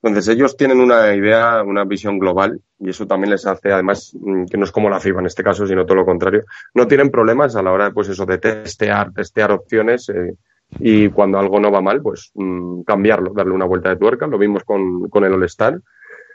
Entonces 0.00 0.28
ellos 0.28 0.56
tienen 0.56 0.78
una 0.78 1.12
idea, 1.12 1.60
una 1.64 1.82
visión 1.82 2.20
global 2.20 2.60
y 2.78 2.90
eso 2.90 3.04
también 3.04 3.32
les 3.32 3.44
hace, 3.46 3.72
además, 3.72 4.12
mm, 4.14 4.44
que 4.44 4.56
no 4.56 4.62
es 4.62 4.70
como 4.70 4.88
la 4.88 5.00
FIBA 5.00 5.18
en 5.18 5.26
este 5.26 5.42
caso, 5.42 5.66
sino 5.66 5.84
todo 5.84 5.96
lo 5.96 6.04
contrario. 6.04 6.44
No 6.74 6.86
tienen 6.86 7.10
problemas 7.10 7.56
a 7.56 7.62
la 7.64 7.72
hora, 7.72 7.90
pues 7.90 8.10
eso, 8.10 8.24
de 8.26 8.38
testear, 8.38 9.12
testear 9.12 9.50
opciones 9.50 10.08
eh, 10.10 10.36
y 10.78 11.08
cuando 11.08 11.40
algo 11.40 11.58
no 11.58 11.72
va 11.72 11.80
mal, 11.80 12.00
pues 12.00 12.30
mm, 12.34 12.82
cambiarlo, 12.82 13.32
darle 13.34 13.54
una 13.54 13.66
vuelta 13.66 13.88
de 13.88 13.96
tuerca. 13.96 14.28
Lo 14.28 14.38
vimos 14.38 14.62
con, 14.62 15.08
con 15.08 15.24
el 15.24 15.32
All-Star. 15.32 15.80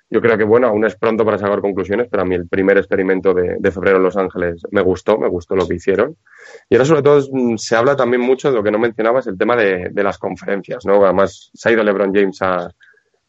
Yo 0.10 0.22
creo 0.22 0.38
que, 0.38 0.44
bueno, 0.44 0.68
aún 0.68 0.86
es 0.86 0.96
pronto 0.96 1.26
para 1.26 1.38
sacar 1.38 1.62
conclusiones, 1.62 2.08
pero 2.10 2.24
a 2.24 2.26
mí 2.26 2.36
el 2.36 2.48
primer 2.48 2.78
experimento 2.78 3.34
de, 3.34 3.72
febrero 3.72 3.98
en 3.98 4.04
Los 4.04 4.18
Ángeles 4.18 4.62
me 4.72 4.82
gustó, 4.82 5.18
me 5.18 5.28
gustó 5.28 5.56
lo 5.56 5.68
que 5.68 5.76
hicieron. 5.76 6.16
Y 6.70 6.76
ahora, 6.76 6.86
sobre 6.86 7.02
todo, 7.02 7.22
mm, 7.32 7.58
se 7.58 7.76
habla 7.76 7.96
también 7.96 8.22
mucho 8.22 8.50
de 8.50 8.58
lo 8.58 8.64
que 8.64 8.72
no 8.72 8.78
mencionabas, 8.78 9.26
el 9.28 9.38
tema 9.38 9.56
de, 9.56 9.92
las 9.96 10.20
conferencias, 10.20 10.86
¿no? 10.86 11.04
Además, 11.04 11.50
se 11.54 11.70
ha 11.70 11.72
ido 11.72 11.84
LeBron 11.84 12.14
James 12.14 12.40
a, 12.42 12.70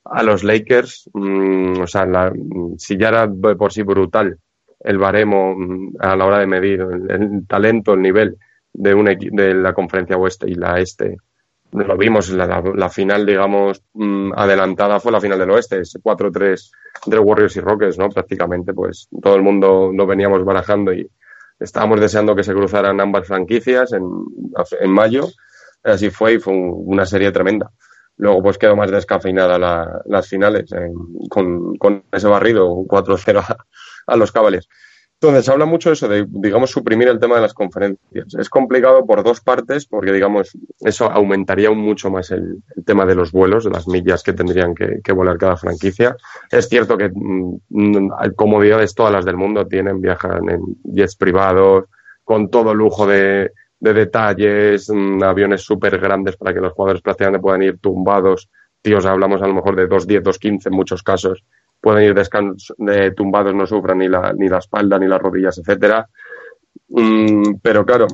a 0.04 0.22
los 0.22 0.44
Lakers, 0.44 1.10
mm, 1.14 1.80
o 1.80 1.86
sea, 1.86 2.32
si 2.76 2.98
ya 2.98 3.08
era 3.08 3.28
por 3.28 3.72
sí 3.72 3.82
brutal 3.82 4.38
el 4.80 4.98
baremo 4.98 5.54
mm, 5.56 5.96
a 5.98 6.16
la 6.16 6.26
hora 6.26 6.38
de 6.38 6.46
medir 6.46 6.80
el, 7.08 7.46
talento, 7.46 7.94
el 7.94 8.02
nivel 8.02 8.36
de, 8.72 8.94
una, 8.94 9.14
de 9.14 9.54
la 9.54 9.72
conferencia 9.72 10.16
oeste 10.16 10.48
y 10.50 10.54
la 10.54 10.78
este, 10.78 11.16
lo 11.72 11.96
vimos 11.96 12.30
la, 12.30 12.88
final, 12.88 13.26
digamos, 13.26 13.82
mm, 13.94 14.32
adelantada 14.34 15.00
fue 15.00 15.12
la 15.12 15.20
final 15.20 15.38
del 15.38 15.50
oeste, 15.50 15.80
ese 15.80 16.00
4-3 16.00 16.70
entre 17.04 17.20
Warriors 17.20 17.56
y 17.56 17.60
Rockets, 17.60 17.98
¿no? 17.98 18.08
Prácticamente, 18.08 18.72
pues 18.72 19.08
todo 19.22 19.34
el 19.34 19.42
mundo 19.42 19.90
lo 19.92 20.06
veníamos 20.06 20.44
barajando 20.44 20.92
y 20.92 21.10
estábamos 21.58 22.00
deseando 22.00 22.34
que 22.34 22.44
se 22.44 22.54
cruzaran 22.54 23.00
ambas 23.00 23.26
franquicias 23.26 23.92
en, 23.92 24.04
en 24.80 24.90
mayo. 24.90 25.26
Así 25.82 26.10
fue 26.10 26.34
y 26.34 26.38
fue 26.38 26.54
una 26.54 27.06
serie 27.06 27.30
tremenda. 27.30 27.70
Luego 28.18 28.42
pues 28.42 28.58
quedó 28.58 28.76
más 28.76 28.90
descafeinada 28.90 29.58
las 30.04 30.28
finales 30.28 30.70
con, 31.28 31.76
con, 31.76 32.04
ese 32.10 32.26
barrido 32.26 32.66
4-0 32.66 33.56
a, 34.06 34.16
los 34.16 34.32
cabales. 34.32 34.68
Entonces, 35.18 35.48
habla 35.48 35.64
mucho 35.64 35.90
eso 35.92 36.08
de, 36.08 36.26
digamos, 36.28 36.70
suprimir 36.70 37.08
el 37.08 37.18
tema 37.18 37.36
de 37.36 37.40
las 37.40 37.54
conferencias. 37.54 38.34
Es 38.38 38.50
complicado 38.50 39.06
por 39.06 39.22
dos 39.22 39.40
partes, 39.40 39.86
porque, 39.86 40.12
digamos, 40.12 40.56
eso 40.80 41.10
aumentaría 41.10 41.68
aún 41.68 41.78
mucho 41.78 42.10
más 42.10 42.30
el, 42.30 42.62
tema 42.84 43.06
de 43.06 43.14
los 43.14 43.32
vuelos, 43.32 43.64
de 43.64 43.70
las 43.70 43.88
millas 43.88 44.22
que 44.22 44.34
tendrían 44.34 44.74
que, 44.74 45.12
volar 45.12 45.38
cada 45.38 45.56
franquicia. 45.56 46.16
Es 46.50 46.68
cierto 46.68 46.98
que 46.98 47.10
mm, 47.14 48.34
comodidades 48.36 48.94
todas 48.94 49.12
las 49.12 49.24
del 49.24 49.38
mundo 49.38 49.66
tienen, 49.66 50.02
viajan 50.02 50.50
en 50.50 50.60
jets 50.84 51.16
privados, 51.16 51.84
con 52.22 52.50
todo 52.50 52.74
lujo 52.74 53.06
de, 53.06 53.52
de 53.80 53.92
detalles, 53.94 54.90
mm, 54.90 55.22
aviones 55.22 55.62
súper 55.62 55.98
grandes 55.98 56.36
para 56.36 56.52
que 56.52 56.60
los 56.60 56.74
jugadores 56.74 57.00
prácticamente 57.00 57.40
puedan 57.40 57.62
ir 57.62 57.78
tumbados. 57.78 58.50
Tíos, 58.82 59.06
hablamos 59.06 59.40
a 59.40 59.46
lo 59.46 59.54
mejor 59.54 59.76
de 59.76 59.88
2.10, 59.88 60.22
2.15 60.22 60.66
en 60.66 60.72
muchos 60.74 61.02
casos. 61.02 61.42
Pueden 61.80 62.04
ir 62.04 62.14
de 62.14 63.10
tumbados, 63.12 63.54
no 63.54 63.66
sufran 63.66 63.98
ni 63.98 64.08
la, 64.08 64.32
ni 64.32 64.48
la 64.48 64.58
espalda, 64.58 64.98
ni 64.98 65.06
las 65.06 65.20
rodillas, 65.20 65.58
etcétera. 65.58 66.08
Mm, 66.88 67.56
pero 67.62 67.84
claro, 67.84 68.06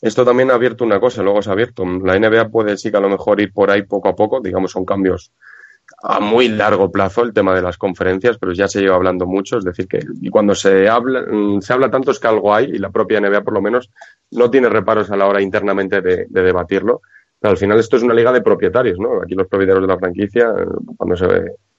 esto 0.00 0.24
también 0.24 0.50
ha 0.50 0.54
abierto 0.54 0.84
una 0.84 1.00
cosa, 1.00 1.22
luego 1.22 1.42
se 1.42 1.50
ha 1.50 1.52
abierto. 1.52 1.84
La 1.84 2.18
NBA 2.18 2.48
puede 2.48 2.76
sí 2.76 2.90
que 2.90 2.96
a 2.96 3.00
lo 3.00 3.08
mejor 3.08 3.40
ir 3.40 3.52
por 3.52 3.70
ahí 3.70 3.82
poco 3.82 4.08
a 4.08 4.16
poco, 4.16 4.40
digamos, 4.40 4.72
son 4.72 4.84
cambios 4.84 5.32
a 6.02 6.20
muy 6.20 6.48
largo 6.48 6.90
plazo 6.90 7.22
el 7.22 7.32
tema 7.32 7.54
de 7.54 7.62
las 7.62 7.76
conferencias, 7.76 8.38
pero 8.38 8.52
ya 8.52 8.68
se 8.68 8.80
lleva 8.80 8.96
hablando 8.96 9.26
mucho, 9.26 9.58
es 9.58 9.64
decir, 9.64 9.86
que 9.86 10.00
y 10.20 10.30
cuando 10.30 10.54
se 10.54 10.88
habla, 10.88 11.22
mm, 11.22 11.60
se 11.60 11.72
habla 11.72 11.90
tanto 11.90 12.10
es 12.10 12.18
que 12.18 12.28
algo 12.28 12.54
hay 12.54 12.66
y 12.66 12.78
la 12.78 12.90
propia 12.90 13.20
NBA 13.20 13.42
por 13.42 13.54
lo 13.54 13.62
menos 13.62 13.90
no 14.30 14.50
tiene 14.50 14.68
reparos 14.68 15.10
a 15.10 15.16
la 15.16 15.26
hora 15.26 15.42
internamente 15.42 16.00
de, 16.00 16.26
debatirlo. 16.28 17.02
Pero 17.38 17.52
al 17.52 17.58
final 17.58 17.78
esto 17.78 17.96
es 17.96 18.02
una 18.04 18.14
liga 18.14 18.32
de 18.32 18.40
propietarios, 18.40 18.98
¿no? 18.98 19.20
Aquí 19.20 19.34
los 19.34 19.48
propietarios 19.48 19.82
de 19.86 19.92
la 19.92 19.98
franquicia, 19.98 20.52
cuando 20.96 21.16
se, 21.16 21.26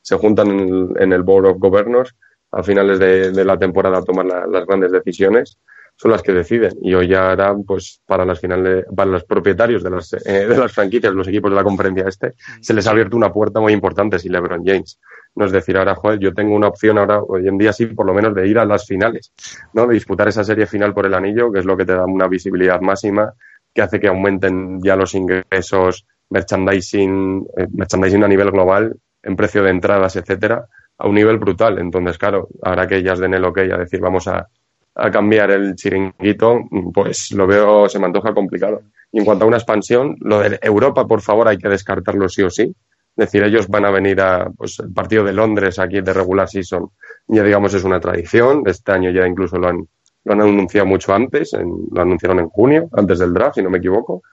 se 0.04 0.18
juntan 0.18 0.96
en 1.00 1.13
el, 1.13 1.24
Board 1.24 1.48
of 1.48 1.58
Governors 1.60 2.13
a 2.52 2.62
finales 2.62 3.00
de, 3.00 3.44
la 3.44 3.58
temporada 3.58 3.98
a 3.98 4.04
tomar 4.04 4.26
las 4.26 4.66
grandes 4.68 4.92
decisiones, 4.92 5.58
son 5.96 6.12
las 6.12 6.22
que 6.22 6.34
deciden. 6.34 6.74
Y 6.82 6.94
hoy 6.94 7.08
ya 7.08 7.36
pues, 7.66 8.02
para 8.06 8.26
las 8.26 8.39
finales, 8.39 8.86
para 8.96 9.10
los 9.10 9.24
propietarios 9.24 9.84
de 9.84 9.89
las, 9.89 10.13
eh, 10.13 10.48
de 10.48 10.58
las 10.58 10.72
franquicias, 10.72 11.13
los 11.13 11.28
equipos 11.28 11.52
de 11.52 11.56
la 11.56 11.63
conferencia 11.63 12.08
este, 12.08 12.34
se 12.62 12.74
les 12.74 12.86
ha 12.86 12.92
abierto 12.92 13.18
una 13.18 13.32
puerta 13.32 13.60
muy 13.60 13.74
importante 13.74 14.20
si 14.20 14.30
LeBron 14.30 14.63
James. 14.66 15.00
No 15.36 15.46
es 15.46 15.52
decir, 15.52 15.78
ahora, 15.78 15.96
joder, 15.96 16.20
yo 16.20 16.34
tengo 16.34 16.56
una 16.56 16.68
opción 16.68 16.98
ahora, 16.98 17.22
hoy 17.22 17.48
en 17.48 17.58
día 17.58 17.74
sí, 17.74 17.88
por 17.88 18.06
lo 18.06 18.13
menos 18.13 18.36
de 18.36 18.48
ir 18.48 18.60
a 18.60 18.66
las 18.66 18.86
finales, 18.86 19.34
¿no? 19.74 19.88
De 19.88 19.96
disputar 19.96 20.28
esa 20.28 20.44
serie 20.44 20.68
final 20.68 20.94
por 20.94 21.08
el 21.08 21.13
anillo, 21.16 21.52
que 21.52 21.60
es 21.60 21.66
lo 21.66 21.76
que 21.76 21.86
te 21.86 21.94
da 21.94 22.06
una 22.06 22.28
visibilidad 22.28 22.80
máxima, 22.82 23.34
que 23.74 23.82
hace 23.82 24.00
que 24.00 24.08
aumenten 24.08 24.80
ya 24.84 24.96
los 24.96 25.16
ingresos, 25.16 26.06
merchandising, 26.30 27.48
eh, 27.58 27.68
merchandising 27.72 28.24
a 28.24 28.28
nivel 28.28 28.52
global, 28.52 28.96
en 29.23 29.36
precio 29.36 29.63
de 29.63 29.71
entradas, 29.71 30.15
etcétera, 30.15 30.67
a 30.97 31.07
un 31.07 31.15
nivel 31.15 31.38
brutal. 31.38 31.79
Entonces, 31.79 32.17
claro, 32.17 32.49
ahora 32.62 32.88
que 32.88 32.97
ellas 32.97 33.19
den 33.19 33.33
el 33.33 33.45
ok 33.45 33.59
a 33.59 33.77
decir 33.77 33.99
vamos 33.99 34.27
a, 34.27 34.47
a 34.95 35.12
cambiar 35.12 35.51
el 35.51 35.75
chiringuito, 35.75 36.62
pues 36.93 37.31
lo 37.31 37.47
veo, 37.47 37.89
se 37.89 37.99
me 37.99 38.05
antoja 38.05 38.33
complicado. 38.33 38.81
Y 39.12 39.19
en 39.19 39.25
cuanto 39.25 39.45
a 39.45 39.47
una 39.47 39.57
expansión, 39.57 40.17
lo 40.21 40.39
de 40.39 40.59
Europa, 40.62 41.07
por 41.07 41.21
favor, 41.21 41.47
hay 41.47 41.57
que 41.57 41.69
descartarlo 41.69 42.27
sí 42.29 42.43
o 42.43 42.49
sí. 42.49 42.75
Es 43.15 43.25
decir, 43.27 43.43
ellos 43.43 43.67
van 43.67 43.86
a 43.86 43.91
venir 43.91 44.19
a, 44.21 44.49
pues, 44.57 44.79
el 44.79 44.91
partido 44.91 45.23
de 45.23 45.33
Londres 45.33 45.77
aquí 45.77 46.01
de 46.01 46.13
regular 46.13 46.49
season, 46.49 46.89
ya 47.27 47.43
digamos 47.43 47.73
es 47.75 47.83
una 47.83 47.99
tradición. 47.99 48.63
Este 48.65 48.91
año 48.91 49.12
ya 49.12 49.27
incluso 49.27 49.57
lo 49.57 49.67
han, 49.67 49.88
lo 50.23 50.33
han 50.33 50.41
anunciado 50.41 50.88
mucho 50.88 51.13
antes, 51.13 51.51
lo 51.53 52.01
anunciaron 52.01 52.39
en 52.39 52.49
junio, 52.49 52.89
antes 52.93 53.19
del 53.19 53.33
draft, 53.33 53.55
si 53.55 53.62
no 53.62 53.69
me 53.69 53.77
equivoco. 53.77 54.23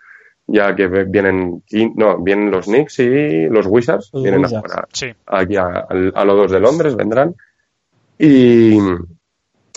Ya 0.52 0.74
que 0.74 0.88
vienen, 0.88 1.62
no, 1.94 2.18
vienen 2.18 2.50
los 2.50 2.66
Knicks 2.66 2.98
y 2.98 3.46
los 3.48 3.66
Wizards, 3.66 4.10
vienen 4.12 4.44
aquí 5.26 5.56
a, 5.56 5.86
a, 6.14 6.24
los 6.24 6.36
dos 6.36 6.50
de 6.50 6.58
Londres, 6.58 6.96
vendrán. 6.96 7.36
Y, 8.18 8.78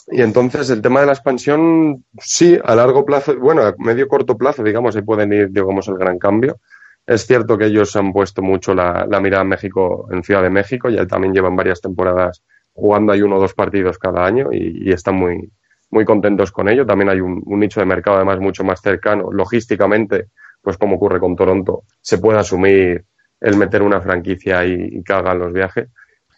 y 0.07 0.21
entonces 0.21 0.69
el 0.69 0.81
tema 0.81 0.99
de 0.99 1.05
la 1.05 1.13
expansión, 1.13 2.03
sí, 2.19 2.57
a 2.63 2.75
largo 2.75 3.05
plazo, 3.05 3.37
bueno, 3.37 3.61
a 3.61 3.75
medio 3.77 4.07
corto 4.07 4.37
plazo, 4.37 4.63
digamos, 4.63 4.95
ahí 4.95 5.01
pueden 5.01 5.31
ir, 5.31 5.49
digamos, 5.51 5.87
el 5.87 5.95
gran 5.95 6.19
cambio. 6.19 6.59
Es 7.05 7.25
cierto 7.25 7.57
que 7.57 7.65
ellos 7.65 7.95
han 7.95 8.13
puesto 8.13 8.41
mucho 8.41 8.73
la, 8.73 9.05
mirada 9.21 9.43
en 9.43 9.49
México, 9.49 10.07
en 10.11 10.23
Ciudad 10.23 10.41
de 10.41 10.49
México, 10.49 10.89
y 10.89 11.07
también 11.07 11.33
llevan 11.33 11.55
varias 11.55 11.81
temporadas 11.81 12.43
jugando 12.73 13.11
ahí 13.11 13.21
uno 13.21 13.37
o 13.37 13.39
dos 13.39 13.53
partidos 13.53 13.97
cada 13.97 14.25
año 14.25 14.49
y, 14.51 14.91
están 14.91 15.15
muy, 15.15 15.51
muy 15.89 16.05
contentos 16.05 16.51
con 16.51 16.69
ello. 16.69 16.85
También 16.85 17.09
hay 17.09 17.19
un, 17.19 17.43
nicho 17.45 17.79
de 17.79 17.85
mercado 17.85 18.17
además 18.17 18.39
mucho 18.39 18.63
más 18.63 18.81
cercano. 18.81 19.31
Logísticamente, 19.31 20.27
pues 20.63 20.77
como 20.77 20.95
ocurre 20.95 21.19
con 21.19 21.35
Toronto, 21.35 21.83
se 22.01 22.17
puede 22.17 22.39
asumir 22.39 23.05
el 23.39 23.57
meter 23.57 23.83
una 23.83 24.01
franquicia 24.01 24.65
y, 24.65 24.73
y 24.73 25.03
que 25.03 25.13
hagan 25.13 25.37
los 25.37 25.53
viajes 25.53 25.89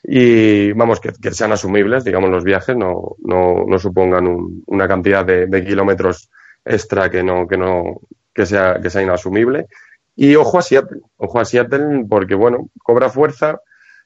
y 0.07 0.71
vamos, 0.73 0.99
que, 0.99 1.31
sean 1.31 1.51
asumibles, 1.51 2.03
digamos, 2.03 2.29
los 2.29 2.43
viajes, 2.43 2.75
no, 2.75 3.15
no, 3.23 3.65
no 3.67 3.79
supongan 3.79 4.63
una 4.67 4.88
cantidad 4.88 5.25
de, 5.25 5.65
kilómetros 5.65 6.29
extra 6.63 7.09
que 7.09 7.23
no, 7.23 7.47
que 7.47 7.57
no, 7.57 8.01
que 8.33 8.45
sea, 8.45 8.79
que 8.81 8.91
sea 8.91 9.01
inasumible. 9.01 9.65
Y 10.15 10.35
ojo 10.35 10.59
a 10.59 10.61
Seattle, 10.61 11.01
ojo 11.17 11.39
a 11.39 11.45
Seattle, 11.45 12.05
porque 12.07 12.35
bueno, 12.35 12.69
cobra 12.83 13.09
fuerza. 13.09 13.59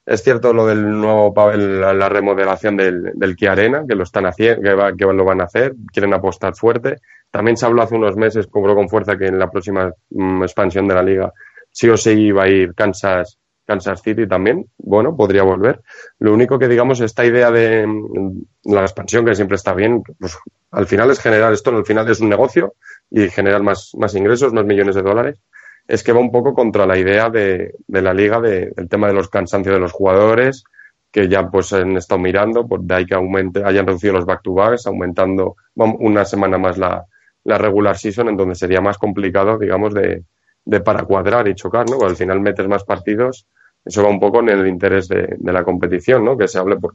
Es 0.05 0.23
cierto 0.23 0.53
lo 0.53 0.65
del 0.65 0.89
nuevo, 0.89 1.33
la, 1.35 2.09
remodelación 2.09 2.77
del, 2.77 3.11
del 3.15 3.35
Kia 3.35 3.51
Arena, 3.51 3.83
que 3.87 3.95
lo 3.95 4.03
están 4.03 4.25
haciendo, 4.25 4.61
que, 4.61 4.95
que 4.97 5.05
lo 5.05 5.25
van 5.25 5.41
a 5.41 5.45
hacer, 5.45 5.75
quieren 5.91 6.13
apostar 6.13 6.55
fuerte. 6.55 6.95
También 7.31 7.57
se 7.57 7.65
habló 7.65 7.81
hace 7.81 7.95
unos 7.95 8.15
meses, 8.15 8.47
cobró 8.47 8.75
con 8.75 8.89
fuerza 8.89 9.17
que 9.17 9.27
en 9.27 9.37
la 9.37 9.49
próxima 9.49 9.91
mm, 10.09 10.43
expansión 10.43 10.87
de 10.87 10.95
la 10.95 11.03
liga 11.03 11.33
sí 11.71 11.89
o 11.89 11.97
sí 11.97 12.11
iba 12.11 12.43
a 12.43 12.47
ir 12.47 12.73
Kansas, 12.73 13.37
Kansas 13.65 14.01
City 14.01 14.27
también, 14.27 14.65
bueno, 14.77 15.15
podría 15.15 15.43
volver. 15.43 15.81
Lo 16.17 16.33
único 16.33 16.57
que 16.57 16.67
digamos, 16.67 17.01
esta 17.01 17.25
idea 17.25 17.51
de 17.51 17.85
mm, 17.85 18.71
la 18.73 18.81
expansión, 18.81 19.25
que 19.25 19.35
siempre 19.35 19.55
está 19.55 19.73
bien, 19.73 20.01
pues 20.19 20.37
al 20.71 20.87
final 20.87 21.11
es 21.11 21.19
generar 21.19 21.53
esto, 21.53 21.69
al 21.69 21.85
final 21.85 22.09
es 22.09 22.19
un 22.19 22.29
negocio 22.29 22.73
y 23.11 23.29
generar 23.29 23.61
más, 23.61 23.91
más 23.97 24.15
ingresos, 24.15 24.53
más 24.53 24.65
millones 24.65 24.95
de 24.95 25.01
dólares, 25.01 25.39
es 25.87 26.03
que 26.03 26.11
va 26.11 26.19
un 26.19 26.31
poco 26.31 26.53
contra 26.53 26.85
la 26.85 26.97
idea 26.97 27.29
de, 27.29 27.73
de 27.87 28.01
la 28.01 28.13
liga, 28.13 28.39
de, 28.39 28.71
del 28.75 28.89
tema 28.89 29.07
de 29.07 29.13
los 29.13 29.29
cansancios 29.29 29.75
de 29.75 29.79
los 29.79 29.91
jugadores, 29.91 30.63
que 31.11 31.27
ya 31.27 31.49
pues 31.49 31.73
han 31.73 31.97
estado 31.97 32.19
mirando, 32.19 32.67
pues 32.67 32.81
de 32.83 32.95
ahí 32.95 33.05
que 33.05 33.15
aumente, 33.15 33.63
hayan 33.63 33.87
reducido 33.87 34.13
los 34.13 34.25
back-to-backs, 34.25 34.85
aumentando 34.87 35.55
una 35.75 36.25
semana 36.25 36.57
más 36.57 36.77
la, 36.77 37.05
la 37.49 37.57
regular 37.57 37.97
season, 37.97 38.29
en 38.29 38.37
donde 38.37 38.55
sería 38.55 38.79
más 38.79 38.97
complicado, 38.97 39.57
digamos, 39.57 39.93
de, 39.93 40.23
de 40.65 40.79
para 40.81 41.03
cuadrar 41.03 41.47
y 41.47 41.55
chocar, 41.55 41.89
¿no? 41.89 41.97
Porque 41.97 42.11
al 42.11 42.15
final 42.15 42.39
metes 42.39 42.67
más 42.67 42.83
partidos, 42.83 43.47
eso 43.83 44.03
va 44.03 44.09
un 44.09 44.19
poco 44.19 44.39
en 44.39 44.49
el 44.49 44.67
interés 44.67 45.07
de, 45.07 45.37
la 45.41 45.63
competición, 45.63 46.23
¿no? 46.23 46.37
Que 46.37 46.47
se 46.47 46.59
hable 46.59 46.77
por, 46.77 46.93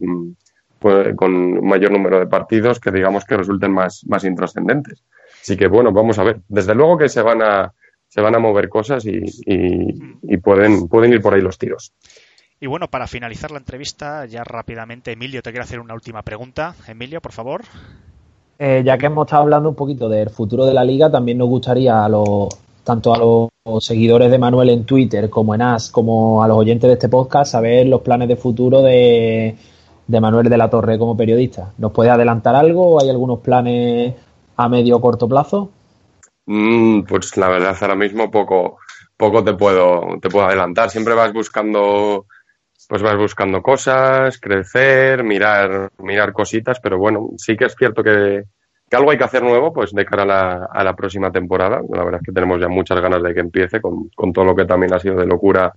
pues, 0.79 1.15
con 1.17 1.67
mayor 1.67 1.91
número 1.91 2.21
de 2.21 2.27
partidos 2.27 2.79
que 2.79 2.91
digamos 2.91 3.25
que 3.25 3.37
resulten 3.37 3.73
más, 3.73 4.05
más 4.09 4.25
intrascendentes. 4.25 5.03
Así 5.43 5.57
que 5.57 5.67
bueno, 5.67 5.93
vamos 5.93 6.19
a 6.19 6.25
ver. 6.25 6.41
Desde 6.49 6.75
luego 6.75 6.99
que 6.99 7.09
se 7.09 7.21
van 7.21 7.43
a, 7.43 7.73
se 8.09 8.21
van 8.21 8.35
a 8.35 8.39
mover 8.39 8.69
cosas 8.69 9.05
y, 9.07 9.23
y, 9.45 10.37
pueden, 10.39 10.89
pueden 10.89 11.13
ir 11.13 11.21
por 11.21 11.35
ahí 11.35 11.41
los 11.41 11.59
tiros. 11.59 11.93
Y 12.61 12.67
bueno, 12.67 12.89
para 12.89 13.07
finalizar 13.07 13.51
la 13.51 13.59
entrevista, 13.59 14.25
ya 14.27 14.45
rápidamente, 14.45 15.13
Emilio, 15.13 15.43
te 15.43 15.51
quiero 15.51 15.65
hacer 15.65 15.81
una 15.81 15.95
última 15.95 16.23
pregunta. 16.23 16.77
Emilio, 16.87 17.21
por 17.21 17.33
favor. 17.33 17.63
Eh, 18.59 18.83
ya 18.85 18.97
que 18.99 19.07
hemos 19.07 19.27
estado 19.27 19.43
hablando 19.43 19.69
un 19.69 19.75
poquito 19.75 20.09
del 20.09 20.31
futuro 20.31 20.65
de 20.65 20.75
la 20.75 20.85
liga, 20.85 21.11
también 21.11 21.39
nos 21.39 21.49
gustaría 21.49 22.05
a 22.05 22.09
los, 22.09 22.49
tanto 22.85 23.15
a 23.15 23.19
los 23.19 23.85
seguidores 23.85 24.31
de 24.31 24.39
Manuel 24.39 24.71
en 24.71 24.85
Twitter 24.85 25.29
como 25.29 25.55
en 25.55 25.63
AS, 25.63 25.91
como 25.91 26.43
a 26.43 26.49
los 26.49 26.59
oyentes 26.59 26.87
de 26.87 26.95
este 26.95 27.09
podcast, 27.09 27.53
saber 27.53 27.87
los 27.87 28.03
planes 28.03 28.29
de 28.29 28.37
futuro 28.37 28.83
de, 28.83 29.57
Manuel 30.07 30.49
de 30.49 30.57
la 30.57 30.71
Torre 30.71 30.99
como 30.99 31.17
periodista. 31.17 31.73
¿Nos 31.79 31.93
puede 31.93 32.11
adelantar 32.11 32.55
algo? 32.55 33.01
¿Hay 33.01 33.11
algunos 33.11 33.41
planes 33.41 34.15
a 34.57 34.69
medio 34.69 34.97
o 34.97 35.01
corto 35.01 35.29
plazo? 35.29 35.71
Mm, 36.47 37.03
pues 37.03 37.37
la 37.37 37.49
verdad, 37.49 37.77
ahora 37.81 37.97
mismo 37.97 38.31
poco, 38.31 38.77
poco 39.17 39.43
te 39.43 39.55
puedo, 39.55 40.03
te 40.21 40.29
puedo 40.29 40.47
adelantar. 40.47 40.91
Siempre 40.91 41.15
vas 41.15 41.33
buscando, 41.33 42.27
pues 42.89 43.03
vas 43.03 43.17
buscando 43.17 43.63
cosas, 43.63 44.39
crecer, 44.39 45.25
mirar, 45.25 45.91
mirar 45.99 46.33
cositas, 46.33 46.81
pero 46.81 46.99
bueno, 46.99 47.31
sí 47.37 47.57
que 47.57 47.67
es 47.67 47.75
cierto 47.77 48.03
que, 48.03 48.45
que 48.89 48.97
algo 48.97 49.11
hay 49.11 49.19
que 49.19 49.25
hacer 49.25 49.43
nuevo, 49.43 49.73
pues 49.73 49.93
de 49.93 50.05
cara 50.05 50.23
a 50.23 50.27
la, 50.27 50.69
a 50.71 50.85
la 50.85 50.95
próxima 50.95 51.31
temporada. 51.31 51.81
La 51.91 52.05
verdad 52.05 52.21
es 52.23 52.27
que 52.27 52.33
tenemos 52.33 52.61
ya 52.61 52.69
muchas 52.69 53.01
ganas 53.01 53.23
de 53.23 53.35
que 53.35 53.41
empiece 53.41 53.81
con, 53.81 54.09
con 54.15 54.33
todo 54.33 54.45
lo 54.45 54.55
que 54.55 54.67
también 54.67 54.93
ha 54.95 54.99
sido 54.99 55.17
de 55.17 55.27
locura 55.27 55.73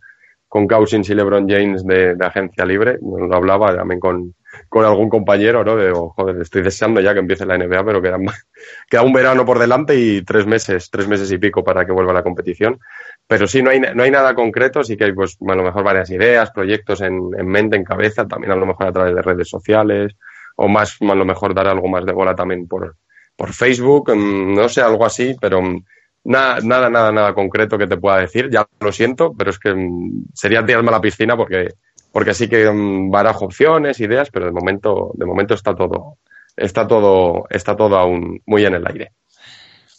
con 0.48 0.68
Cousins 0.68 1.10
y 1.10 1.14
LeBron 1.16 1.48
James 1.48 1.86
de, 1.86 2.16
agencia 2.20 2.66
libre. 2.66 2.98
Lo 3.02 3.36
hablaba 3.36 3.76
también 3.76 4.00
con, 4.00 4.34
con 4.70 4.86
algún 4.86 5.10
compañero, 5.10 5.64
¿no? 5.64 5.76
De, 5.76 5.92
oh, 5.92 6.10
joder, 6.10 6.42
estoy 6.42 6.62
deseando 6.62 7.02
ya 7.02 7.14
que 7.14 7.20
empiece 7.20 7.46
la 7.46 7.58
NBA, 7.58 7.84
pero 7.84 8.02
queda, 8.02 8.18
queda 8.90 9.02
un 9.02 9.14
verano 9.14 9.46
por 9.46 9.60
delante 9.60 9.96
y 9.96 10.22
tres 10.24 10.46
meses, 10.46 10.90
tres 10.90 11.08
meses 11.08 11.32
y 11.32 11.38
pico 11.38 11.64
para 11.64 11.86
que 11.86 11.92
vuelva 11.92 12.14
la 12.14 12.24
competición. 12.24 12.80
Pero 13.28 13.46
sí, 13.46 13.62
no 13.62 13.70
hay, 13.72 13.82
no 13.82 14.04
hay 14.04 14.12
nada 14.12 14.34
concreto, 14.34 14.84
sí 14.84 14.96
que 14.96 15.06
hay, 15.06 15.14
pues, 15.14 15.38
a 15.46 15.56
lo 15.56 15.64
mejor 15.64 15.84
varias 15.84 16.10
ideas, 16.12 16.52
proyectos 16.52 17.02
en, 17.02 17.32
en 17.38 17.46
mente, 17.46 17.76
en 17.76 17.84
cabeza, 17.84 18.26
también 18.26 18.54
a 18.54 18.56
lo 18.56 18.66
mejor 18.66 18.88
a 18.88 18.94
través 18.94 19.14
de 19.14 19.22
redes 19.22 19.50
sociales, 19.50 20.16
o 20.56 20.68
más, 20.68 20.98
a 21.02 21.16
lo 21.16 21.26
mejor 21.26 21.54
dar 21.54 21.68
algo 21.68 21.88
más 21.90 22.06
de 22.06 22.14
bola 22.14 22.36
también 22.36 22.68
por, 22.68 22.96
por 23.36 23.54
Facebook, 23.54 24.16
mm, 24.16 24.56
no 24.56 24.70
sé, 24.70 24.82
algo 24.82 25.06
así, 25.06 25.36
pero 25.40 25.62
mm, 25.62 25.84
Nada, 26.28 26.60
nada, 26.62 26.90
nada, 26.90 27.12
nada 27.14 27.34
concreto 27.34 27.78
que 27.78 27.88
te 27.88 27.96
pueda 27.96 28.18
decir. 28.18 28.50
Ya 28.52 28.68
lo 28.82 28.92
siento, 28.92 29.34
pero 29.34 29.50
es 29.50 29.58
que 29.60 29.74
mm, 29.74 30.26
sería 30.34 30.66
tirarme 30.66 30.90
a 30.90 30.94
la 30.94 31.02
piscina 31.02 31.38
porque, 31.38 31.70
porque 32.12 32.34
sí 32.34 32.50
que 32.50 32.70
barajo 33.10 33.46
opciones, 33.46 34.02
ideas, 34.02 34.30
pero 34.30 34.46
de 34.46 34.52
momento, 34.52 35.12
de 35.14 35.26
momento 35.26 35.54
está 35.54 35.74
todo, 35.74 36.18
está 36.54 36.86
todo, 36.86 37.46
está 37.50 37.78
todo 37.78 37.98
aún 37.98 38.42
muy 38.46 38.66
en 38.66 38.74
el 38.76 38.86
aire. 38.86 39.14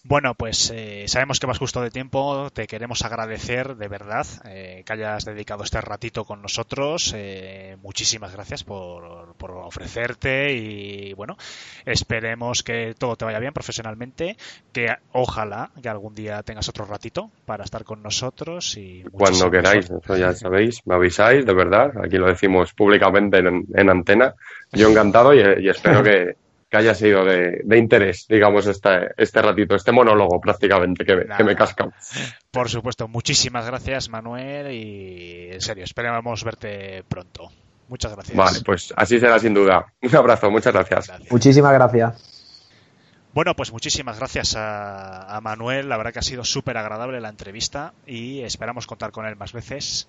Bueno, 0.05 0.35
pues 0.35 0.73
eh, 0.75 1.05
sabemos 1.09 1.41
que 1.41 1.47
vas 1.47 1.59
justo 1.59 1.83
de 1.83 1.91
tiempo. 1.91 2.51
Te 2.51 2.67
queremos 2.67 3.05
agradecer 3.05 3.77
de 3.77 3.89
verdad 3.89 4.27
eh, 4.49 4.83
que 4.87 4.93
hayas 4.93 5.25
dedicado 5.25 5.65
este 5.65 5.81
ratito 5.81 6.25
con 6.25 6.41
nosotros. 6.41 7.13
Eh, 7.17 7.77
muchísimas 7.83 8.33
gracias 8.33 8.63
por, 8.63 9.35
por, 9.35 9.51
ofrecerte 9.51 10.53
y 10.53 11.15
bueno, 11.15 11.37
esperemos 11.85 12.63
que 12.63 12.95
todo 12.97 13.17
te 13.17 13.25
vaya 13.25 13.41
bien 13.41 13.53
profesionalmente. 13.53 14.37
Que 14.73 14.89
ojalá 15.13 15.71
que 15.83 15.89
algún 15.89 16.15
día 16.15 16.43
tengas 16.45 16.69
otro 16.69 16.85
ratito 16.85 17.31
para 17.45 17.65
estar 17.65 17.85
con 17.85 18.03
nosotros 18.03 18.77
y 18.77 19.03
cuando 19.11 19.51
queráis. 19.51 19.91
Eso 19.91 20.17
ya 20.17 20.33
sabéis, 20.33 20.81
me 20.87 20.95
avisáis 20.95 21.45
de 21.45 21.55
verdad. 21.55 21.91
Aquí 22.05 22.19
lo 22.19 22.29
decimos 22.29 22.73
públicamente 22.73 23.39
en, 23.39 23.91
antena. 23.91 24.35
Yo 24.73 24.91
encantado 24.91 25.35
y 25.35 25.69
espero 25.69 26.03
que 26.03 26.37
que 26.71 26.77
haya 26.77 26.95
sido 26.95 27.25
de, 27.25 27.79
interés, 27.79 28.27
digamos, 28.29 28.67
este, 28.67 29.11
este 29.17 29.41
ratito, 29.41 29.75
este 29.75 29.93
monólogo 29.93 30.41
prácticamente 30.41 31.05
que, 31.05 31.27
que 31.37 31.45
me 31.45 31.57
casca. 31.57 31.89
Por 32.51 32.69
supuesto, 32.69 33.09
muchísimas 33.09 33.67
gracias 33.67 34.09
Manuel 34.09 34.73
y 34.73 35.49
en 35.53 35.61
serio, 35.61 35.85
esperamos 35.85 36.45
verte 36.45 37.05
pronto. 37.09 37.51
Muchas 37.89 38.13
gracias. 38.15 38.37
Vale, 38.37 38.59
pues 38.65 38.93
así 38.97 39.19
será 39.19 39.39
sin 39.39 39.55
duda. 39.55 39.87
Un 40.03 40.15
abrazo, 40.15 40.51
muchas 40.51 40.75
gracias. 40.75 41.11
Muchísimas 41.31 41.73
gracias. 41.73 42.38
Bueno, 43.35 43.55
pues 43.55 43.73
muchísimas 43.73 44.19
gracias 44.19 44.55
a, 44.57 45.39
Manuel. 45.43 45.89
La 45.89 45.99
verdad 45.99 46.13
que 46.13 46.19
ha 46.19 46.23
sido 46.23 46.45
súper 46.45 46.79
agradable 46.79 47.21
la 47.21 47.29
entrevista 47.29 47.93
y 48.07 48.41
esperamos 48.41 48.87
contar 48.87 49.13
con 49.13 49.27
él 49.27 49.37
más 49.37 49.53
veces. 49.53 50.09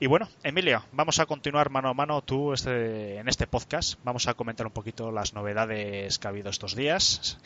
Y 0.00 0.06
bueno, 0.06 0.28
Emilio, 0.42 0.84
vamos 0.92 1.20
a 1.20 1.26
continuar 1.26 1.70
mano 1.70 1.88
a 1.88 1.94
mano 1.94 2.22
tú 2.22 2.52
este, 2.52 3.18
en 3.18 3.28
este 3.28 3.46
podcast. 3.46 4.00
Vamos 4.02 4.26
a 4.26 4.34
comentar 4.34 4.66
un 4.66 4.72
poquito 4.72 5.12
las 5.12 5.32
novedades 5.32 6.18
que 6.18 6.26
ha 6.26 6.30
habido 6.30 6.50
estos 6.50 6.74
días. 6.74 7.38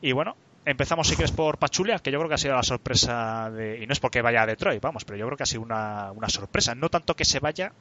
Y 0.00 0.12
bueno, 0.12 0.36
empezamos 0.64 1.08
si 1.08 1.16
quieres 1.16 1.32
por 1.32 1.58
Pachulia, 1.58 1.98
que 1.98 2.10
yo 2.10 2.18
creo 2.18 2.28
que 2.28 2.34
ha 2.34 2.38
sido 2.38 2.54
la 2.54 2.62
sorpresa 2.62 3.50
de... 3.50 3.82
Y 3.82 3.86
no 3.86 3.92
es 3.92 4.00
porque 4.00 4.22
vaya 4.22 4.42
a 4.42 4.46
Detroit, 4.46 4.80
vamos, 4.80 5.04
pero 5.04 5.18
yo 5.18 5.26
creo 5.26 5.36
que 5.36 5.42
ha 5.42 5.46
sido 5.46 5.62
una, 5.62 6.12
una 6.12 6.30
sorpresa. 6.30 6.74
No 6.74 6.88
tanto 6.88 7.14
que 7.14 7.26
se 7.26 7.40
vaya, 7.40 7.72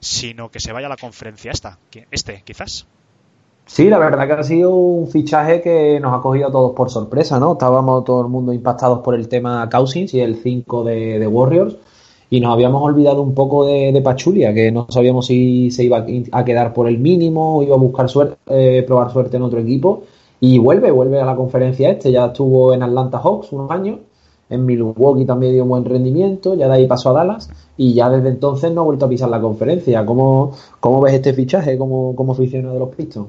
sino 0.00 0.50
que 0.50 0.58
se 0.58 0.72
vaya 0.72 0.88
a 0.88 0.90
la 0.90 0.96
conferencia 0.96 1.52
esta, 1.52 1.78
este, 2.10 2.42
quizás. 2.42 2.88
Sí, 3.66 3.90
la 3.90 3.98
verdad 3.98 4.26
que 4.28 4.32
ha 4.32 4.42
sido 4.44 4.74
un 4.74 5.08
fichaje 5.08 5.60
que 5.60 5.98
nos 6.00 6.14
ha 6.14 6.22
cogido 6.22 6.48
a 6.48 6.52
todos 6.52 6.72
por 6.72 6.88
sorpresa, 6.88 7.40
¿no? 7.40 7.52
Estábamos 7.54 8.04
todo 8.04 8.22
el 8.22 8.28
mundo 8.28 8.52
impactados 8.52 9.00
por 9.00 9.14
el 9.16 9.28
tema 9.28 9.68
Cousins 9.68 10.14
y 10.14 10.20
el 10.20 10.36
5 10.36 10.84
de, 10.84 11.26
Warriors 11.26 11.76
y 12.30 12.40
nos 12.40 12.52
habíamos 12.52 12.82
olvidado 12.82 13.22
un 13.22 13.34
poco 13.34 13.66
de, 13.66 14.00
Pachulia, 14.02 14.54
que 14.54 14.70
no 14.70 14.86
sabíamos 14.88 15.26
si 15.26 15.70
se 15.72 15.84
iba 15.84 16.06
a 16.32 16.44
quedar 16.44 16.72
por 16.72 16.88
el 16.88 16.98
mínimo 16.98 17.58
o 17.58 17.62
iba 17.64 17.74
a 17.74 17.78
buscar 17.78 18.08
suerte, 18.08 18.36
eh, 18.46 18.84
probar 18.86 19.12
suerte 19.12 19.36
en 19.36 19.42
otro 19.42 19.58
equipo 19.58 20.04
y 20.40 20.58
vuelve, 20.58 20.90
vuelve 20.92 21.20
a 21.20 21.24
la 21.24 21.34
conferencia 21.34 21.90
este, 21.90 22.12
ya 22.12 22.26
estuvo 22.26 22.72
en 22.72 22.82
Atlanta 22.84 23.18
Hawks 23.18 23.52
unos 23.52 23.70
años, 23.70 23.98
en 24.48 24.64
Milwaukee 24.64 25.24
también 25.24 25.52
dio 25.52 25.64
un 25.64 25.70
buen 25.70 25.84
rendimiento, 25.84 26.54
ya 26.54 26.68
de 26.68 26.74
ahí 26.74 26.86
pasó 26.86 27.10
a 27.10 27.24
Dallas 27.24 27.50
y 27.76 27.94
ya 27.94 28.08
desde 28.08 28.28
entonces 28.28 28.72
no 28.72 28.82
ha 28.82 28.84
vuelto 28.84 29.06
a 29.06 29.08
pisar 29.08 29.28
la 29.28 29.40
conferencia. 29.40 30.06
¿Cómo, 30.06 30.56
cómo 30.80 31.00
ves 31.00 31.14
este 31.14 31.34
fichaje 31.34 31.76
como, 31.76 32.14
como 32.14 32.32
aficionado 32.32 32.74
de 32.74 32.80
los 32.80 32.94
Pistons? 32.94 33.28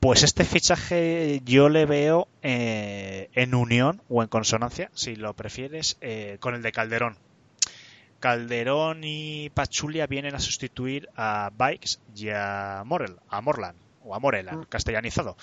Pues 0.00 0.22
este 0.22 0.44
fichaje 0.44 1.40
yo 1.44 1.68
le 1.68 1.86
veo 1.86 2.28
eh, 2.42 3.30
en 3.34 3.54
unión 3.54 4.02
o 4.08 4.22
en 4.22 4.28
consonancia, 4.28 4.90
si 4.94 5.16
lo 5.16 5.34
prefieres, 5.34 5.96
eh, 6.00 6.36
con 6.40 6.54
el 6.54 6.62
de 6.62 6.72
Calderón. 6.72 7.16
Calderón 8.20 9.00
y 9.04 9.50
Pachulia 9.50 10.06
vienen 10.06 10.34
a 10.34 10.40
sustituir 10.40 11.08
a 11.16 11.50
Bikes 11.56 11.98
y 12.14 12.28
a 12.30 12.82
Morel, 12.84 13.16
a 13.28 13.40
Morland 13.40 13.78
o 14.04 14.14
a 14.14 14.20
Morelan, 14.20 14.60
mm. 14.60 14.64
castellanizado, 14.68 15.36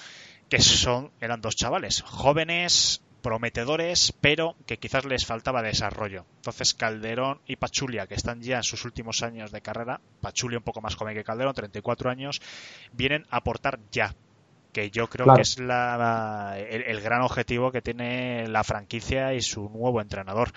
que 0.49 0.59
son 0.59 1.11
eran 1.19 1.41
dos 1.41 1.55
chavales 1.55 2.01
jóvenes, 2.01 3.01
prometedores, 3.23 4.13
pero 4.21 4.55
que 4.67 4.77
quizás 4.77 5.05
les 5.05 5.25
faltaba 5.25 5.63
desarrollo. 5.63 6.25
Entonces 6.35 6.75
Calderón 6.75 7.39
y 7.47 7.55
Pachulia, 7.55 8.05
que 8.05 8.13
están 8.13 8.41
ya 8.41 8.57
en 8.57 8.63
sus 8.63 8.85
últimos 8.85 9.23
años 9.23 9.51
de 9.51 9.61
carrera, 9.61 10.01
Pachulia 10.21 10.59
un 10.59 10.63
poco 10.63 10.81
más 10.81 10.95
joven 10.95 11.15
que 11.15 11.23
Calderón, 11.23 11.55
34 11.55 12.11
años, 12.11 12.41
vienen 12.91 13.25
a 13.31 13.37
aportar 13.37 13.79
ya 13.91 14.13
que 14.73 14.91
yo 14.91 15.07
creo 15.07 15.33
que 15.33 15.41
es 15.41 15.59
la, 15.59 16.57
el, 16.57 16.99
gran 17.01 17.21
objetivo 17.21 17.71
que 17.71 17.81
tiene 17.81 18.47
la 18.47 18.63
franquicia 18.63 19.33
y 19.33 19.41
su 19.41 19.69
nuevo 19.69 20.01
entrenador. 20.01 20.51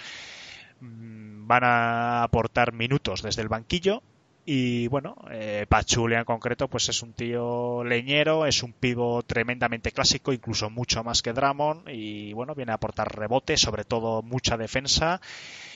Mm, 0.81 1.47
van 1.47 1.65
a 1.65 2.23
aportar 2.25 2.73
minutos 2.73 3.23
desde 3.23 3.43
el 3.43 3.49
banquillo 3.49 4.03
y 4.49 4.87
bueno, 4.87 5.17
eh, 5.29 5.67
Pachulia 5.69 6.21
en 6.21 6.25
concreto 6.25 6.69
pues 6.69 6.89
es 6.89 7.03
un 7.03 7.13
tío 7.13 7.83
leñero, 7.83 8.47
es 8.47 8.63
un 8.63 8.73
pivo 8.73 9.23
tremendamente 9.25 9.91
clásico, 9.91 10.33
incluso 10.33 10.71
mucho 10.71 11.03
más 11.03 11.21
que 11.21 11.33
Dramon 11.33 11.83
y 11.89 12.33
bueno, 12.33 12.55
viene 12.55 12.71
a 12.71 12.77
aportar 12.77 13.15
rebote, 13.15 13.57
sobre 13.57 13.83
todo 13.83 14.23
mucha 14.23 14.57
defensa 14.57 15.21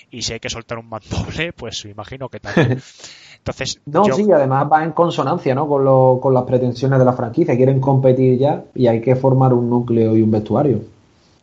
y 0.09 0.23
si 0.23 0.35
hay 0.35 0.41
que 0.41 0.49
soltar 0.49 0.79
un 0.79 0.89
mandoble, 0.89 1.53
pues 1.57 1.85
me 1.85 1.91
imagino 1.91 2.29
que 2.29 2.39
también. 2.39 2.81
Entonces, 3.39 3.81
no, 3.87 4.05
sí, 4.05 4.31
además 4.31 4.69
va 4.71 4.85
en 4.85 4.93
consonancia 4.93 5.55
¿no? 5.55 5.67
con, 5.67 5.85
lo, 5.85 6.21
con 6.23 6.33
las 6.33 6.45
pretensiones 6.45 6.99
de 6.99 7.05
la 7.05 7.15
franquicia. 7.15 7.57
Quieren 7.57 7.81
competir 7.81 8.39
ya 8.39 8.65
y 8.75 8.87
hay 8.87 9.01
que 9.01 9.17
formar 9.17 9.53
un 9.53 9.69
núcleo 9.69 10.17
y 10.17 10.23
un 10.23 10.31
vestuario. 10.31 10.81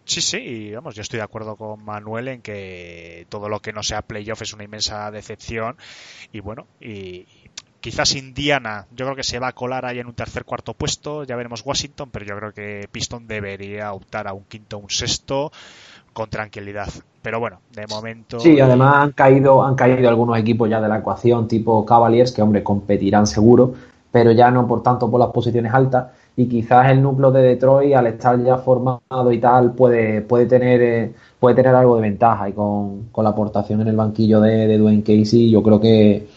Sí, 0.08 0.22
sí, 0.22 0.38
y 0.38 0.74
vamos, 0.74 0.96
yo 0.96 1.02
estoy 1.02 1.18
de 1.18 1.24
acuerdo 1.24 1.58
con 1.58 1.84
Manuel 1.84 2.30
en 2.30 2.42
que 2.42 3.28
todo 3.28 3.50
lo 3.50 3.60
que 3.60 3.74
no 3.74 3.84
sea 3.84 4.02
playoff 4.02 4.42
es 4.42 4.54
una 4.54 4.64
inmensa 4.64 5.12
decepción. 5.12 5.76
Y 6.32 6.40
bueno, 6.40 6.66
y, 6.80 7.26
quizás 7.82 8.16
Indiana, 8.16 8.88
yo 8.96 9.06
creo 9.06 9.18
que 9.18 9.24
se 9.24 9.38
va 9.38 9.50
a 9.50 9.52
colar 9.52 9.86
ahí 9.86 10.00
en 10.00 10.08
un 10.08 10.14
tercer 10.14 10.46
cuarto 10.46 10.74
puesto, 10.74 11.26
ya 11.26 11.36
veremos 11.36 11.62
Washington, 11.66 12.10
pero 12.10 12.26
yo 12.26 12.38
creo 12.38 12.54
que 12.54 12.88
Piston 12.90 13.28
debería 13.28 13.92
optar 13.92 14.28
a 14.28 14.34
un 14.34 14.46
quinto 14.46 14.78
o 14.78 14.80
un 14.80 14.90
sexto 14.90 15.52
con 16.14 16.30
tranquilidad. 16.30 16.88
Pero 17.22 17.42
bueno, 17.42 17.60
de 17.74 17.86
momento. 17.88 18.40
Sí, 18.40 18.60
además 18.62 18.96
han 18.96 19.12
caído, 19.12 19.62
han 19.62 19.76
caído 19.76 20.08
algunos 20.08 20.38
equipos 20.38 20.70
ya 20.70 20.80
de 20.80 20.88
la 20.88 21.00
ecuación, 21.00 21.50
tipo 21.50 21.86
Cavaliers, 21.86 22.32
que 22.32 22.42
hombre, 22.42 22.64
competirán 22.64 23.28
seguro, 23.28 23.74
pero 24.10 24.32
ya 24.32 24.50
no 24.52 24.66
por 24.66 24.82
tanto 24.82 25.12
por 25.12 25.20
las 25.20 25.30
posiciones 25.32 25.74
altas. 25.74 26.08
Y 26.38 26.48
quizás 26.48 26.92
el 26.92 27.02
núcleo 27.02 27.32
de 27.32 27.42
Detroit 27.42 27.96
al 27.96 28.08
estar 28.08 28.42
ya 28.44 28.58
formado 28.58 29.32
y 29.32 29.40
tal 29.40 29.74
puede, 29.74 30.22
puede 30.22 30.46
tener 30.46 30.82
eh, 30.82 31.12
puede 31.40 31.56
tener 31.56 31.74
algo 31.74 31.96
de 31.96 32.04
ventaja 32.04 32.48
y 32.48 32.54
con, 32.54 33.10
la 33.18 33.30
aportación 33.30 33.82
en 33.82 33.88
el 33.88 33.96
banquillo 33.96 34.40
de, 34.40 34.68
de 34.68 34.78
Dwayne 34.78 35.02
Casey 35.02 35.50
yo 35.50 35.64
creo 35.64 35.82
que, 35.82 36.28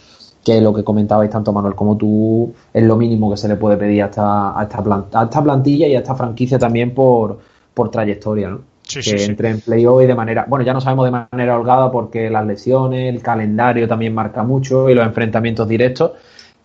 que 0.42 0.60
lo 0.62 0.72
que 0.72 0.82
comentabais 0.82 1.30
tanto 1.30 1.52
Manuel 1.52 1.74
como 1.74 1.98
tú 1.98 2.52
es 2.72 2.82
lo 2.82 2.96
mínimo 2.96 3.30
que 3.30 3.36
se 3.36 3.46
le 3.46 3.56
puede 3.56 3.76
pedir 3.76 4.02
a 4.02 4.06
esta, 4.06 4.58
a 4.58 4.62
esta, 4.62 4.82
planta, 4.82 5.20
a 5.20 5.24
esta 5.24 5.42
plantilla 5.42 5.86
y 5.86 5.94
a 5.94 5.98
esta 5.98 6.14
franquicia 6.14 6.58
también 6.58 6.94
por, 6.94 7.38
por 7.74 7.90
trayectoria, 7.90 8.48
¿no? 8.48 8.70
que 8.82 9.24
entre 9.24 9.50
en 9.50 9.60
playoff 9.60 10.02
y 10.02 10.06
de 10.06 10.14
manera, 10.14 10.46
bueno, 10.48 10.64
ya 10.64 10.72
no 10.72 10.80
sabemos 10.80 11.04
de 11.04 11.12
manera 11.12 11.56
holgada 11.56 11.92
porque 11.92 12.28
las 12.28 12.44
lesiones, 12.44 13.14
el 13.14 13.22
calendario 13.22 13.86
también 13.86 14.14
marca 14.14 14.42
mucho 14.42 14.88
y 14.90 14.94
los 14.94 15.06
enfrentamientos 15.06 15.68
directos, 15.68 16.12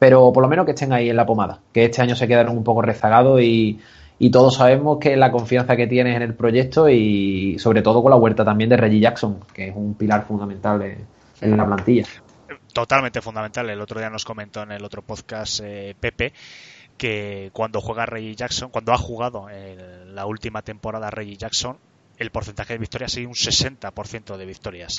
pero 0.06 0.32
por 0.32 0.44
lo 0.44 0.48
menos 0.48 0.68
que 0.68 0.74
estén 0.74 0.94
ahí 0.94 1.10
en 1.10 1.16
la 1.16 1.26
pomada, 1.26 1.62
que 1.74 1.86
este 1.86 2.00
año 2.00 2.16
se 2.16 2.28
quedaron 2.28 2.56
un 2.56 2.64
poco 2.64 2.84
rezagados 2.84 3.42
y, 3.42 3.80
y 4.20 4.30
todos 4.30 4.54
sabemos 4.54 5.00
que 5.00 5.18
la 5.18 5.32
confianza 5.32 5.76
que 5.76 5.88
tienes 5.88 6.16
en 6.16 6.22
el 6.22 6.36
proyecto 6.36 6.88
y 6.88 7.58
sobre 7.58 7.82
todo 7.82 8.04
con 8.04 8.12
la 8.12 8.16
huerta 8.16 8.46
también 8.46 8.70
de 8.70 8.78
Reggie 8.78 9.00
Jackson, 9.00 9.40
que 9.52 9.70
es 9.70 9.76
un 9.76 9.96
pilar 9.96 10.24
fundamental 10.28 10.96
en 11.42 11.58
la 11.58 11.66
plantilla 11.66 12.06
totalmente 12.72 13.20
fundamental. 13.20 13.68
El 13.68 13.82
otro 13.82 14.00
día 14.00 14.12
nos 14.12 14.26
comentó 14.26 14.62
en 14.62 14.74
el 14.74 14.86
otro 14.86 15.02
podcast 15.02 15.62
eh, 15.64 15.96
Pepe 16.00 16.34
que 16.98 17.50
cuando 17.52 17.82
juega 17.82 18.06
Reggie 18.06 18.36
Jackson, 18.36 18.70
cuando 18.70 18.94
ha 18.94 18.98
jugado 19.00 19.50
en 19.50 20.14
la 20.14 20.28
última 20.28 20.62
temporada 20.62 21.10
Reggie 21.10 21.38
Jackson, 21.38 21.78
el 22.18 22.30
porcentaje 22.30 22.74
de 22.74 22.78
victorias 22.78 23.12
sigue 23.12 23.26
un 23.26 23.34
60% 23.34 24.38
de 24.38 24.46
victorias. 24.46 24.98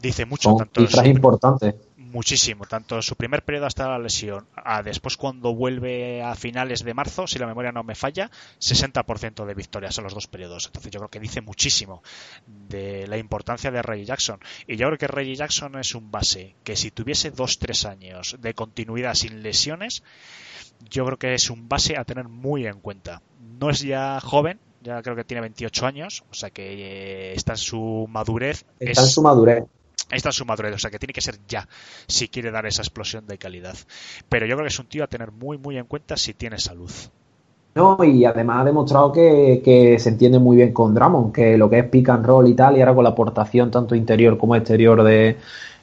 Dice 0.00 0.24
mucho. 0.24 0.54
tanto 0.54 0.86
cifras 0.86 1.06
importantes 1.06 1.74
muchísimo, 2.10 2.66
tanto 2.66 3.00
su 3.02 3.16
primer 3.16 3.44
periodo 3.44 3.66
hasta 3.66 3.88
la 3.88 3.98
lesión, 3.98 4.46
a 4.54 4.82
después 4.82 5.16
cuando 5.16 5.54
vuelve 5.54 6.22
a 6.22 6.34
finales 6.34 6.84
de 6.84 6.94
marzo, 6.94 7.26
si 7.26 7.38
la 7.38 7.46
memoria 7.46 7.72
no 7.72 7.82
me 7.82 7.94
falla, 7.94 8.30
60% 8.60 9.44
de 9.44 9.54
victorias 9.54 9.96
en 9.98 10.04
los 10.04 10.14
dos 10.14 10.26
periodos. 10.26 10.66
Entonces 10.66 10.90
yo 10.90 11.00
creo 11.00 11.10
que 11.10 11.20
dice 11.20 11.40
muchísimo 11.40 12.02
de 12.46 13.06
la 13.06 13.16
importancia 13.16 13.70
de 13.70 13.82
Reggie 13.82 14.04
Jackson. 14.04 14.40
Y 14.66 14.76
yo 14.76 14.86
creo 14.88 14.98
que 14.98 15.06
Reggie 15.06 15.36
Jackson 15.36 15.78
es 15.78 15.94
un 15.94 16.10
base 16.10 16.56
que 16.64 16.76
si 16.76 16.90
tuviese 16.90 17.30
dos, 17.30 17.58
tres 17.58 17.84
años 17.84 18.36
de 18.40 18.54
continuidad 18.54 19.14
sin 19.14 19.42
lesiones, 19.42 20.02
yo 20.88 21.04
creo 21.06 21.18
que 21.18 21.34
es 21.34 21.50
un 21.50 21.68
base 21.68 21.96
a 21.96 22.04
tener 22.04 22.28
muy 22.28 22.66
en 22.66 22.80
cuenta. 22.80 23.22
No 23.58 23.70
es 23.70 23.80
ya 23.80 24.20
joven, 24.20 24.58
ya 24.82 25.02
creo 25.02 25.16
que 25.16 25.24
tiene 25.24 25.42
28 25.42 25.86
años, 25.86 26.24
o 26.30 26.34
sea 26.34 26.50
que 26.50 26.72
eh, 26.72 27.34
está 27.34 27.52
en 27.52 27.58
su 27.58 28.06
madurez. 28.08 28.64
Está 28.78 29.02
en 29.02 29.08
su 29.08 29.22
madurez 29.22 29.64
Ahí 30.10 30.16
está 30.16 30.32
su 30.32 30.44
madurez, 30.44 30.74
o 30.74 30.78
sea 30.78 30.90
que 30.90 30.98
tiene 30.98 31.12
que 31.12 31.20
ser 31.20 31.38
ya 31.46 31.68
si 32.06 32.28
quiere 32.28 32.50
dar 32.50 32.66
esa 32.66 32.82
explosión 32.82 33.26
de 33.26 33.38
calidad. 33.38 33.76
Pero 34.28 34.46
yo 34.46 34.56
creo 34.56 34.64
que 34.64 34.72
es 34.72 34.78
un 34.78 34.86
tío 34.86 35.04
a 35.04 35.06
tener 35.06 35.30
muy, 35.30 35.56
muy 35.56 35.78
en 35.78 35.84
cuenta 35.84 36.16
si 36.16 36.34
tiene 36.34 36.58
salud. 36.58 36.90
No, 37.74 38.02
y 38.02 38.24
además 38.24 38.62
ha 38.62 38.64
demostrado 38.64 39.12
que, 39.12 39.96
se 39.98 40.08
entiende 40.08 40.40
muy 40.40 40.56
bien 40.56 40.72
con 40.72 40.92
Drummond, 40.92 41.32
que 41.32 41.56
lo 41.56 41.70
que 41.70 41.78
es 41.78 41.88
pick 41.88 42.08
and 42.08 42.26
roll 42.26 42.48
y 42.48 42.54
tal, 42.54 42.76
y 42.76 42.80
ahora 42.80 42.94
con 42.94 43.04
la 43.04 43.10
aportación 43.10 43.70
tanto 43.70 43.94
interior 43.94 44.36
como 44.36 44.56
exterior 44.56 45.04
de, 45.04 45.36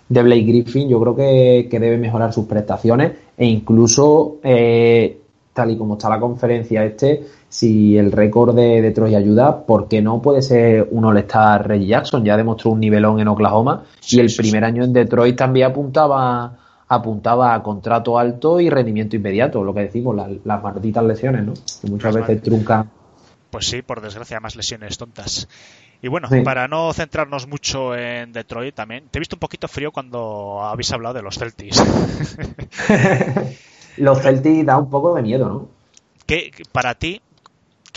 de 0.09 0.23
Blake 0.23 0.43
Griffin, 0.43 0.89
yo 0.89 0.99
creo 0.99 1.15
que, 1.15 1.67
debe 1.71 1.97
mejorar 1.97 2.33
sus 2.33 2.45
prestaciones 2.45 3.13
e 3.37 3.45
incluso, 3.45 4.37
eh, 4.43 5.21
tal 5.57 5.71
y 5.71 5.77
como 5.77 5.95
está 5.95 6.07
la 6.07 6.19
conferencia 6.19 6.85
este, 6.85 7.25
si 7.49 7.97
el 7.97 8.11
récord 8.11 8.55
de 8.55 8.79
Detroit 8.79 9.15
ayuda, 9.15 9.65
¿por 9.65 9.87
qué 9.87 10.03
no 10.03 10.21
puede 10.21 10.43
ser 10.43 10.87
un 10.91 11.03
All-Star 11.03 11.67
Reggie 11.67 11.87
Jackson? 11.87 12.23
Ya 12.23 12.37
demostró 12.37 12.71
un 12.71 12.79
nivelón 12.79 13.19
en 13.19 13.27
Oklahoma 13.27 13.83
y 14.07 14.19
el 14.19 14.31
primer 14.35 14.63
año 14.63 14.83
en 14.83 14.93
Detroit 14.93 15.35
también 15.35 15.71
apuntaba 15.71 16.59
apuntaba 16.89 17.55
a 17.55 17.63
contrato 17.63 18.19
alto 18.19 18.61
y 18.61 18.69
rendimiento 18.69 19.15
inmediato, 19.15 19.63
lo 19.63 19.73
que 19.73 19.81
decimos, 19.81 20.15
las 20.15 20.63
malditas 20.63 21.03
lesiones, 21.03 21.43
¿no? 21.43 21.53
Que 21.81 21.87
muchas 21.89 22.15
veces 22.15 22.41
truncan. 22.41 22.89
Pues 23.49 23.65
sí, 23.65 23.81
por 23.81 23.99
desgracia, 23.99 24.39
más 24.39 24.55
lesiones 24.55 24.97
tontas. 24.97 25.49
Y 26.01 26.07
bueno, 26.07 26.29
para 26.45 26.67
no 26.67 26.93
centrarnos 26.93 27.47
mucho 27.47 27.95
en 27.95 28.31
Detroit 28.31 28.75
también, 28.75 29.09
te 29.09 29.17
he 29.17 29.19
visto 29.19 29.35
un 29.35 29.39
poquito 29.39 29.67
frío 29.67 29.91
cuando 29.91 30.63
habéis 30.63 30.93
hablado 30.93 31.15
de 31.15 31.23
los 31.23 31.37
Celtics. 31.37 31.83
los 33.97 34.21
Celtics 34.21 34.65
da 34.65 34.77
un 34.77 34.89
poco 34.89 35.13
de 35.15 35.21
miedo, 35.21 35.47
¿no? 35.47 35.67
¿Qué, 36.25 36.51
para 36.71 36.95
ti, 36.95 37.21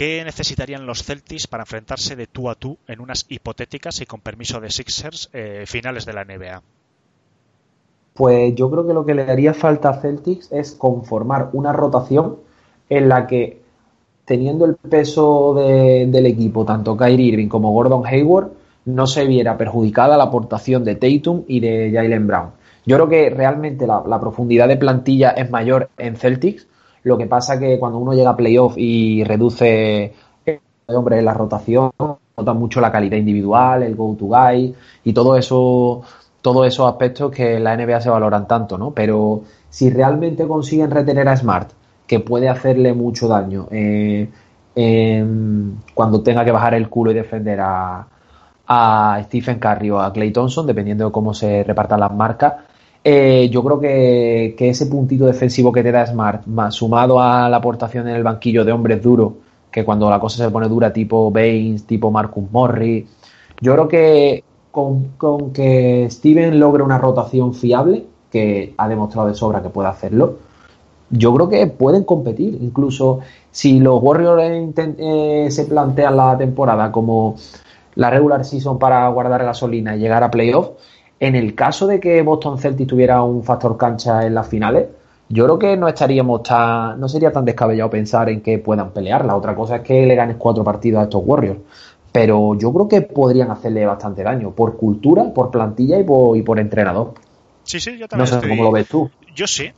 ¿Qué 0.00 0.24
necesitarían 0.24 0.86
los 0.86 1.04
Celtics 1.04 1.46
para 1.46 1.64
enfrentarse 1.64 2.16
de 2.16 2.26
tú 2.26 2.48
a 2.48 2.54
tú 2.54 2.78
en 2.88 3.00
unas 3.00 3.26
hipotéticas 3.28 4.00
y 4.00 4.06
con 4.06 4.20
permiso 4.20 4.58
de 4.58 4.70
Sixers 4.70 5.28
eh, 5.34 5.64
finales 5.66 6.06
de 6.06 6.12
la 6.14 6.24
NBA? 6.24 6.62
Pues 8.14 8.54
yo 8.54 8.70
creo 8.70 8.86
que 8.86 8.94
lo 8.94 9.04
que 9.04 9.14
le 9.14 9.30
haría 9.30 9.52
falta 9.52 9.90
a 9.90 10.00
Celtics 10.00 10.50
es 10.52 10.72
conformar 10.72 11.50
una 11.52 11.74
rotación 11.74 12.36
en 12.88 13.10
la 13.10 13.26
que, 13.26 13.60
teniendo 14.24 14.64
el 14.64 14.76
peso 14.76 15.52
del 15.54 16.24
equipo, 16.24 16.64
tanto 16.64 16.96
Kyrie 16.96 17.32
Irving 17.32 17.48
como 17.48 17.72
Gordon 17.72 18.06
Hayward, 18.06 18.52
no 18.86 19.06
se 19.06 19.26
viera 19.26 19.58
perjudicada 19.58 20.16
la 20.16 20.24
aportación 20.24 20.82
de 20.82 20.94
Tatum 20.94 21.44
y 21.46 21.60
de 21.60 21.90
Jalen 21.92 22.26
Brown. 22.26 22.50
Yo 22.86 22.96
creo 22.96 23.08
que 23.08 23.30
realmente 23.30 23.86
la, 23.86 24.20
profundidad 24.20 24.68
de 24.68 24.76
plantilla 24.76 25.30
es 25.30 25.50
mayor 25.50 25.90
en 25.98 26.16
Celtics 26.16 26.66
lo 27.02 27.16
que 27.16 27.26
pasa 27.26 27.58
que 27.58 27.78
cuando 27.78 27.98
uno 27.98 28.12
llega 28.12 28.30
a 28.30 28.36
playoff 28.36 28.74
y 28.76 29.24
reduce 29.24 30.12
hombre 30.86 31.18
en 31.18 31.24
la 31.24 31.34
rotación, 31.34 31.92
nota 31.98 32.52
mucho 32.52 32.80
la 32.80 32.90
calidad 32.90 33.16
individual, 33.16 33.82
el 33.82 33.94
go 33.94 34.16
to 34.18 34.26
guy 34.26 34.74
y 35.04 35.12
todo 35.12 35.36
eso, 35.36 36.02
todos 36.42 36.66
esos 36.66 36.88
aspectos 36.88 37.30
que 37.30 37.56
en 37.56 37.64
la 37.64 37.76
NBA 37.76 38.00
se 38.00 38.10
valoran 38.10 38.46
tanto, 38.46 38.76
¿no? 38.76 38.90
Pero 38.90 39.42
si 39.68 39.88
realmente 39.88 40.46
consiguen 40.46 40.90
retener 40.90 41.28
a 41.28 41.36
Smart, 41.36 41.70
que 42.06 42.20
puede 42.20 42.48
hacerle 42.48 42.92
mucho 42.92 43.28
daño 43.28 43.68
eh, 43.70 44.28
cuando 45.94 46.22
tenga 46.22 46.44
que 46.44 46.50
bajar 46.50 46.74
el 46.74 46.88
culo 46.88 47.12
y 47.12 47.14
defender 47.14 47.60
a, 47.60 48.06
a 48.66 49.20
Stephen 49.24 49.58
Curry 49.58 49.90
o 49.90 50.00
a 50.00 50.12
Clay 50.12 50.32
Thompson, 50.32 50.66
dependiendo 50.66 51.06
de 51.06 51.12
cómo 51.12 51.34
se 51.34 51.62
repartan 51.62 52.00
las 52.00 52.12
marcas, 52.12 52.54
eh, 53.02 53.48
yo 53.50 53.64
creo 53.64 53.80
que, 53.80 54.54
ese 54.58 54.86
puntito 54.86 55.26
defensivo 55.26 55.72
que 55.72 55.82
te 55.82 55.92
da 55.92 56.06
Smart, 56.06 56.46
más 56.46 56.74
sumado 56.74 57.20
a 57.20 57.48
la 57.48 57.56
aportación 57.56 58.08
en 58.08 58.16
el 58.16 58.22
banquillo 58.22 58.64
de 58.64 58.72
hombres 58.72 59.02
duros, 59.02 59.32
que 59.70 59.84
cuando 59.84 60.10
la 60.10 60.20
cosa 60.20 60.44
se 60.44 60.50
pone 60.50 60.68
dura, 60.68 60.92
tipo 60.92 61.30
Baines, 61.30 61.86
tipo 61.86 62.10
Marcus 62.10 62.50
Morris, 62.50 63.06
yo 63.60 63.72
creo 63.72 63.88
que 63.88 64.44
con, 64.70 65.52
que 65.52 66.08
Steven 66.10 66.58
logre 66.58 66.82
una 66.82 66.98
rotación 66.98 67.54
fiable, 67.54 68.04
que 68.30 68.74
ha 68.76 68.88
demostrado 68.88 69.28
de 69.28 69.34
sobra 69.34 69.62
que 69.62 69.70
puede 69.70 69.88
hacerlo, 69.88 70.36
yo 71.10 71.34
creo 71.34 71.48
que 71.48 71.66
pueden 71.66 72.04
competir. 72.04 72.58
Incluso 72.60 73.20
si 73.50 73.80
los 73.80 74.00
Warriors 74.02 74.42
eh, 74.76 75.48
se 75.50 75.64
plantean 75.64 76.16
la 76.16 76.38
temporada 76.38 76.92
como 76.92 77.36
la 77.96 78.10
regular 78.10 78.44
season 78.44 78.78
para 78.78 79.08
guardar 79.08 79.44
gasolina 79.44 79.96
y 79.96 80.00
llegar 80.00 80.22
a 80.22 80.30
playoff, 80.30 80.70
en 81.20 81.36
el 81.36 81.54
caso 81.54 81.86
de 81.86 82.00
que 82.00 82.22
Boston 82.22 82.58
Celtics 82.58 82.88
tuviera 82.88 83.22
un 83.22 83.44
factor 83.44 83.76
cancha 83.76 84.26
en 84.26 84.34
las 84.34 84.48
finales, 84.48 84.88
yo 85.28 85.44
creo 85.44 85.58
que 85.58 85.76
no 85.76 85.86
estaríamos 85.86 86.42
tan, 86.42 86.98
no 86.98 87.08
sería 87.08 87.30
tan 87.30 87.44
descabellado 87.44 87.90
pensar 87.90 88.30
en 88.30 88.40
que 88.40 88.58
puedan 88.58 88.90
pelear. 88.90 89.24
La 89.24 89.36
otra 89.36 89.54
cosa 89.54 89.76
es 89.76 89.82
que 89.82 90.06
le 90.06 90.14
ganes 90.16 90.36
cuatro 90.36 90.64
partidos 90.64 91.00
a 91.00 91.04
estos 91.04 91.22
Warriors. 91.24 91.60
Pero 92.10 92.56
yo 92.56 92.72
creo 92.72 92.88
que 92.88 93.02
podrían 93.02 93.50
hacerle 93.52 93.86
bastante 93.86 94.24
daño 94.24 94.50
por 94.50 94.76
cultura, 94.76 95.32
por 95.32 95.52
plantilla 95.52 95.98
y 95.98 96.02
por, 96.02 96.36
y 96.36 96.42
por 96.42 96.58
entrenador. 96.58 97.14
Sí, 97.62 97.78
sí, 97.78 97.96
yo 97.96 98.08
también. 98.08 98.28
No 98.28 98.40
sé 98.40 98.48
cómo 98.48 98.64
lo 98.64 98.72
ves 98.72 98.88
tú. 98.88 99.08
Yo 99.34 99.46
sí. 99.46 99.70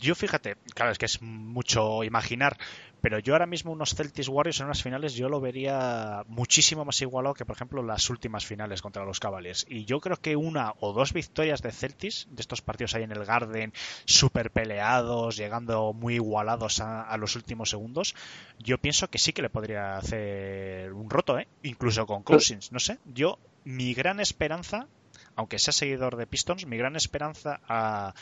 Yo 0.00 0.14
fíjate, 0.14 0.56
claro, 0.74 0.92
es 0.92 0.98
que 0.98 1.06
es 1.06 1.20
mucho 1.20 2.04
imaginar, 2.04 2.56
pero 3.04 3.18
yo 3.18 3.34
ahora 3.34 3.44
mismo 3.44 3.70
unos 3.70 3.94
Celtics 3.94 4.30
Warriors 4.30 4.60
en 4.60 4.64
unas 4.64 4.82
finales 4.82 5.12
yo 5.12 5.28
lo 5.28 5.38
vería 5.38 6.24
muchísimo 6.26 6.86
más 6.86 7.02
igualado 7.02 7.34
que 7.34 7.44
por 7.44 7.54
ejemplo 7.54 7.82
las 7.82 8.08
últimas 8.08 8.46
finales 8.46 8.80
contra 8.80 9.04
los 9.04 9.20
Cavaliers 9.20 9.66
y 9.68 9.84
yo 9.84 10.00
creo 10.00 10.16
que 10.16 10.36
una 10.36 10.72
o 10.80 10.94
dos 10.94 11.12
victorias 11.12 11.60
de 11.60 11.70
Celtics 11.70 12.28
de 12.30 12.40
estos 12.40 12.62
partidos 12.62 12.94
ahí 12.94 13.02
en 13.02 13.12
el 13.12 13.26
Garden 13.26 13.74
súper 14.06 14.50
peleados 14.50 15.36
llegando 15.36 15.92
muy 15.92 16.14
igualados 16.14 16.80
a, 16.80 17.14
los 17.18 17.36
últimos 17.36 17.68
segundos 17.68 18.14
yo 18.58 18.78
pienso 18.78 19.10
que 19.10 19.18
sí 19.18 19.34
que 19.34 19.42
le 19.42 19.50
podría 19.50 19.98
hacer 19.98 20.90
un 20.94 21.10
roto 21.10 21.38
¿eh? 21.38 21.46
incluso 21.62 22.06
con 22.06 22.22
Cousins 22.22 22.72
no 22.72 22.80
sé 22.80 22.96
yo 23.04 23.38
mi 23.64 23.92
gran 23.92 24.18
esperanza 24.18 24.88
aunque 25.36 25.58
sea 25.58 25.72
seguidor 25.72 26.16
de 26.16 26.26
Pistons, 26.26 26.66
mi 26.66 26.76
gran 26.76 26.96
esperanza 26.96 27.60
a, 27.68 28.14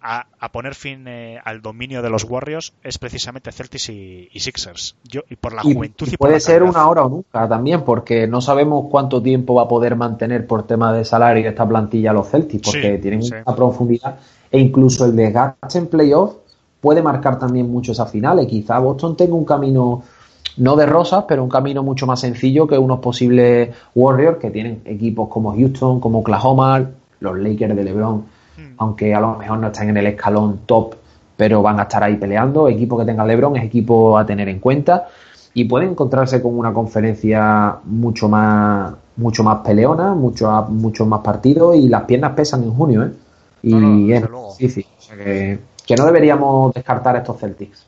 a, 0.00 0.52
poner 0.52 0.74
fin 0.74 1.06
eh, 1.08 1.40
al 1.42 1.62
dominio 1.62 2.02
de 2.02 2.10
los 2.10 2.24
Warriors 2.24 2.74
es 2.82 2.98
precisamente 2.98 3.52
Celtics 3.52 3.88
y, 3.88 4.28
Sixers. 4.34 4.96
Yo, 5.04 5.22
y 5.30 5.36
por 5.36 5.54
la 5.54 5.62
juventud 5.62 6.06
y, 6.10 6.16
puede 6.16 6.40
ser 6.40 6.62
una 6.62 6.86
hora 6.88 7.04
o 7.04 7.08
nunca 7.08 7.48
también, 7.48 7.82
porque 7.82 8.26
no 8.26 8.40
sabemos 8.40 8.86
cuánto 8.90 9.22
tiempo 9.22 9.54
va 9.54 9.62
a 9.62 9.68
poder 9.68 9.96
mantener 9.96 10.46
por 10.46 10.66
tema 10.66 10.92
de 10.92 11.04
salario 11.04 11.48
esta 11.48 11.66
plantilla 11.66 12.12
los 12.12 12.28
Celtics, 12.28 12.70
porque 12.70 12.98
tienen 12.98 13.22
una 13.22 13.56
profundidad 13.56 14.18
e 14.50 14.58
incluso 14.60 15.06
el 15.06 15.16
desgaste 15.16 15.78
en 15.78 15.86
playoff 15.86 16.34
puede 16.80 17.02
marcar 17.02 17.38
también 17.38 17.70
mucho 17.70 17.92
esas 17.92 18.10
finales. 18.10 18.46
Quizá 18.46 18.78
Boston 18.78 19.16
tenga 19.16 19.34
un 19.34 19.46
camino 19.46 20.02
no 20.56 20.76
de 20.76 20.86
rosas, 20.86 21.24
pero 21.26 21.42
un 21.42 21.50
camino 21.50 21.82
mucho 21.82 22.06
más 22.06 22.20
sencillo 22.20 22.66
que 22.66 22.78
unos 22.78 23.00
posibles 23.00 23.70
Warriors 23.94 24.38
que 24.38 24.50
tienen 24.50 24.82
equipos 24.84 25.28
como 25.28 25.54
Houston, 25.54 26.00
como 26.00 26.20
Oklahoma, 26.20 26.90
los 27.20 27.38
Lakers 27.38 27.74
de 27.76 27.84
LeBron, 27.84 28.16
hmm. 28.56 28.74
aunque 28.78 29.14
a 29.14 29.20
lo 29.20 29.36
mejor 29.36 29.58
no 29.58 29.68
están 29.68 29.88
en 29.88 29.96
el 29.96 30.06
escalón 30.06 30.60
top 30.66 30.94
pero 31.36 31.62
van 31.62 31.80
a 31.80 31.82
estar 31.84 32.02
ahí 32.02 32.16
peleando. 32.16 32.68
Equipo 32.68 32.98
que 32.98 33.04
tenga 33.04 33.24
LeBron 33.24 33.56
es 33.56 33.64
equipo 33.64 34.16
a 34.16 34.24
tener 34.24 34.48
en 34.48 34.60
cuenta 34.60 35.08
y 35.52 35.64
puede 35.64 35.86
encontrarse 35.86 36.42
con 36.42 36.58
una 36.58 36.72
conferencia 36.72 37.76
mucho 37.84 38.28
más 38.28 38.94
mucho 39.16 39.44
más 39.44 39.58
peleona, 39.60 40.12
mucho, 40.12 40.50
mucho 40.70 41.06
más 41.06 41.20
partidos 41.20 41.76
y 41.76 41.88
las 41.88 42.02
piernas 42.02 42.32
pesan 42.32 42.64
en 42.64 42.74
junio, 42.74 43.04
¿eh? 43.04 43.12
Y 43.62 44.12
es 44.12 44.24
difícil. 44.58 44.86
que, 45.16 45.58
que 45.86 45.96
no 45.96 46.04
deberíamos 46.04 46.74
descartar 46.74 47.14
estos 47.16 47.38
Celtics. 47.38 47.86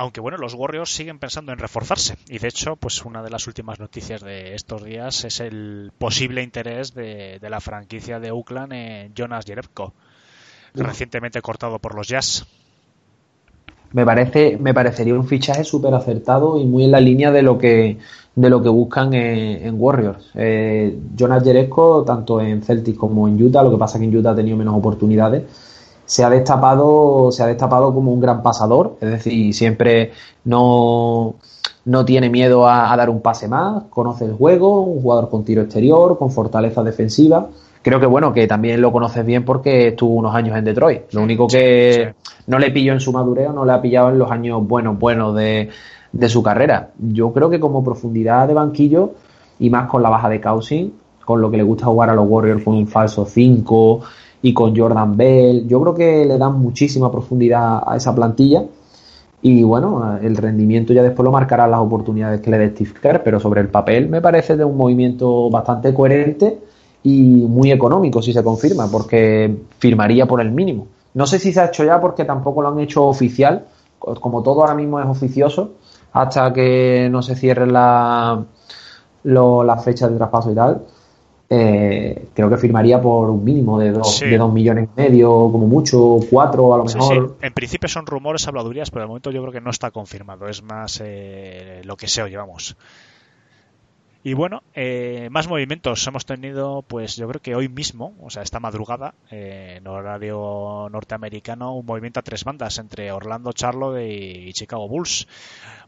Aunque 0.00 0.20
bueno, 0.20 0.38
los 0.38 0.54
Warriors 0.54 0.94
siguen 0.94 1.18
pensando 1.18 1.50
en 1.50 1.58
reforzarse. 1.58 2.14
Y 2.28 2.38
de 2.38 2.46
hecho, 2.46 2.76
pues 2.76 3.04
una 3.04 3.20
de 3.20 3.30
las 3.30 3.48
últimas 3.48 3.80
noticias 3.80 4.22
de 4.22 4.54
estos 4.54 4.84
días 4.84 5.24
es 5.24 5.40
el 5.40 5.90
posible 5.98 6.40
interés 6.44 6.94
de, 6.94 7.40
la 7.42 7.60
franquicia 7.60 8.20
de 8.20 8.30
Oakland 8.30 8.72
en 8.74 9.14
Jonas 9.14 9.44
Jerebko, 9.44 9.94
recientemente 10.72 11.42
cortado 11.42 11.80
por 11.80 11.96
los 11.96 12.06
Jazz. 12.06 12.46
Me 13.90 14.06
parece, 14.06 14.56
me 14.56 14.72
parecería 14.72 15.14
un 15.14 15.26
fichaje 15.26 15.64
súper 15.64 15.92
acertado 15.92 16.60
y 16.60 16.64
muy 16.64 16.84
en 16.84 16.92
la 16.92 17.00
línea 17.00 17.32
de 17.32 17.42
lo 17.42 17.58
que, 17.58 17.98
de 18.36 18.50
lo 18.50 18.62
que 18.62 18.68
buscan 18.68 19.12
en, 19.14 19.74
Warriors. 19.80 20.30
Eh, 20.36 20.96
Jonas 21.16 21.42
Jerebko, 21.42 22.04
tanto 22.04 22.40
en 22.40 22.62
Celtics 22.62 22.96
como 22.96 23.26
en 23.26 23.42
Utah, 23.42 23.64
lo 23.64 23.72
que 23.72 23.78
pasa 23.78 23.98
es 23.98 24.02
que 24.02 24.06
en 24.06 24.16
Utah 24.16 24.30
ha 24.30 24.36
tenido 24.36 24.56
menos 24.56 24.76
oportunidades 24.76 25.42
se 26.08 26.24
ha 26.24 26.30
destapado, 26.30 27.30
se 27.30 27.42
ha 27.42 27.46
destapado 27.46 27.92
como 27.92 28.10
un 28.10 28.18
gran 28.18 28.42
pasador, 28.42 28.96
es 28.98 29.10
decir, 29.10 29.52
siempre 29.52 30.12
no, 30.42 31.34
no 31.84 32.04
tiene 32.06 32.30
miedo 32.30 32.66
a, 32.66 32.96
dar 32.96 33.10
un 33.10 33.20
pase 33.20 33.46
más, 33.46 33.82
conoce 33.90 34.24
el 34.24 34.32
juego, 34.32 34.80
un 34.80 35.02
jugador 35.02 35.28
con 35.28 35.44
tiro 35.44 35.60
exterior, 35.60 36.16
con 36.16 36.30
fortaleza 36.30 36.82
defensiva. 36.82 37.48
Creo 37.82 38.00
que 38.00 38.06
bueno, 38.06 38.32
que 38.32 38.46
también 38.46 38.80
lo 38.80 38.90
conoces 38.90 39.24
bien 39.24 39.44
porque 39.44 39.88
estuvo 39.88 40.14
unos 40.14 40.34
años 40.34 40.56
en 40.56 40.64
Detroit. 40.64 41.12
Lo 41.12 41.22
único 41.22 41.46
que 41.46 42.14
no 42.46 42.58
le 42.58 42.70
pilló 42.70 42.94
en 42.94 43.00
su 43.00 43.12
madureo, 43.12 43.52
no 43.52 43.66
le 43.66 43.72
ha 43.72 43.82
pillado 43.82 44.08
en 44.08 44.18
los 44.18 44.30
años 44.30 44.66
buenos, 44.66 44.98
buenos 44.98 45.36
de, 45.36 45.68
de 46.10 46.28
su 46.30 46.42
carrera. 46.42 46.88
Yo 46.98 47.34
creo 47.34 47.50
que 47.50 47.60
como 47.60 47.84
profundidad 47.84 48.48
de 48.48 48.54
banquillo 48.54 49.12
y 49.58 49.68
más 49.68 49.90
con 49.90 50.02
la 50.02 50.08
baja 50.08 50.30
de 50.30 50.40
Cousin, 50.40 50.94
con 51.22 51.42
lo 51.42 51.50
que 51.50 51.58
le 51.58 51.64
gusta 51.64 51.84
jugar 51.84 52.08
a 52.08 52.14
los 52.14 52.26
Warriors 52.26 52.64
con 52.64 52.74
un 52.74 52.88
falso 52.88 53.26
5 53.26 54.00
y 54.42 54.54
con 54.54 54.76
Jordan 54.76 55.16
Bell. 55.16 55.66
Yo 55.66 55.80
creo 55.80 55.94
que 55.94 56.24
le 56.24 56.38
dan 56.38 56.58
muchísima 56.60 57.10
profundidad 57.10 57.82
a 57.86 57.96
esa 57.96 58.14
plantilla. 58.14 58.64
Y 59.40 59.62
bueno, 59.62 60.18
el 60.20 60.36
rendimiento 60.36 60.92
ya 60.92 61.02
después 61.02 61.24
lo 61.24 61.30
marcarán 61.30 61.70
las 61.70 61.80
oportunidades 61.80 62.40
que 62.40 62.50
le 62.50 62.58
dé 62.58 62.70
Steve 62.70 63.20
pero 63.22 63.38
sobre 63.38 63.60
el 63.60 63.68
papel 63.68 64.08
me 64.08 64.20
parece 64.20 64.56
de 64.56 64.64
un 64.64 64.76
movimiento 64.76 65.48
bastante 65.48 65.94
coherente 65.94 66.58
y 67.04 67.20
muy 67.20 67.70
económico 67.70 68.20
si 68.20 68.32
se 68.32 68.42
confirma, 68.42 68.90
porque 68.90 69.56
firmaría 69.78 70.26
por 70.26 70.40
el 70.40 70.50
mínimo. 70.50 70.88
No 71.14 71.26
sé 71.26 71.38
si 71.38 71.52
se 71.52 71.60
ha 71.60 71.66
hecho 71.66 71.84
ya 71.84 72.00
porque 72.00 72.24
tampoco 72.24 72.62
lo 72.62 72.68
han 72.68 72.80
hecho 72.80 73.04
oficial, 73.06 73.64
como 73.98 74.42
todo 74.42 74.62
ahora 74.62 74.74
mismo 74.74 74.98
es 74.98 75.06
oficioso, 75.06 75.74
hasta 76.12 76.52
que 76.52 77.08
no 77.08 77.22
se 77.22 77.36
cierren 77.36 77.72
la, 77.72 78.44
las 79.22 79.84
fechas 79.84 80.10
de 80.10 80.16
traspaso 80.16 80.50
y 80.50 80.54
tal 80.56 80.82
eh, 81.50 82.28
creo 82.34 82.50
que 82.50 82.58
firmaría 82.58 83.00
por 83.00 83.30
un 83.30 83.42
mínimo 83.42 83.78
de 83.78 83.92
dos, 83.92 84.20
de 84.20 84.36
dos 84.36 84.52
millones 84.52 84.90
y 84.94 85.00
medio, 85.00 85.28
como 85.50 85.66
mucho, 85.66 86.18
cuatro 86.30 86.74
a 86.74 86.78
lo 86.78 86.84
mejor. 86.84 87.36
En 87.40 87.54
principio 87.54 87.88
son 87.88 88.06
rumores, 88.06 88.46
habladurías, 88.46 88.90
pero 88.90 89.02
de 89.02 89.08
momento 89.08 89.30
yo 89.30 89.40
creo 89.40 89.52
que 89.52 89.60
no 89.60 89.70
está 89.70 89.90
confirmado. 89.90 90.46
Es 90.46 90.62
más 90.62 91.00
eh, 91.02 91.80
lo 91.84 91.96
que 91.96 92.06
se 92.06 92.22
oye, 92.22 92.36
vamos. 92.36 92.76
Y 94.24 94.34
bueno, 94.34 94.62
eh, 94.74 95.28
más 95.30 95.48
movimientos 95.48 96.06
hemos 96.06 96.26
tenido, 96.26 96.82
pues 96.82 97.16
yo 97.16 97.26
creo 97.28 97.40
que 97.40 97.54
hoy 97.54 97.68
mismo, 97.68 98.14
o 98.20 98.28
sea, 98.28 98.42
esta 98.42 98.60
madrugada, 98.60 99.14
en 99.30 99.86
horario 99.86 100.88
norteamericano, 100.90 101.74
un 101.74 101.86
movimiento 101.86 102.20
a 102.20 102.24
tres 102.24 102.44
bandas 102.44 102.78
entre 102.78 103.10
Orlando, 103.10 103.52
Charlotte 103.52 104.02
y 104.02 104.52
Chicago 104.52 104.86
Bulls. 104.86 105.26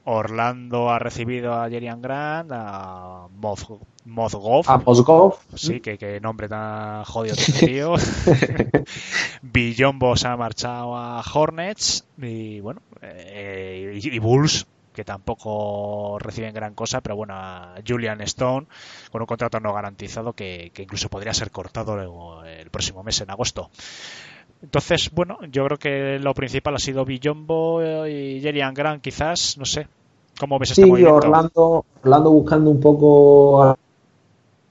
Orlando 0.04 0.90
ha 0.90 0.98
recibido 0.98 1.54
a 1.54 1.68
Jerian 1.68 2.00
Grant, 2.00 2.50
a 2.52 3.28
Mozgov. 3.34 4.64
A 4.66 4.78
Mozgov. 4.78 5.36
Sí, 5.54 5.80
que, 5.80 6.20
nombre 6.20 6.48
tan 6.48 7.04
jodido 7.04 7.36
tío. 7.60 7.94
Billombo 9.42 10.16
se 10.16 10.28
ha 10.28 10.36
marchado 10.36 10.96
a 10.96 11.22
Hornets 11.22 12.06
y 12.18 12.60
bueno, 12.60 12.82
eh, 13.02 13.98
y, 14.02 14.18
Bulls 14.18 14.66
que 14.94 15.04
tampoco 15.04 16.18
reciben 16.18 16.52
gran 16.52 16.74
cosa, 16.74 17.00
pero 17.00 17.14
bueno, 17.14 17.34
a 17.36 17.76
Julian 17.86 18.20
Stone 18.22 18.66
con 19.12 19.22
un 19.22 19.26
contrato 19.26 19.60
no 19.60 19.72
garantizado 19.72 20.32
que, 20.32 20.72
incluso 20.76 21.08
podría 21.08 21.32
ser 21.32 21.50
cortado 21.50 22.42
el 22.44 22.70
próximo 22.70 23.04
mes 23.04 23.20
en 23.20 23.30
agosto. 23.30 23.70
Entonces, 24.62 25.10
bueno, 25.14 25.38
yo 25.50 25.64
creo 25.64 25.78
que 25.78 26.18
lo 26.18 26.34
principal 26.34 26.74
ha 26.74 26.78
sido 26.78 27.04
Billombo 27.04 28.06
y 28.06 28.40
Jerian 28.40 28.74
Grant, 28.74 29.02
quizás, 29.02 29.56
no 29.58 29.64
sé. 29.64 29.86
¿Cómo 30.38 30.58
ves 30.58 30.70
este 30.70 30.84
sí, 30.84 31.04
Orlando, 31.04 31.84
Orlando 32.02 32.30
buscando 32.30 32.70
un 32.70 32.80
poco 32.80 33.76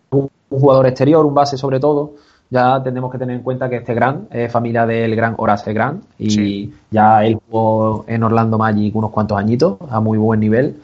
un 0.10 0.30
jugador 0.50 0.88
exterior, 0.88 1.26
un 1.26 1.34
base 1.34 1.58
sobre 1.58 1.80
todo. 1.80 2.14
Ya 2.50 2.82
tenemos 2.82 3.12
que 3.12 3.20
tener 3.20 3.36
en 3.36 3.44
cuenta 3.44 3.70
que 3.70 3.78
este 3.78 3.94
Gran 3.94 4.28
es 4.32 4.52
familia 4.52 4.88
del 4.88 5.16
gran 5.16 5.36
Horace 5.38 5.72
Grant 5.72 6.04
y 6.18 6.72
ya 6.90 7.24
él 7.24 7.40
jugó 7.48 8.06
en 8.08 8.24
Orlando 8.24 8.58
Magic 8.58 8.96
unos 8.96 9.12
cuantos 9.12 9.38
añitos 9.38 9.78
a 9.88 10.00
muy 10.00 10.18
buen 10.18 10.40
nivel. 10.40 10.82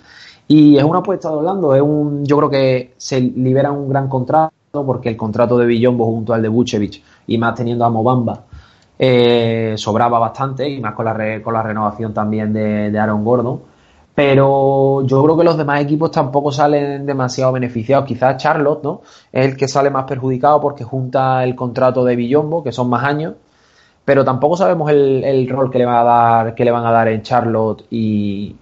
Y 0.48 0.78
es 0.78 0.84
una 0.84 1.00
apuesta 1.00 1.30
de 1.30 1.38
Orlando, 1.38 1.74
es 1.74 1.82
un, 1.82 2.24
yo 2.24 2.38
creo 2.38 2.50
que 2.52 2.94
se 2.98 3.20
libera 3.20 3.72
un 3.72 3.90
gran 3.90 4.08
contrato 4.08 4.54
porque 4.86 5.10
el 5.10 5.18
contrato 5.18 5.58
de 5.58 5.66
Billombo 5.66 6.06
junto 6.06 6.36
al 6.36 6.44
de 6.44 6.50
Buchevich 6.50 7.02
y 7.26 7.40
más 7.40 7.56
teniendo 7.56 7.84
a 7.84 7.90
Mobamba 7.90 8.44
eh, 8.98 9.76
sobraba 9.78 10.20
bastante 10.20 10.70
y 10.70 10.80
más 10.80 10.94
con 10.94 11.06
la, 11.06 11.42
con 11.42 11.54
la 11.54 11.64
renovación 11.64 12.14
también 12.14 12.54
de, 12.54 12.92
de, 12.92 13.00
Aaron 13.00 13.24
Gordon. 13.24 13.62
Pero 14.14 15.06
yo 15.06 15.22
creo 15.24 15.38
que 15.38 15.44
los 15.44 15.58
demás 15.58 15.82
equipos 15.82 16.12
tampoco 16.12 16.52
salen 16.52 17.06
demasiado 17.06 17.52
beneficiados. 17.52 18.06
Quizás 18.06 18.38
Charlotte, 18.38 18.84
¿no? 18.84 19.02
Es 19.32 19.46
el 19.46 19.58
que 19.58 19.68
sale 19.68 19.90
más 19.90 20.06
perjudicado 20.06 20.62
porque 20.62 20.86
junta 20.86 21.44
el 21.44 21.56
contrato 21.56 22.06
de 22.06 22.16
Billombo, 22.16 22.64
que 22.64 22.72
son 22.72 22.90
más 22.90 23.04
años. 23.04 23.34
Pero 24.06 24.24
tampoco 24.24 24.56
sabemos 24.58 24.90
el, 24.92 25.24
el 25.24 25.50
rol 25.50 25.72
que 25.72 25.80
le, 25.80 25.86
va 25.86 26.02
a 26.02 26.04
dar, 26.04 26.56
que 26.56 26.64
le 26.66 26.72
van 26.72 26.86
a 26.86 26.92
dar 26.92 27.08
en 27.10 27.24
Charlotte 27.24 27.86
y, 27.90 28.56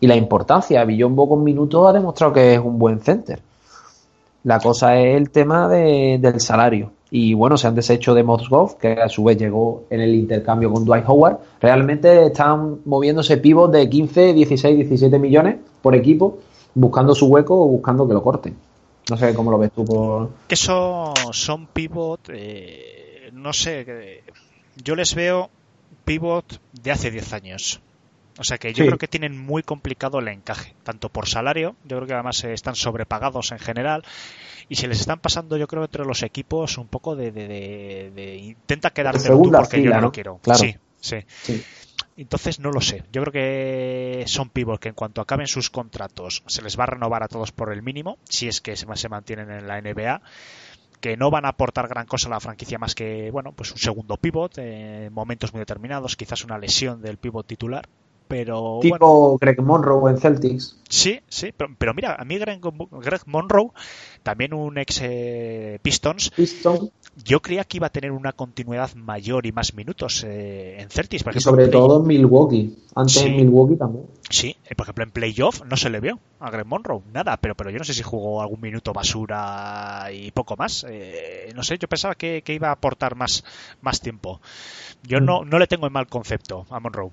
y 0.00 0.06
la 0.06 0.16
importancia. 0.16 0.84
Billombo 0.84 1.28
con 1.28 1.42
minutos 1.42 1.88
ha 1.88 1.92
demostrado 1.92 2.32
que 2.32 2.54
es 2.54 2.60
un 2.60 2.78
buen 2.78 3.00
center. 3.00 3.40
La 4.44 4.60
cosa 4.60 4.96
es 4.96 5.16
el 5.16 5.30
tema 5.30 5.68
de, 5.68 6.18
del 6.20 6.40
salario 6.40 6.92
y 7.10 7.34
bueno, 7.34 7.56
se 7.56 7.66
han 7.66 7.74
deshecho 7.74 8.14
de 8.14 8.22
Mozgov, 8.22 8.78
que 8.78 8.92
a 8.92 9.08
su 9.08 9.24
vez 9.24 9.36
llegó 9.36 9.84
en 9.90 10.00
el 10.00 10.14
intercambio 10.14 10.72
con 10.72 10.84
Dwight 10.84 11.04
Howard. 11.08 11.38
Realmente 11.60 12.26
están 12.26 12.78
moviéndose 12.84 13.36
pivos 13.38 13.72
de 13.72 13.88
15, 13.88 14.32
16, 14.32 14.76
17 14.76 15.18
millones 15.18 15.56
por 15.82 15.96
equipo, 15.96 16.38
buscando 16.74 17.14
su 17.14 17.26
hueco 17.26 17.60
o 17.60 17.66
buscando 17.66 18.06
que 18.06 18.14
lo 18.14 18.22
corten. 18.22 18.56
No 19.10 19.16
sé 19.16 19.34
cómo 19.34 19.50
lo 19.50 19.58
ves 19.58 19.72
tú 19.72 19.84
por... 19.84 20.30
Que 20.46 20.54
son, 20.54 21.14
son 21.32 21.66
pivot, 21.66 22.20
eh, 22.32 23.30
no 23.32 23.52
sé, 23.52 24.22
yo 24.76 24.94
les 24.94 25.14
veo 25.16 25.50
pivot 26.04 26.60
de 26.80 26.92
hace 26.92 27.10
10 27.10 27.32
años. 27.32 27.80
O 28.40 28.44
sea 28.44 28.56
que 28.56 28.72
yo 28.72 28.86
creo 28.86 28.96
que 28.96 29.06
tienen 29.06 29.38
muy 29.38 29.62
complicado 29.62 30.18
el 30.18 30.28
encaje, 30.28 30.74
tanto 30.82 31.10
por 31.10 31.28
salario, 31.28 31.76
yo 31.84 31.98
creo 31.98 32.06
que 32.06 32.14
además 32.14 32.42
están 32.42 32.74
sobrepagados 32.74 33.52
en 33.52 33.58
general, 33.58 34.02
y 34.66 34.76
se 34.76 34.88
les 34.88 34.98
están 34.98 35.20
pasando, 35.20 35.58
yo 35.58 35.68
creo, 35.68 35.84
entre 35.84 36.06
los 36.06 36.22
equipos 36.22 36.78
un 36.78 36.88
poco 36.88 37.16
de, 37.16 37.32
de, 37.32 38.36
intenta 38.38 38.92
quedarte 38.92 39.28
tú 39.28 39.50
porque 39.52 39.82
yo 39.82 39.90
no 39.90 40.00
lo 40.00 40.10
quiero. 40.10 40.40
Sí, 40.54 40.74
sí, 40.98 41.18
Entonces 42.16 42.60
no 42.60 42.70
lo 42.70 42.80
sé. 42.80 43.04
Yo 43.12 43.22
creo 43.24 43.32
que 43.32 44.24
son 44.26 44.48
pibos 44.48 44.80
que 44.80 44.88
en 44.88 44.94
cuanto 44.94 45.20
acaben 45.20 45.46
sus 45.46 45.68
contratos 45.68 46.42
se 46.46 46.62
les 46.62 46.78
va 46.78 46.84
a 46.84 46.86
renovar 46.86 47.22
a 47.22 47.28
todos 47.28 47.52
por 47.52 47.70
el 47.70 47.82
mínimo, 47.82 48.16
si 48.24 48.48
es 48.48 48.62
que 48.62 48.74
se, 48.74 48.86
mantienen 49.10 49.50
en 49.50 49.68
la 49.68 49.82
NBA 49.82 50.22
que 51.02 51.18
no 51.18 51.30
van 51.30 51.44
a 51.44 51.50
aportar 51.50 51.88
gran 51.88 52.06
cosa 52.06 52.28
a 52.28 52.30
la 52.30 52.40
franquicia 52.40 52.78
más 52.78 52.94
que 52.94 53.30
bueno 53.30 53.52
pues 53.52 53.72
un 53.72 53.78
segundo 53.78 54.18
pivot 54.18 54.58
en 54.58 55.10
momentos 55.12 55.54
muy 55.54 55.60
determinados 55.60 56.14
quizás 56.14 56.44
una 56.44 56.58
lesión 56.58 57.00
del 57.00 57.16
pivot 57.16 57.46
titular 57.46 57.88
pero 58.30 58.78
tipo 58.80 59.36
Greg 59.40 59.60
Monroe 59.60 60.08
en 60.08 60.16
Celtics. 60.16 60.76
Sí, 60.88 61.18
sí, 61.28 61.52
pero, 61.52 61.94
mira, 61.94 62.14
a 62.14 62.24
mí 62.24 62.38
Greg, 62.38 62.60
Monroe, 63.26 63.70
también 64.22 64.54
un 64.54 64.78
ex 64.78 65.00
eh, 65.02 65.80
Pistons, 65.82 66.30
yo 67.24 67.42
creía 67.42 67.64
que 67.64 67.78
iba 67.78 67.88
a 67.88 67.90
tener 67.90 68.12
una 68.12 68.30
continuidad 68.32 68.94
mayor 68.94 69.46
y 69.46 69.52
más 69.52 69.74
minutos 69.74 70.22
eh, 70.22 70.76
en 70.78 70.90
Celtics. 70.90 71.24
Por 71.24 71.36
y 71.36 71.40
sobre 71.40 71.66
todo 71.66 72.00
en 72.00 72.06
Milwaukee, 72.06 72.78
antes 72.94 73.16
en 73.16 73.34
Milwaukee 73.34 73.74
también. 73.74 74.06
Sí, 74.28 74.54
eh, 74.64 74.76
por 74.76 74.84
ejemplo 74.84 75.02
en 75.02 75.10
playoff 75.10 75.64
no 75.64 75.76
se 75.76 75.90
le 75.90 75.98
vio 75.98 76.20
a 76.38 76.50
Greg 76.50 76.66
Monroe, 76.66 77.02
nada, 77.12 77.36
pero, 77.36 77.56
pero 77.56 77.70
yo 77.70 77.78
no 77.78 77.84
sé 77.84 77.94
si 77.94 78.04
jugó 78.04 78.42
algún 78.42 78.60
minuto 78.60 78.92
basura 78.92 80.06
y 80.12 80.30
poco 80.30 80.54
más. 80.56 80.86
no 81.56 81.64
sé, 81.64 81.78
yo 81.78 81.88
pensaba 81.88 82.14
que, 82.14 82.44
iba 82.46 82.68
a 82.68 82.72
aportar 82.72 83.16
más, 83.16 83.42
más 83.80 84.00
tiempo. 84.00 84.40
Yo 85.02 85.20
mm. 85.20 85.24
no, 85.24 85.44
no 85.44 85.58
le 85.58 85.66
tengo 85.66 85.88
en 85.88 85.92
mal 85.92 86.06
concepto 86.06 86.66
a 86.70 86.78
Monroe. 86.78 87.10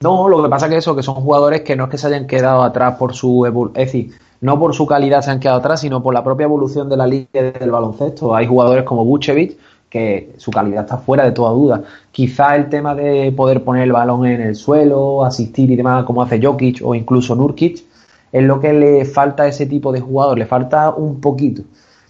No, 0.00 0.28
lo 0.28 0.42
que 0.42 0.48
pasa 0.48 0.66
es 0.66 0.72
que 0.72 0.78
eso, 0.78 0.94
que 0.94 1.02
son 1.02 1.16
jugadores 1.16 1.62
que 1.62 1.74
no 1.74 1.84
es 1.84 1.90
que 1.90 1.98
se 1.98 2.06
hayan 2.06 2.26
quedado 2.26 2.62
atrás 2.62 2.96
por 2.96 3.14
su 3.14 3.44
es 3.46 3.72
decir, 3.74 4.12
no 4.40 4.58
por 4.58 4.74
su 4.74 4.86
calidad 4.86 5.22
se 5.22 5.30
han 5.30 5.40
quedado 5.40 5.58
atrás, 5.58 5.80
sino 5.80 6.02
por 6.02 6.14
la 6.14 6.22
propia 6.22 6.44
evolución 6.44 6.88
de 6.88 6.96
la 6.96 7.06
liga 7.06 7.28
del 7.32 7.70
baloncesto. 7.70 8.34
Hay 8.34 8.46
jugadores 8.46 8.84
como 8.84 9.04
Buchevich 9.04 9.56
que 9.90 10.34
su 10.36 10.50
calidad 10.50 10.84
está 10.84 10.98
fuera 10.98 11.24
de 11.24 11.32
toda 11.32 11.50
duda. 11.50 11.82
Quizá 12.12 12.54
el 12.56 12.68
tema 12.68 12.94
de 12.94 13.32
poder 13.32 13.64
poner 13.64 13.84
el 13.84 13.92
balón 13.92 14.26
en 14.26 14.40
el 14.40 14.54
suelo, 14.54 15.24
asistir 15.24 15.70
y 15.70 15.76
demás, 15.76 16.04
como 16.04 16.22
hace 16.22 16.40
Jokic 16.40 16.80
o 16.84 16.94
incluso 16.94 17.34
Nurkic, 17.34 17.84
es 18.30 18.42
lo 18.42 18.60
que 18.60 18.72
le 18.72 19.04
falta 19.04 19.44
a 19.44 19.48
ese 19.48 19.66
tipo 19.66 19.90
de 19.90 20.00
jugador, 20.00 20.38
le 20.38 20.46
falta 20.46 20.90
un 20.90 21.20
poquito. 21.20 21.62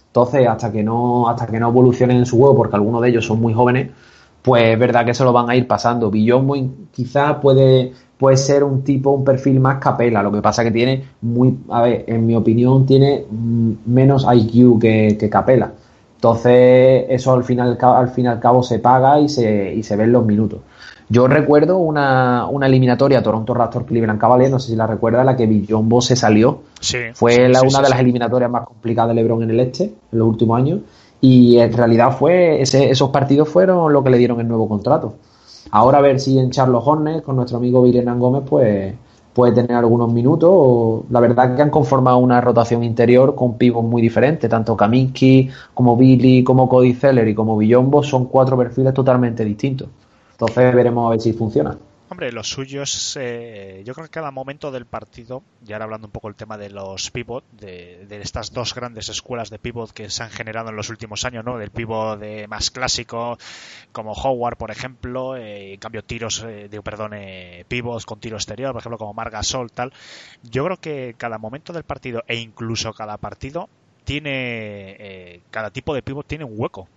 Entonces, 0.07 0.47
hasta 0.47 0.71
que 0.71 0.83
no, 0.83 1.29
hasta 1.29 1.47
que 1.47 1.59
no 1.59 1.69
evolucionen 1.69 2.17
en 2.17 2.25
su 2.25 2.37
juego, 2.37 2.55
porque 2.57 2.75
algunos 2.75 3.01
de 3.01 3.09
ellos 3.09 3.25
son 3.25 3.39
muy 3.39 3.53
jóvenes, 3.53 3.91
pues 4.41 4.63
es 4.63 4.79
verdad 4.79 5.05
que 5.05 5.13
se 5.13 5.23
lo 5.23 5.33
van 5.33 5.49
a 5.49 5.55
ir 5.55 5.67
pasando. 5.67 6.09
Billon 6.09 6.87
quizá 6.91 7.39
puede, 7.39 7.93
puede 8.17 8.37
ser 8.37 8.63
un 8.63 8.83
tipo, 8.83 9.11
un 9.11 9.23
perfil 9.23 9.59
más 9.59 9.79
capela, 9.79 10.23
lo 10.23 10.31
que 10.31 10.41
pasa 10.41 10.63
que 10.63 10.71
tiene 10.71 11.03
muy, 11.21 11.57
a 11.69 11.81
ver, 11.81 12.05
en 12.07 12.25
mi 12.25 12.35
opinión, 12.35 12.85
tiene 12.85 13.25
mm, 13.29 13.71
menos 13.85 14.25
IQ 14.31 14.79
que, 14.79 15.17
que 15.19 15.29
capela. 15.29 15.71
Entonces, 16.15 17.05
eso 17.09 17.33
al 17.33 17.45
final, 17.45 17.77
al 17.81 18.09
fin 18.09 18.25
y 18.25 18.27
al 18.27 18.41
cabo 18.41 18.61
se 18.61 18.79
paga 18.79 19.19
y 19.21 19.29
se, 19.29 19.73
y 19.73 19.83
se 19.83 19.95
ven 19.95 20.11
los 20.11 20.25
minutos. 20.25 20.59
Yo 21.07 21.27
recuerdo 21.27 21.77
una, 21.77 22.45
una 22.45 22.67
eliminatoria 22.67 23.23
Toronto 23.23 23.53
Raptors 23.53 23.85
Cleveland 23.87 24.19
Cavaliers, 24.19 24.51
no 24.51 24.59
sé 24.59 24.71
si 24.71 24.75
la 24.75 24.85
recuerda, 24.85 25.23
la 25.23 25.35
que 25.35 25.47
Billombo 25.47 26.01
se 26.01 26.15
salió. 26.15 26.61
Fue 27.13 27.49
la, 27.49 27.61
una 27.61 27.81
de 27.81 27.89
las 27.89 27.99
eliminatorias 27.99 28.51
más 28.51 28.65
complicadas 28.65 29.09
de 29.09 29.15
LeBron 29.15 29.41
en 29.43 29.49
el 29.49 29.59
este 29.61 29.85
en 29.85 30.19
los 30.19 30.27
últimos 30.27 30.57
años. 30.57 30.81
Y 31.21 31.57
en 31.57 31.73
realidad 31.73 32.17
fue 32.17 32.61
ese, 32.61 32.89
esos 32.89 33.09
partidos 33.09 33.49
fueron 33.49 33.91
lo 33.91 34.03
que 34.03 34.09
le 34.09 34.17
dieron 34.17 34.39
el 34.39 34.47
nuevo 34.47 34.67
contrato. 34.69 35.15
Ahora 35.71 35.99
a 35.99 36.01
ver 36.01 36.19
si 36.19 36.39
en 36.39 36.49
Charlos 36.51 36.83
Hornets 36.85 37.23
con 37.23 37.35
nuestro 37.35 37.57
amigo 37.57 37.81
Virenan 37.83 38.19
Gómez 38.19 38.43
pues 38.49 38.93
puede 39.33 39.53
tener 39.53 39.73
algunos 39.73 40.11
minutos. 40.11 41.03
La 41.09 41.19
verdad 41.19 41.55
que 41.55 41.61
han 41.61 41.69
conformado 41.69 42.17
una 42.17 42.41
rotación 42.41 42.83
interior 42.83 43.35
con 43.35 43.57
pivos 43.57 43.83
muy 43.83 44.01
diferentes, 44.01 44.49
tanto 44.49 44.75
Kaminsky 44.75 45.49
como 45.73 45.95
Billy, 45.95 46.43
como 46.43 46.67
Cody 46.67 46.93
Zeller 46.93 47.27
y 47.27 47.35
como 47.35 47.57
Villombo 47.57 48.03
son 48.03 48.25
cuatro 48.25 48.57
perfiles 48.57 48.93
totalmente 48.93 49.45
distintos. 49.45 49.89
Entonces 50.31 50.73
veremos 50.73 51.07
a 51.07 51.11
ver 51.11 51.21
si 51.21 51.33
funciona. 51.33 51.77
Hombre, 52.11 52.31
lo 52.31 52.43
suyo 52.43 52.81
es, 52.81 53.17
eh, 53.21 53.83
yo 53.85 53.93
creo 53.93 54.07
que 54.07 54.11
cada 54.11 54.31
momento 54.31 54.71
del 54.71 54.87
partido, 54.87 55.43
y 55.63 55.73
ahora 55.73 55.85
hablando 55.85 56.07
un 56.07 56.11
poco 56.11 56.27
el 56.27 56.33
tema 56.33 56.57
de 56.57 56.71
los 56.71 57.11
pivot, 57.11 57.43
de, 57.51 58.07
estas 58.21 58.51
dos 58.51 58.73
grandes 58.73 59.09
escuelas 59.09 59.51
de 59.51 59.59
pivot 59.59 59.91
que 59.91 60.09
se 60.09 60.23
han 60.23 60.31
generado 60.31 60.69
en 60.69 60.75
los 60.75 60.89
últimos 60.89 61.23
años, 61.23 61.45
¿no? 61.45 61.59
Del 61.59 61.69
pivot 61.69 62.19
de 62.19 62.47
más 62.47 62.71
clásico, 62.71 63.37
como 63.91 64.13
Howard, 64.13 64.57
por 64.57 64.71
ejemplo, 64.71 65.37
eh, 65.37 65.73
en 65.73 65.79
cambio 65.79 66.03
tiros, 66.03 66.43
eh, 66.43 66.67
de, 66.67 66.81
perdón, 66.81 67.11
pivots 67.67 68.07
con 68.07 68.19
tiro 68.19 68.37
exterior, 68.37 68.71
por 68.71 68.81
ejemplo, 68.81 68.97
como 68.97 69.13
Marga 69.13 69.43
Sol, 69.43 69.71
tal. 69.71 69.93
Yo 70.41 70.65
creo 70.65 70.77
que 70.77 71.13
cada 71.15 71.37
momento 71.37 71.73
del 71.73 71.83
partido 71.83 72.23
e 72.27 72.37
incluso 72.37 72.91
cada 72.91 73.17
partido 73.17 73.69
tiene, 74.03 75.43
cada 75.51 75.69
tipo 75.69 75.93
de 75.93 76.01
pivot 76.01 76.25
tiene 76.25 76.43
un 76.43 76.53
hueco. 76.55 76.89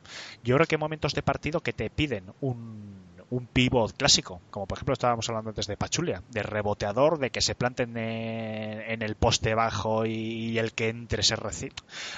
Yo 0.43 0.55
creo 0.55 0.67
que 0.67 0.77
hay 0.77 0.81
momentos 0.81 1.13
de 1.13 1.23
partido 1.23 1.61
que 1.61 1.75
te 1.75 1.91
piden 1.91 2.25
un 2.41 3.02
un 3.33 3.47
pivot 3.47 3.97
clásico, 3.97 4.43
como 4.51 4.67
por 4.67 4.77
ejemplo 4.77 4.93
estábamos 4.93 5.27
hablando 5.31 5.49
antes 5.49 5.67
de 5.67 5.79
Pachulia, 5.79 6.23
de 6.29 6.43
reboteador, 6.43 7.19
de 7.19 7.31
que 7.31 7.41
se 7.41 7.55
planten 7.55 7.97
en, 7.97 9.01
el 9.01 9.15
poste 9.15 9.55
bajo 9.55 10.05
y, 10.05 10.59
el 10.59 10.73
que 10.73 10.91
entre 10.91 11.23
se 11.23 11.37
recibe, 11.37 11.73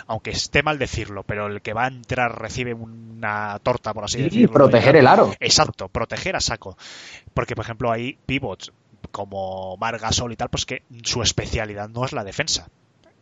aunque 0.09 0.31
esté 0.31 0.65
mal 0.65 0.77
decirlo, 0.77 1.23
pero 1.23 1.47
el 1.47 1.63
que 1.63 1.73
va 1.73 1.85
a 1.85 1.89
entrar 1.89 2.41
recibe 2.41 2.75
una 2.75 3.61
torta, 3.63 3.95
por 3.95 4.05
así 4.05 4.23
decirlo. 4.23 4.45
Y 4.45 4.49
proteger 4.49 4.97
el 4.97 5.07
aro. 5.07 5.33
Exacto, 5.39 5.89
proteger 5.89 6.35
a 6.35 6.41
saco. 6.41 6.77
Porque 7.33 7.55
por 7.55 7.65
ejemplo 7.65 7.93
hay 7.93 8.19
pivots 8.27 8.73
como 9.13 9.77
Margasol 9.77 10.33
y 10.33 10.37
tal, 10.37 10.49
pues 10.49 10.67
que 10.67 10.83
su 11.05 11.23
especialidad 11.23 11.89
no 11.89 12.05
es 12.05 12.13
la 12.13 12.25
defensa. 12.25 12.67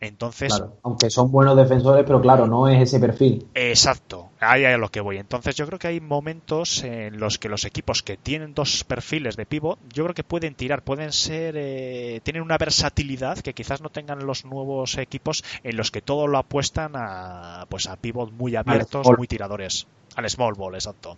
Entonces, 0.03 0.61
aunque 0.83 1.11
son 1.11 1.31
buenos 1.31 1.57
defensores, 1.57 2.05
pero 2.05 2.21
claro, 2.21 2.49
no 2.49 2.67
es 2.67 2.83
ese 2.83 2.99
perfil. 2.99 3.47
Exacto, 3.55 4.31
ahí 4.41 4.65
es 4.65 4.75
a 4.75 4.77
lo 4.77 4.89
que 4.89 5.01
voy. 5.01 5.17
Entonces, 5.17 5.55
yo 5.55 5.65
creo 5.65 5.79
que 5.79 5.87
hay 5.87 6.01
momentos 6.01 6.83
en 6.83 7.21
los 7.21 7.39
que 7.39 7.49
los 7.49 7.65
equipos 7.65 8.03
que 8.03 8.17
tienen 8.17 8.53
dos 8.53 8.83
perfiles 8.83 9.37
de 9.37 9.47
pivot, 9.47 9.79
yo 9.95 10.03
creo 10.03 10.15
que 10.15 10.25
pueden 10.25 10.57
tirar, 10.57 10.83
pueden 10.83 11.13
ser, 11.13 11.55
eh, 11.57 12.21
tienen 12.25 12.43
una 12.43 12.59
versatilidad 12.59 13.39
que 13.39 13.55
quizás 13.55 13.81
no 13.81 13.91
tengan 13.91 14.27
los 14.27 14.45
nuevos 14.45 14.99
equipos 14.99 15.45
en 15.63 15.77
los 15.77 15.93
que 15.93 16.03
todo 16.03 16.27
lo 16.27 16.39
apuestan 16.39 16.95
a, 16.97 17.67
pues 17.69 17.87
a 17.87 17.95
pivot 17.95 18.33
muy 18.33 18.57
abiertos, 18.57 19.07
muy 19.17 19.29
tiradores, 19.29 19.87
al 20.17 20.29
small 20.29 20.55
ball, 20.55 20.75
exacto. 20.75 21.17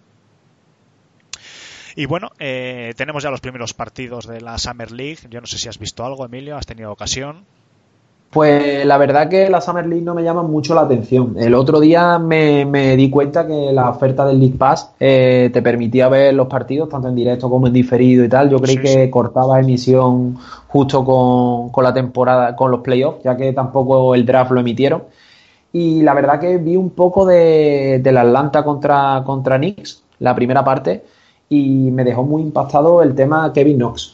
Y 1.97 2.05
bueno, 2.05 2.33
eh, 2.39 2.93
tenemos 2.99 3.23
ya 3.23 3.31
los 3.31 3.41
primeros 3.41 3.73
partidos 3.73 4.27
de 4.27 4.43
la 4.43 4.59
Summer 4.59 4.93
League. 4.93 5.21
Yo 5.31 5.41
no 5.41 5.47
sé 5.47 5.57
si 5.57 5.71
has 5.71 5.79
visto 5.79 6.05
algo, 6.05 6.27
Emilio, 6.27 6.59
has 6.59 6.67
tenido 6.67 6.93
ocasión. 6.93 7.47
Pues 8.35 8.85
la 8.85 8.99
verdad 8.99 9.29
que 9.29 9.49
la 9.49 9.61
Summer 9.61 9.87
League 9.87 10.05
no 10.05 10.13
me 10.13 10.25
llama 10.25 10.43
mucho 10.43 10.75
la 10.75 10.81
atención. 10.81 11.37
El 11.39 11.55
otro 11.55 11.79
día 11.79 12.19
me, 12.19 12.97
di 12.97 13.09
cuenta 13.09 13.47
que 13.47 13.71
la 13.73 13.89
oferta 13.89 14.27
del 14.27 14.41
League 14.41 14.59
Pass 14.59 14.91
eh, 14.99 15.51
te 15.53 15.63
permitía 15.63 16.09
ver 16.09 16.35
los 16.35 16.49
partidos 16.49 16.89
tanto 16.89 17.07
en 17.07 17.15
directo 17.15 17.49
como 17.49 17.69
en 17.69 17.73
diferido 17.73 18.25
y 18.25 18.29
tal. 18.29 18.51
Yo 18.51 18.59
creí 18.59 18.79
que 18.79 19.09
cortaba 19.09 19.61
emisión 19.61 20.37
justo 20.67 21.05
con, 21.05 21.85
la 21.85 21.95
temporada, 21.95 22.57
con 22.57 22.73
los 22.73 22.81
playoffs, 22.81 23.23
ya 23.23 23.37
que 23.37 23.53
tampoco 23.53 24.17
el 24.17 24.27
draft 24.27 24.51
lo 24.51 24.59
emitieron. 24.59 25.05
Y 25.73 26.03
la 26.03 26.13
verdad 26.13 26.41
que 26.41 26.59
vi 26.59 26.75
un 26.75 26.91
poco 26.91 27.25
de, 27.27 28.01
del 28.03 28.17
Atlanta 28.17 28.65
contra, 28.65 29.23
contra 29.25 29.59
Knicks, 29.59 30.03
la 30.19 30.35
primera 30.35 30.65
parte, 30.65 31.05
y 31.49 31.93
me 31.93 32.03
dejó 32.03 32.25
muy 32.25 32.43
impactado 32.43 33.01
el 33.01 33.15
tema 33.15 33.53
Kevin 33.53 33.77
Knox 33.77 34.14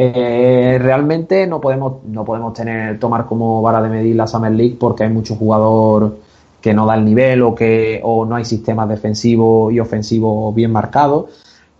eh, 0.00 0.78
realmente 0.80 1.44
no 1.48 1.60
podemos, 1.60 2.04
no 2.04 2.24
podemos 2.24 2.52
tener, 2.52 3.00
tomar 3.00 3.26
como 3.26 3.60
vara 3.60 3.82
de 3.82 3.88
medir 3.88 4.14
la 4.14 4.28
Summer 4.28 4.52
League 4.52 4.76
porque 4.78 5.02
hay 5.02 5.10
muchos 5.10 5.36
jugadores 5.36 6.12
que 6.60 6.72
no 6.72 6.86
da 6.86 6.94
el 6.94 7.04
nivel 7.04 7.42
o 7.42 7.52
que 7.52 8.00
o 8.04 8.24
no 8.24 8.36
hay 8.36 8.44
sistemas 8.44 8.88
defensivos 8.88 9.72
y 9.72 9.80
ofensivos 9.80 10.54
bien 10.54 10.70
marcados. 10.70 11.24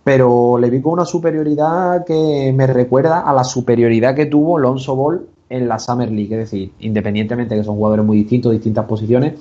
Pero 0.03 0.57
le 0.57 0.69
vi 0.69 0.81
con 0.81 0.93
una 0.93 1.05
superioridad 1.05 2.03
que 2.05 2.51
me 2.53 2.67
recuerda 2.67 3.21
a 3.21 3.31
la 3.31 3.45
superioridad 3.45 4.15
que 4.15 4.25
tuvo 4.25 4.57
Lonzo 4.57 4.97
Ball 4.97 5.25
en 5.49 5.69
la 5.69 5.79
Summer 5.79 6.11
League. 6.11 6.33
Es 6.33 6.51
decir, 6.51 6.73
independientemente 6.79 7.55
que 7.55 7.63
son 7.63 7.77
jugadores 7.77 8.05
muy 8.05 8.17
distintos, 8.17 8.51
distintas 8.51 8.83
posiciones, 8.85 9.35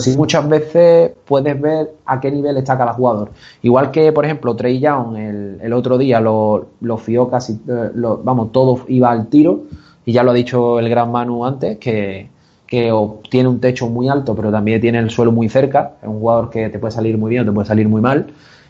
sí 0.00 0.16
muchas 0.16 0.48
veces 0.48 1.12
puedes 1.24 1.60
ver 1.60 1.94
a 2.06 2.20
qué 2.20 2.30
nivel 2.30 2.56
está 2.56 2.76
cada 2.78 2.92
jugador. 2.92 3.30
Igual 3.62 3.90
que, 3.90 4.12
por 4.12 4.24
ejemplo, 4.24 4.54
Trey 4.56 4.80
Young 4.80 5.16
el, 5.16 5.72
otro 5.72 5.98
día 5.98 6.20
lo, 6.20 6.66
lo 6.80 6.98
fió 6.98 7.28
casi, 7.28 7.60
eh, 7.68 7.90
vamos, 7.94 8.52
todo 8.52 8.80
iba 8.88 9.10
al 9.10 9.28
tiro, 9.28 9.62
y 10.04 10.12
ya 10.12 10.22
lo 10.22 10.30
ha 10.30 10.34
dicho 10.34 10.78
el 10.78 10.88
gran 10.88 11.10
Manu 11.10 11.44
antes, 11.44 11.78
que, 11.78 12.28
que 12.66 12.92
tiene 13.30 13.48
un 13.48 13.60
techo 13.60 13.88
muy 13.88 14.08
alto, 14.08 14.34
pero 14.34 14.50
también 14.50 14.80
tiene 14.80 14.98
el 14.98 15.10
suelo 15.10 15.32
muy 15.32 15.48
cerca, 15.48 15.94
es 16.02 16.08
un 16.08 16.20
jugador 16.20 16.50
que 16.50 16.68
te 16.68 16.78
puede 16.78 16.92
salir 16.92 17.18
muy 17.18 17.30
bien 17.30 17.42
o 17.42 17.46
te 17.46 17.52
puede 17.52 17.66
salir 17.66 17.88
muy 17.88 18.00
mal. 18.00 18.26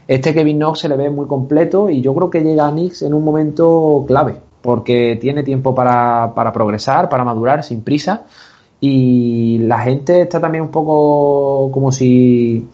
Este 0.06 0.34
Kevin 0.34 0.58
Knox 0.58 0.80
se 0.80 0.88
le 0.88 0.96
ve 0.96 1.10
muy 1.10 1.26
completo 1.26 1.88
y 1.88 2.02
yo 2.02 2.14
creo 2.14 2.30
que 2.30 2.42
llega 2.42 2.68
a 2.68 2.70
Knicks 2.70 3.02
en 3.02 3.14
un 3.14 3.24
momento 3.24 4.04
clave, 4.06 4.36
porque 4.60 5.18
tiene 5.20 5.42
tiempo 5.42 5.74
para, 5.74 6.32
para 6.34 6.52
progresar, 6.52 7.08
para 7.08 7.24
madurar 7.24 7.64
sin 7.64 7.82
prisa 7.82 8.24
y 8.86 9.58
la 9.60 9.78
gente 9.78 10.20
está 10.20 10.38
también 10.38 10.62
un 10.62 10.70
poco 10.70 11.70
como 11.72 11.90
si 11.90 12.68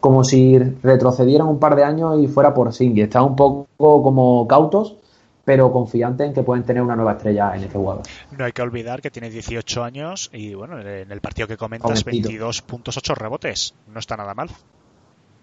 como 0.00 0.24
si 0.24 0.58
retrocedieran 0.58 1.46
un 1.46 1.58
par 1.58 1.76
de 1.76 1.84
años 1.84 2.18
y 2.20 2.26
fuera 2.26 2.54
por 2.54 2.72
sí. 2.72 2.90
Y 2.94 3.02
está 3.02 3.22
un 3.22 3.36
poco 3.36 3.66
como 3.76 4.48
cautos, 4.48 4.96
pero 5.44 5.70
confiantes 5.70 6.26
en 6.26 6.32
que 6.32 6.42
pueden 6.42 6.64
tener 6.64 6.82
una 6.82 6.96
nueva 6.96 7.12
estrella 7.12 7.54
en 7.54 7.64
este 7.64 7.76
jugador. 7.76 8.02
No 8.36 8.46
hay 8.46 8.52
que 8.52 8.62
olvidar 8.62 9.02
que 9.02 9.10
tiene 9.10 9.28
18 9.28 9.84
años 9.84 10.30
y 10.32 10.54
bueno, 10.54 10.80
en 10.80 11.12
el 11.12 11.20
partido 11.20 11.46
que 11.46 11.58
comentas, 11.58 12.02
22 12.02 12.62
puntos, 12.62 12.96
8 12.96 13.14
rebotes. 13.14 13.74
No 13.92 14.00
está 14.00 14.16
nada 14.16 14.32
mal. 14.32 14.48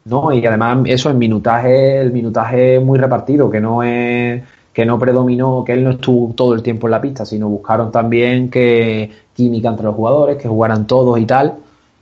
No, 0.06 0.34
y 0.34 0.44
además 0.44 0.80
eso 0.88 1.12
en 1.12 1.20
minutaje, 1.20 2.02
el 2.02 2.12
minutaje 2.12 2.80
muy 2.80 2.98
repartido, 2.98 3.50
que 3.52 3.62
no 3.62 3.84
es 3.84 4.42
que 4.80 4.86
no 4.86 4.98
predominó, 4.98 5.66
que 5.66 5.74
él 5.74 5.84
no 5.84 5.90
estuvo 5.90 6.34
todo 6.34 6.54
el 6.54 6.64
tiempo 6.64 6.88
en 6.88 6.92
la 6.92 7.02
pista, 7.02 7.26
sino 7.26 7.50
buscaron 7.50 7.92
también 7.92 8.50
que 8.50 9.12
química 9.34 9.68
entre 9.68 9.84
los 9.84 9.94
jugadores, 9.94 10.38
que 10.38 10.48
jugaran 10.48 10.88
todos 10.88 11.20
y 11.20 11.26
tal. 11.26 11.56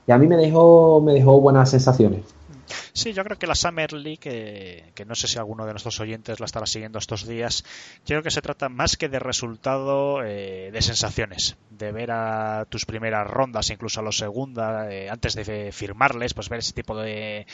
Y 0.06 0.12
a 0.12 0.16
mí 0.16 0.28
me 0.28 0.36
dejó, 0.36 1.00
me 1.04 1.12
dejó 1.12 1.40
buenas 1.40 1.70
sensaciones. 1.70 2.20
Sí, 2.98 3.12
yo 3.12 3.22
creo 3.22 3.38
que 3.38 3.46
la 3.46 3.54
Summer 3.54 3.92
League, 3.92 4.90
que 4.92 5.04
no 5.04 5.14
sé 5.14 5.28
si 5.28 5.38
alguno 5.38 5.64
de 5.66 5.72
nuestros 5.72 6.00
oyentes 6.00 6.40
la 6.40 6.46
estará 6.46 6.66
siguiendo 6.66 6.98
estos 6.98 7.28
días, 7.28 7.62
yo 8.00 8.16
creo 8.16 8.24
que 8.24 8.32
se 8.32 8.42
trata 8.42 8.68
más 8.68 8.96
que 8.96 9.08
de 9.08 9.20
resultado 9.20 10.24
eh, 10.24 10.70
de 10.72 10.82
sensaciones, 10.82 11.56
de 11.70 11.92
ver 11.92 12.10
a 12.10 12.66
tus 12.68 12.86
primeras 12.86 13.24
rondas, 13.28 13.70
incluso 13.70 14.00
a 14.00 14.02
los 14.02 14.18
segundas, 14.18 14.90
eh, 14.90 15.08
antes 15.10 15.34
de 15.36 15.70
firmarles, 15.70 16.34
pues 16.34 16.48
ver 16.48 16.58
ese 16.58 16.72
tipo 16.72 16.96
de 16.96 17.46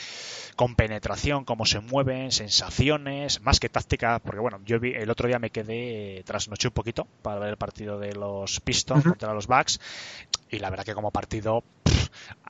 compenetración, 0.55 1.45
cómo 1.45 1.67
se 1.67 1.79
mueven, 1.79 2.31
sensaciones, 2.31 3.39
más 3.41 3.59
que 3.59 3.69
táctica, 3.69 4.17
porque 4.17 4.39
bueno, 4.39 4.61
yo 4.65 4.79
vi, 4.79 4.93
el 4.95 5.11
otro 5.11 5.27
día 5.27 5.37
me 5.37 5.51
quedé, 5.51 6.23
trasnoché 6.25 6.69
un 6.69 6.73
poquito 6.73 7.07
para 7.21 7.39
ver 7.39 7.49
el 7.49 7.57
partido 7.57 7.99
de 7.99 8.13
los 8.15 8.61
Pistons 8.61 9.03
contra 9.03 9.35
los 9.35 9.45
Bucks, 9.45 9.79
y 10.49 10.57
la 10.57 10.71
verdad 10.71 10.85
que 10.85 10.95
como 10.95 11.11
partido 11.11 11.63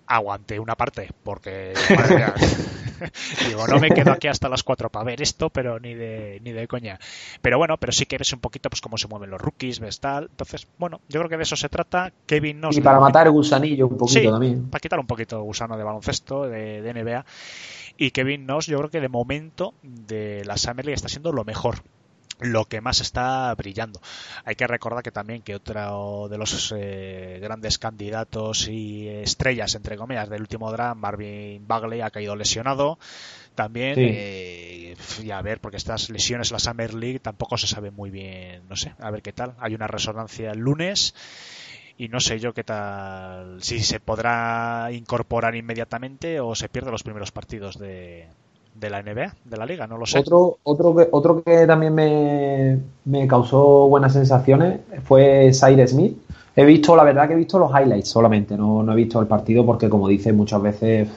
aguanté 0.08 0.60
una 0.60 0.76
parte, 0.76 1.10
porque 1.24 1.74
digo, 3.48 3.68
no 3.68 3.80
me 3.80 3.90
quedo 3.90 4.12
aquí 4.12 4.28
hasta 4.28 4.50
las 4.50 4.64
4 4.64 4.90
para 4.90 5.06
ver 5.06 5.22
esto, 5.22 5.50
pero 5.50 5.80
ni 5.80 5.94
de, 5.94 6.40
ni 6.44 6.52
de 6.52 6.68
coña. 6.68 7.00
Pero 7.42 7.58
bueno, 7.58 7.78
pero 7.78 7.92
sí 7.92 8.06
que 8.06 8.18
ves 8.18 8.34
un 8.34 8.40
poquito 8.40 8.70
pues 8.70 8.82
cómo 8.82 8.98
se 8.98 9.08
mueven 9.08 9.30
los 9.30 9.42
rookies, 9.42 9.80
ves 9.80 10.00
tal. 10.00 10.26
Entonces, 10.32 10.68
bueno, 10.78 11.02
yo 11.10 11.20
creo 11.20 11.30
que 11.30 11.38
de 11.38 11.44
eso 11.44 11.56
se 11.56 11.70
trata. 11.70 12.12
Kevin 12.26 12.60
no 12.60 12.70
Y 12.72 12.82
para 12.82 13.00
matar 13.00 13.28
el 13.28 13.34
gusanillo 13.34 13.88
un 13.88 13.98
poquito 13.98 14.32
también. 14.32 14.70
Para 14.70 14.80
quitar 14.80 15.00
un 15.00 15.08
poquito 15.08 15.42
gusano 15.42 15.78
de 15.78 15.84
baloncesto, 15.84 16.44
de, 16.48 16.94
NBA. 16.94 17.26
Y 17.98 18.12
Kevin 18.12 18.46
Knox, 18.46 18.68
yo 18.68 18.78
creo 18.78 18.90
que 18.90 19.02
de 19.02 19.10
momento 19.10 19.74
de 19.82 20.44
la 20.46 20.58
Summer 20.58 20.86
League 20.86 20.96
está 20.96 21.10
siendo 21.10 21.32
lo 21.32 21.46
mejor 21.46 21.84
lo 22.40 22.66
que 22.66 22.82
más 22.82 23.02
está 23.02 23.54
brillando. 23.56 24.02
Hay 24.44 24.56
que 24.56 24.68
recordar 24.68 25.04
que 25.04 25.12
también 25.12 25.42
que 25.42 25.56
otro 25.56 26.28
de 26.30 26.38
los 26.38 26.74
eh, 26.76 27.40
grandes 27.42 27.78
candidatos 27.78 28.68
y 28.68 29.08
estrellas, 29.08 29.76
entre 29.76 29.98
comillas, 29.98 30.30
del 30.30 30.42
último 30.42 30.72
draft, 30.72 31.00
Marvin 31.00 31.68
Bagley, 31.68 32.02
ha 32.02 32.12
caído 32.12 32.36
lesionado. 32.36 33.00
También, 33.56 33.96
eh, 33.98 34.98
y 35.24 35.32
a 35.32 35.42
ver, 35.42 35.62
porque 35.62 35.78
estas 35.78 36.10
lesiones 36.10 36.52
en 36.52 36.56
la 36.56 36.60
Summer 36.60 36.94
League 36.94 37.20
tampoco 37.20 37.58
se 37.58 37.68
sabe 37.68 37.90
muy 37.90 38.10
bien, 38.10 38.68
no 38.68 38.76
sé, 38.76 38.94
a 39.00 39.10
ver 39.12 39.22
qué 39.22 39.32
tal. 39.32 39.56
Hay 39.60 39.74
una 39.76 39.88
resonancia 39.88 40.52
el 40.52 40.60
lunes 40.60 41.16
y 41.98 42.10
no 42.10 42.20
sé 42.20 42.40
yo 42.40 42.54
qué 42.54 42.66
tal, 42.66 43.64
si 43.64 43.80
se 43.80 44.02
podrá 44.02 44.90
incorporar 44.92 45.56
inmediatamente 45.56 46.42
o 46.42 46.54
se 46.54 46.68
pierde 46.68 46.92
los 46.92 47.04
primeros 47.04 47.32
partidos 47.32 47.80
de, 47.80 48.28
de 48.76 48.90
la 48.90 49.02
NBA, 49.02 49.34
de 49.46 49.58
la 49.58 49.66
liga, 49.66 49.88
no 49.88 49.98
lo 49.98 50.06
sé. 50.06 50.20
Otro, 50.20 50.60
otro, 50.64 50.96
que, 50.96 51.08
otro 51.12 51.44
que 51.44 51.66
también 51.66 51.96
me, 51.96 52.80
me 53.06 53.28
causó 53.28 53.88
buenas 53.88 54.14
sensaciones 54.14 54.82
fue 55.04 55.52
Cyrus 55.54 55.92
Smith. 55.92 56.18
He 56.56 56.66
visto, 56.66 56.96
la 56.96 57.04
verdad 57.04 57.28
que 57.28 57.34
he 57.34 57.38
visto 57.38 57.58
los 57.58 57.72
highlights 57.72 58.10
solamente, 58.10 58.58
no, 58.58 58.84
no 58.84 58.94
he 58.94 58.96
visto 58.96 59.20
el 59.20 59.28
partido 59.28 59.66
porque 59.66 59.90
como 59.90 60.08
dice 60.08 60.32
muchas 60.34 60.62
veces 60.62 61.10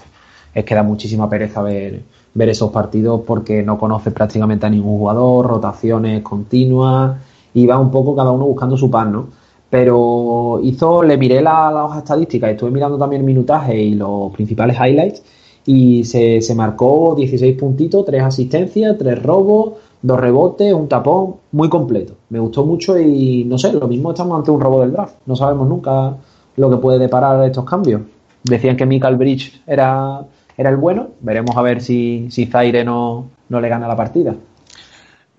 es 0.54 0.64
que 0.64 0.74
da 0.74 0.82
muchísima 0.82 1.28
pereza 1.28 1.62
ver, 1.62 2.02
ver 2.34 2.48
esos 2.48 2.70
partidos 2.70 3.22
porque 3.26 3.62
no 3.62 3.78
conoce 3.78 4.10
prácticamente 4.10 4.66
a 4.66 4.70
ningún 4.70 4.98
jugador, 4.98 5.46
rotaciones 5.46 6.22
continuas 6.22 7.18
y 7.54 7.66
va 7.66 7.78
un 7.78 7.90
poco 7.90 8.16
cada 8.16 8.30
uno 8.30 8.46
buscando 8.46 8.76
su 8.76 8.90
pan, 8.90 9.12
¿no? 9.12 9.28
Pero 9.70 10.60
hizo, 10.62 11.02
le 11.02 11.18
miré 11.18 11.42
la, 11.42 11.70
la 11.70 11.84
hoja 11.84 11.98
estadística, 11.98 12.50
estuve 12.50 12.70
mirando 12.70 12.96
también 12.96 13.20
el 13.20 13.26
minutaje 13.26 13.76
y 13.76 13.94
los 13.94 14.32
principales 14.32 14.76
highlights 14.76 15.22
y 15.68 16.02
se, 16.04 16.40
se 16.40 16.54
marcó 16.54 17.14
16 17.14 17.54
puntitos, 17.58 18.06
3 18.06 18.22
asistencias, 18.22 18.96
3 18.96 19.22
robos, 19.22 19.74
2 20.00 20.18
rebotes, 20.18 20.72
un 20.72 20.88
tapón, 20.88 21.34
muy 21.52 21.68
completo. 21.68 22.14
Me 22.30 22.38
gustó 22.38 22.64
mucho 22.64 22.98
y 22.98 23.44
no 23.44 23.58
sé, 23.58 23.74
lo 23.74 23.86
mismo 23.86 24.12
estamos 24.12 24.38
ante 24.38 24.50
un 24.50 24.62
robo 24.62 24.80
del 24.80 24.92
draft. 24.92 25.16
No 25.26 25.36
sabemos 25.36 25.68
nunca 25.68 26.16
lo 26.56 26.70
que 26.70 26.78
puede 26.78 26.98
deparar 26.98 27.44
estos 27.44 27.66
cambios. 27.66 28.00
Decían 28.44 28.78
que 28.78 28.86
Michael 28.86 29.16
Bridge 29.16 29.60
era, 29.66 30.24
era 30.56 30.70
el 30.70 30.78
bueno, 30.78 31.08
veremos 31.20 31.54
a 31.54 31.60
ver 31.60 31.82
si, 31.82 32.28
si 32.30 32.46
Zaire 32.46 32.82
no, 32.82 33.26
no 33.50 33.60
le 33.60 33.68
gana 33.68 33.86
la 33.86 33.94
partida. 33.94 34.34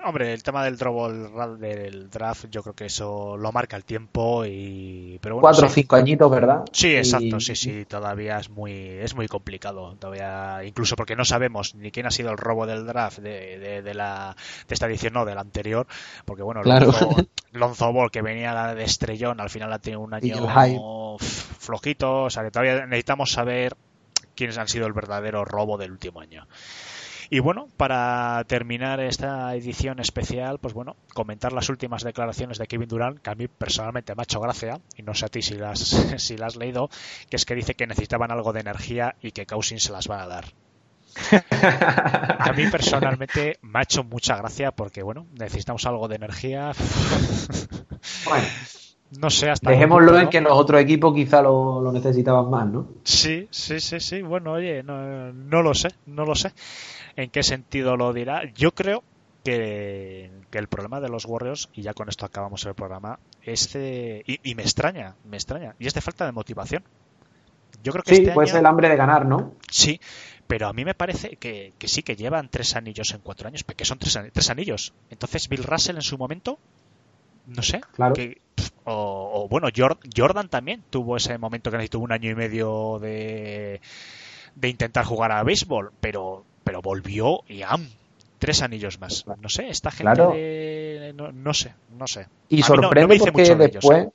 Hombre, 0.09 0.33
el 0.33 0.41
tema 0.41 0.65
del 0.65 0.79
robo 0.79 1.07
del 1.11 2.09
draft, 2.09 2.45
yo 2.49 2.63
creo 2.63 2.73
que 2.73 2.87
eso 2.87 3.37
lo 3.37 3.51
marca 3.51 3.77
el 3.77 3.85
tiempo 3.85 4.43
y 4.43 5.19
pero 5.21 5.35
bueno, 5.35 5.41
cuatro 5.43 5.67
o 5.67 5.69
cinco 5.69 5.97
añitos, 5.97 6.31
¿verdad? 6.31 6.63
Sí, 6.71 6.95
exacto, 6.95 7.39
sí, 7.39 7.55
sí, 7.55 7.85
todavía 7.85 8.39
es 8.39 8.49
muy 8.49 8.73
es 8.73 9.13
muy 9.13 9.27
complicado, 9.27 9.95
todavía 9.99 10.63
incluso 10.63 10.95
porque 10.95 11.15
no 11.15 11.25
sabemos 11.25 11.75
ni 11.75 11.91
quién 11.91 12.07
ha 12.07 12.11
sido 12.11 12.31
el 12.31 12.39
robo 12.39 12.65
del 12.65 12.87
draft 12.87 13.19
de, 13.19 13.59
de, 13.59 13.81
de 13.83 13.93
la 13.93 14.35
de 14.67 14.73
esta 14.73 14.87
edición 14.87 15.13
no, 15.13 15.25
del 15.25 15.37
anterior, 15.37 15.85
porque 16.25 16.41
bueno, 16.41 16.61
claro. 16.63 16.91
Lonzo, 17.51 17.93
Ball 17.93 18.09
que 18.09 18.23
venía 18.23 18.73
de 18.73 18.83
estrellón, 18.83 19.39
al 19.39 19.51
final 19.51 19.71
ha 19.71 19.77
tenido 19.77 20.01
un 20.01 20.15
año 20.15 21.17
flojito, 21.19 22.23
o 22.23 22.29
sea 22.31 22.41
que 22.41 22.49
todavía 22.49 22.87
necesitamos 22.87 23.31
saber 23.31 23.77
quiénes 24.33 24.57
han 24.57 24.67
sido 24.67 24.87
el 24.87 24.93
verdadero 24.93 25.45
robo 25.45 25.77
del 25.77 25.91
último 25.91 26.19
año. 26.19 26.47
Y 27.31 27.39
bueno, 27.39 27.67
para 27.77 28.43
terminar 28.47 28.99
esta 28.99 29.53
edición 29.55 29.99
especial, 29.99 30.57
pues 30.57 30.73
bueno, 30.73 30.95
comentar 31.13 31.53
las 31.53 31.69
últimas 31.69 32.03
declaraciones 32.03 32.57
de 32.57 32.65
Kevin 32.65 32.87
Durant, 32.87 33.19
que 33.19 33.29
a 33.29 33.35
mí 33.35 33.47
personalmente 33.47 34.15
me 34.15 34.21
ha 34.21 34.23
hecho 34.23 34.39
gracia, 34.39 34.79
y 34.97 35.03
no 35.03 35.13
sé 35.13 35.25
a 35.25 35.29
ti 35.29 35.43
si 35.43 35.53
las, 35.53 35.79
si 36.17 36.37
las 36.37 36.53
has 36.53 36.55
leído, 36.55 36.89
que 37.29 37.35
es 37.35 37.45
que 37.45 37.53
dice 37.53 37.75
que 37.75 37.85
necesitaban 37.85 38.31
algo 38.31 38.51
de 38.51 38.61
energía 38.61 39.15
y 39.21 39.31
que 39.31 39.45
Cousins 39.45 39.83
se 39.83 39.91
las 39.91 40.09
va 40.09 40.23
a 40.23 40.27
dar. 40.27 40.45
A 42.39 42.51
mí 42.55 42.65
personalmente 42.71 43.59
me 43.61 43.79
ha 43.79 43.83
hecho 43.83 44.03
mucha 44.03 44.35
gracia 44.37 44.71
porque, 44.71 45.03
bueno, 45.03 45.27
necesitamos 45.37 45.85
algo 45.85 46.07
de 46.07 46.15
energía. 46.15 46.71
Bueno, 48.25 48.47
no 49.19 49.29
sé 49.29 49.49
hasta. 49.49 49.71
Dejémoslo 49.71 50.17
en 50.17 50.29
que 50.29 50.39
los 50.39 50.53
otros 50.53 50.79
equipos 50.79 51.13
quizá 51.13 51.41
lo, 51.41 51.81
lo, 51.81 51.91
necesitaban 51.91 52.49
más, 52.49 52.65
¿no? 52.67 52.87
Sí, 53.03 53.47
sí, 53.51 53.81
sí, 53.81 53.99
sí. 53.99 54.21
Bueno, 54.21 54.53
oye, 54.53 54.83
no, 54.83 55.33
no 55.33 55.61
lo 55.61 55.73
sé, 55.73 55.89
no 56.05 56.23
lo 56.23 56.33
sé 56.33 56.53
en 57.19 57.29
qué 57.29 57.43
sentido 57.43 57.97
lo 57.97 58.13
dirá. 58.13 58.43
Yo 58.53 58.71
creo 58.71 59.03
que, 59.43 60.31
que, 60.49 60.57
el 60.57 60.67
problema 60.67 61.01
de 61.01 61.09
los 61.09 61.25
Warriors, 61.25 61.69
y 61.73 61.81
ya 61.81 61.93
con 61.93 62.07
esto 62.07 62.25
acabamos 62.25 62.65
el 62.65 62.75
programa, 62.75 63.19
es 63.43 63.73
de, 63.73 64.23
y, 64.25 64.39
y, 64.49 64.55
me 64.55 64.63
extraña, 64.63 65.15
me 65.25 65.35
extraña, 65.35 65.75
y 65.79 65.87
es 65.87 65.93
de 65.93 66.01
falta 66.01 66.25
de 66.25 66.31
motivación. 66.31 66.83
Yo 67.83 67.91
creo 67.91 68.03
que 68.03 68.15
sí, 68.15 68.21
este 68.21 68.33
pues 68.33 68.51
año, 68.51 68.59
el 68.59 68.65
hambre 68.65 68.89
de 68.89 68.95
ganar, 68.95 69.25
¿no? 69.25 69.53
Sí, 69.69 69.99
pero 70.47 70.67
a 70.67 70.73
mí 70.73 70.85
me 70.85 70.95
parece 70.95 71.35
que, 71.35 71.73
que, 71.77 71.87
sí, 71.89 72.03
que 72.03 72.15
llevan 72.15 72.49
tres 72.49 72.75
anillos 72.77 73.13
en 73.13 73.19
cuatro 73.19 73.49
años, 73.49 73.63
que 73.63 73.85
son 73.85 73.99
tres, 73.99 74.17
tres 74.31 74.49
anillos. 74.49 74.93
Entonces, 75.09 75.49
Bill 75.49 75.63
Russell 75.63 75.97
en 75.97 76.01
su 76.01 76.17
momento, 76.17 76.57
no 77.47 77.63
sé, 77.63 77.81
claro. 77.93 78.13
que, 78.13 78.41
o, 78.85 79.43
o, 79.43 79.49
bueno, 79.49 79.67
Jordan 80.15 80.47
también 80.47 80.83
tuvo 80.89 81.17
ese 81.17 81.37
momento 81.37 81.69
que 81.69 81.77
necesitó 81.77 81.99
un 81.99 82.13
año 82.13 82.29
y 82.29 82.35
medio 82.35 82.97
de, 82.99 83.81
de 84.55 84.69
intentar 84.69 85.05
jugar 85.05 85.33
a 85.33 85.43
béisbol, 85.43 85.91
pero, 85.99 86.45
pero 86.69 86.83
volvió 86.83 87.39
y 87.49 87.63
¡am! 87.63 87.81
tres 88.37 88.61
anillos 88.61 89.01
más. 89.01 89.25
No 89.41 89.49
sé, 89.49 89.69
esta 89.69 89.89
gente 89.89 90.13
claro. 90.13 90.33
de, 90.33 91.13
no, 91.17 91.31
no, 91.31 91.51
sé, 91.51 91.73
no 91.97 92.05
sé. 92.05 92.27
Y 92.47 92.61
sorprende 92.61 92.95
no, 92.95 93.01
no 93.01 93.07
me 93.07 93.13
dice 93.15 93.31
porque 93.31 93.41
mucho 93.41 93.55
de 93.55 93.67
después, 93.69 93.97
ellos, 93.97 94.07
¿eh? 94.07 94.11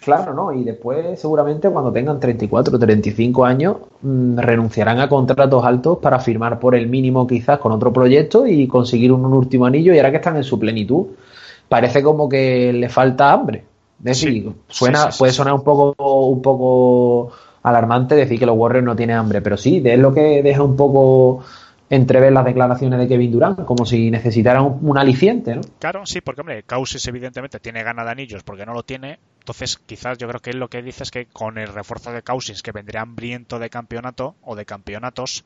claro, 0.00 0.32
¿no? 0.32 0.54
Y 0.54 0.64
después 0.64 1.20
seguramente 1.20 1.68
cuando 1.68 1.92
tengan 1.92 2.18
34, 2.18 2.78
35 2.78 3.44
años 3.44 3.76
mmm, 4.00 4.38
renunciarán 4.38 5.00
a 5.00 5.08
contratos 5.10 5.62
altos 5.66 5.98
para 5.98 6.18
firmar 6.18 6.58
por 6.58 6.74
el 6.74 6.86
mínimo 6.86 7.26
quizás 7.26 7.58
con 7.58 7.72
otro 7.72 7.92
proyecto 7.92 8.46
y 8.46 8.66
conseguir 8.66 9.12
un, 9.12 9.26
un 9.26 9.34
último 9.34 9.66
anillo 9.66 9.92
y 9.92 9.98
ahora 9.98 10.12
que 10.12 10.16
están 10.16 10.38
en 10.38 10.44
su 10.44 10.58
plenitud 10.58 11.08
parece 11.68 12.02
como 12.02 12.26
que 12.26 12.72
le 12.72 12.88
falta 12.88 13.30
hambre. 13.32 13.64
Es 13.98 14.04
decir, 14.22 14.32
Sí. 14.44 14.52
suena, 14.66 14.98
Sí, 14.98 15.04
sí, 15.08 15.12
sí, 15.12 15.18
puede 15.18 15.32
sonar 15.34 15.52
un 15.52 15.62
poco, 15.62 15.94
un 16.26 16.40
poco 16.40 17.32
alarmante 17.62 18.14
decir 18.14 18.38
que 18.38 18.46
los 18.46 18.56
Warriors 18.56 18.86
no 18.86 18.96
tienen 18.96 19.16
hambre, 19.16 19.42
pero 19.42 19.58
sí, 19.58 19.82
es 19.84 19.98
lo 19.98 20.14
que 20.14 20.42
deja 20.42 20.62
un 20.62 20.74
poco 20.74 21.44
entrever 21.92 22.32
las 22.32 22.46
declaraciones 22.46 22.98
de 22.98 23.06
Kevin 23.06 23.30
Durant, 23.30 23.64
como 23.66 23.84
si 23.84 24.10
necesitaran 24.10 24.64
un, 24.64 24.78
un 24.80 24.96
aliciente, 24.96 25.54
¿no? 25.54 25.60
Claro, 25.78 26.06
sí, 26.06 26.22
porque 26.22 26.40
hombre, 26.40 26.62
Causis 26.62 27.06
evidentemente 27.06 27.60
tiene 27.60 27.82
gana 27.82 28.02
de 28.02 28.10
anillos 28.10 28.42
porque 28.42 28.64
no 28.64 28.72
lo 28.72 28.82
tiene. 28.82 29.18
Entonces, 29.40 29.76
quizás 29.76 30.16
yo 30.16 30.26
creo 30.26 30.40
que 30.40 30.50
él 30.50 30.58
lo 30.58 30.68
que 30.68 30.80
dice 30.80 31.02
es 31.02 31.10
que 31.10 31.26
con 31.26 31.58
el 31.58 31.68
refuerzo 31.68 32.10
de 32.10 32.22
Causis, 32.22 32.62
que 32.62 32.72
vendría 32.72 33.02
hambriento 33.02 33.58
de 33.58 33.68
campeonato 33.68 34.36
o 34.40 34.56
de 34.56 34.64
campeonatos, 34.64 35.44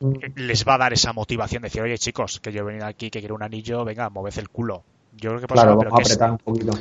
eh, 0.00 0.32
les 0.34 0.66
va 0.66 0.76
a 0.76 0.78
dar 0.78 0.94
esa 0.94 1.12
motivación 1.12 1.60
de 1.60 1.66
decir, 1.66 1.82
oye 1.82 1.98
chicos, 1.98 2.40
que 2.40 2.52
yo 2.52 2.62
he 2.62 2.64
venido 2.64 2.86
aquí, 2.86 3.10
que 3.10 3.20
quiero 3.20 3.34
un 3.34 3.42
anillo, 3.42 3.84
venga, 3.84 4.08
moved 4.08 4.38
el 4.38 4.48
culo. 4.48 4.82
Yo 5.16 5.30
creo 5.30 5.40
que 5.40 5.46
pasa, 5.48 5.62
Claro, 5.62 5.78
pero, 5.78 5.90
vamos 5.90 6.00
a 6.00 6.02
que 6.02 6.08
es, 6.08 6.12
apretar 6.12 6.30
un 6.30 6.38
poquito. 6.38 6.72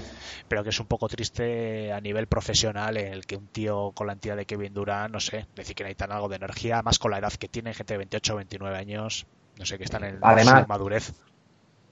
pero 0.47 0.63
que 0.63 0.69
es 0.69 0.79
un 0.79 0.85
poco 0.87 1.07
triste 1.07 1.91
a 1.91 2.01
nivel 2.01 2.27
profesional 2.27 2.97
en 2.97 3.13
el 3.13 3.25
que 3.25 3.35
un 3.37 3.47
tío 3.47 3.91
con 3.93 4.07
la 4.07 4.13
entidad 4.13 4.35
de 4.35 4.45
Kevin 4.45 4.73
Durant, 4.73 5.13
no 5.13 5.19
sé, 5.19 5.45
decir 5.55 5.75
que 5.75 5.83
necesitan 5.83 6.11
algo 6.11 6.27
de 6.29 6.35
energía, 6.35 6.81
más 6.81 6.99
con 6.99 7.11
la 7.11 7.19
edad 7.19 7.31
que 7.33 7.47
tienen, 7.47 7.73
gente 7.73 7.93
de 7.93 7.97
28 7.99 8.35
29 8.35 8.77
años, 8.77 9.25
no 9.57 9.65
sé, 9.65 9.77
que 9.77 9.85
están 9.85 10.03
en 10.03 10.17
Además- 10.21 10.63
su 10.63 10.67
madurez. 10.67 11.13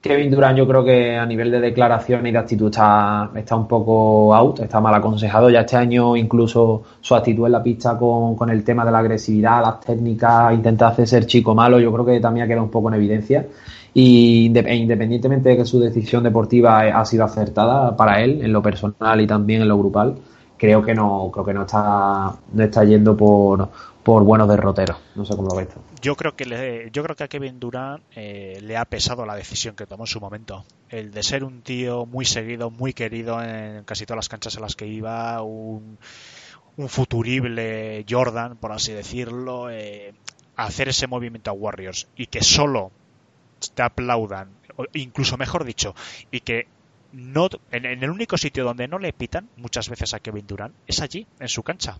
Kevin 0.01 0.29
Durant 0.31 0.57
yo 0.57 0.67
creo 0.67 0.83
que 0.83 1.15
a 1.15 1.25
nivel 1.25 1.49
de 1.49 1.61
declaración 1.61 2.27
y 2.27 2.31
de 2.33 2.37
actitud 2.37 2.69
está, 2.69 3.31
está 3.35 3.55
un 3.55 3.69
poco 3.69 4.35
out, 4.35 4.59
está 4.59 4.81
mal 4.81 4.93
aconsejado. 4.93 5.49
Ya 5.49 5.61
este 5.61 5.77
año 5.77 6.17
incluso 6.17 6.83
su 6.99 7.15
actitud 7.15 7.45
en 7.45 7.53
la 7.53 7.63
pista 7.63 7.97
con, 7.97 8.35
con 8.35 8.49
el 8.49 8.65
tema 8.65 8.83
de 8.83 8.91
la 8.91 8.99
agresividad, 8.99 9.61
las 9.61 9.79
técnicas, 9.79 10.53
intenta 10.53 10.89
hacer 10.89 11.07
ser 11.07 11.25
chico 11.25 11.55
malo, 11.55 11.79
yo 11.79 11.89
creo 11.93 12.03
que 12.05 12.19
también 12.19 12.43
ha 12.43 12.47
quedado 12.49 12.65
un 12.65 12.69
poco 12.69 12.89
en 12.89 12.95
evidencia. 12.95 13.45
Y 13.93 14.51
e 14.57 14.75
independientemente 14.75 15.49
de 15.49 15.57
que 15.57 15.65
su 15.65 15.79
decisión 15.79 16.23
deportiva 16.23 16.79
ha 16.79 17.05
sido 17.05 17.25
acertada 17.25 17.95
para 17.95 18.21
él, 18.23 18.41
en 18.43 18.51
lo 18.51 18.61
personal 18.61 19.21
y 19.21 19.27
también 19.27 19.61
en 19.61 19.67
lo 19.67 19.77
grupal, 19.77 20.15
creo 20.57 20.81
que 20.83 20.95
no, 20.95 21.29
creo 21.31 21.45
que 21.45 21.53
no 21.53 21.61
está, 21.63 22.35
no 22.53 22.63
está 22.63 22.83
yendo 22.85 23.15
por, 23.15 23.69
por 24.01 24.23
buenos 24.23 24.47
derroteros. 24.47 24.97
No 25.15 25.25
sé 25.25 25.35
cómo 25.35 25.49
lo 25.49 25.55
ves. 25.55 25.67
Yo 26.01 26.15
creo 26.15 26.35
que 26.35 26.45
le, 26.45 26.89
yo 26.91 27.03
creo 27.03 27.15
que 27.15 27.23
a 27.23 27.27
Kevin 27.27 27.59
Durant 27.59 28.03
eh, 28.15 28.59
le 28.61 28.77
ha 28.77 28.85
pesado 28.85 29.25
la 29.25 29.35
decisión 29.35 29.75
que 29.75 29.85
tomó 29.85 30.03
en 30.03 30.07
su 30.07 30.19
momento. 30.19 30.65
El 30.89 31.11
de 31.11 31.21
ser 31.21 31.43
un 31.43 31.61
tío 31.61 32.05
muy 32.05 32.25
seguido, 32.25 32.71
muy 32.71 32.93
querido 32.93 33.43
en 33.43 33.83
casi 33.83 34.05
todas 34.05 34.17
las 34.17 34.29
canchas 34.29 34.55
en 34.55 34.61
las 34.61 34.75
que 34.75 34.87
iba, 34.87 35.41
un, 35.41 35.97
un 36.77 36.89
futurible 36.89 38.05
Jordan, 38.09 38.57
por 38.57 38.71
así 38.71 38.91
decirlo, 38.91 39.69
eh, 39.69 40.13
hacer 40.55 40.89
ese 40.89 41.07
movimiento 41.07 41.51
a 41.51 41.53
Warriors 41.53 42.07
y 42.15 42.27
que 42.27 42.41
solo 42.41 42.91
te 43.71 43.83
aplaudan, 43.83 44.49
o 44.75 44.85
incluso 44.93 45.37
mejor 45.37 45.63
dicho, 45.63 45.95
y 46.31 46.41
que 46.41 46.67
no 47.11 47.47
en, 47.71 47.85
en 47.85 48.03
el 48.03 48.09
único 48.09 48.37
sitio 48.37 48.63
donde 48.63 48.87
no 48.87 48.99
le 48.99 49.13
pitan 49.13 49.49
muchas 49.57 49.89
veces 49.89 50.13
a 50.13 50.19
Kevin 50.19 50.47
Durant 50.47 50.75
es 50.87 51.01
allí, 51.01 51.27
en 51.39 51.47
su 51.47 51.63
cancha. 51.63 51.99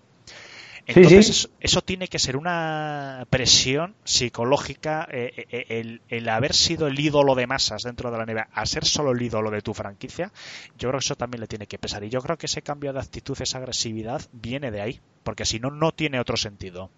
Sí, 0.86 1.00
Entonces, 1.00 1.26
sí. 1.26 1.32
Eso, 1.32 1.50
eso 1.62 1.82
tiene 1.82 2.10
que 2.10 2.20
ser 2.20 2.36
una 2.36 3.26
presión 3.30 3.96
psicológica, 4.04 5.08
eh, 5.12 5.46
eh, 5.50 5.66
el, 5.70 6.02
el 6.10 6.28
haber 6.28 6.54
sido 6.54 6.88
el 6.88 7.00
ídolo 7.00 7.36
de 7.36 7.48
masas 7.48 7.84
dentro 7.84 8.12
de 8.12 8.18
la 8.18 8.26
NBA, 8.26 8.50
a 8.52 8.66
ser 8.66 8.84
solo 8.84 9.12
el 9.12 9.22
ídolo 9.22 9.50
de 9.50 9.62
tu 9.62 9.74
franquicia, 9.74 10.34
yo 10.78 10.90
creo 10.90 11.00
que 11.00 11.06
eso 11.06 11.16
también 11.16 11.40
le 11.40 11.48
tiene 11.48 11.68
que 11.68 11.78
pesar. 11.78 12.04
Y 12.04 12.10
yo 12.10 12.22
creo 12.22 12.38
que 12.38 12.48
ese 12.48 12.64
cambio 12.64 12.92
de 12.92 13.00
actitud, 13.00 13.42
esa 13.42 13.60
agresividad, 13.60 14.22
viene 14.34 14.72
de 14.72 14.82
ahí, 14.82 15.00
porque 15.24 15.46
si 15.46 15.60
no, 15.60 15.72
no 15.72 15.94
tiene 15.94 16.20
otro 16.20 16.36
sentido. 16.36 16.90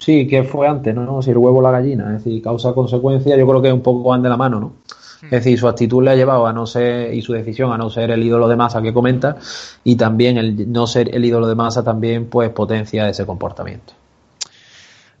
Sí, 0.00 0.26
que 0.26 0.44
fue 0.44 0.66
antes, 0.66 0.94
¿no? 0.94 1.20
Si 1.20 1.30
el 1.30 1.36
huevo 1.36 1.58
o 1.58 1.62
la 1.62 1.70
gallina, 1.70 2.16
es 2.16 2.24
decir, 2.24 2.42
causa-consecuencia, 2.42 3.36
yo 3.36 3.46
creo 3.46 3.60
que 3.60 3.70
un 3.70 3.82
poco 3.82 4.08
van 4.08 4.22
de 4.22 4.30
la 4.30 4.36
mano, 4.38 4.58
¿no? 4.58 4.72
Es 5.22 5.30
decir, 5.30 5.58
su 5.58 5.68
actitud 5.68 6.02
le 6.02 6.12
ha 6.12 6.16
llevado 6.16 6.46
a 6.46 6.52
no 6.54 6.66
ser, 6.66 7.12
y 7.12 7.20
su 7.20 7.34
decisión 7.34 7.70
a 7.70 7.76
no 7.76 7.90
ser 7.90 8.10
el 8.10 8.24
ídolo 8.24 8.48
de 8.48 8.56
masa 8.56 8.80
que 8.80 8.94
comenta, 8.94 9.36
y 9.84 9.96
también 9.96 10.38
el 10.38 10.72
no 10.72 10.86
ser 10.86 11.14
el 11.14 11.22
ídolo 11.22 11.46
de 11.46 11.54
masa 11.54 11.84
también, 11.84 12.26
pues, 12.30 12.48
potencia 12.48 13.06
ese 13.10 13.26
comportamiento. 13.26 13.92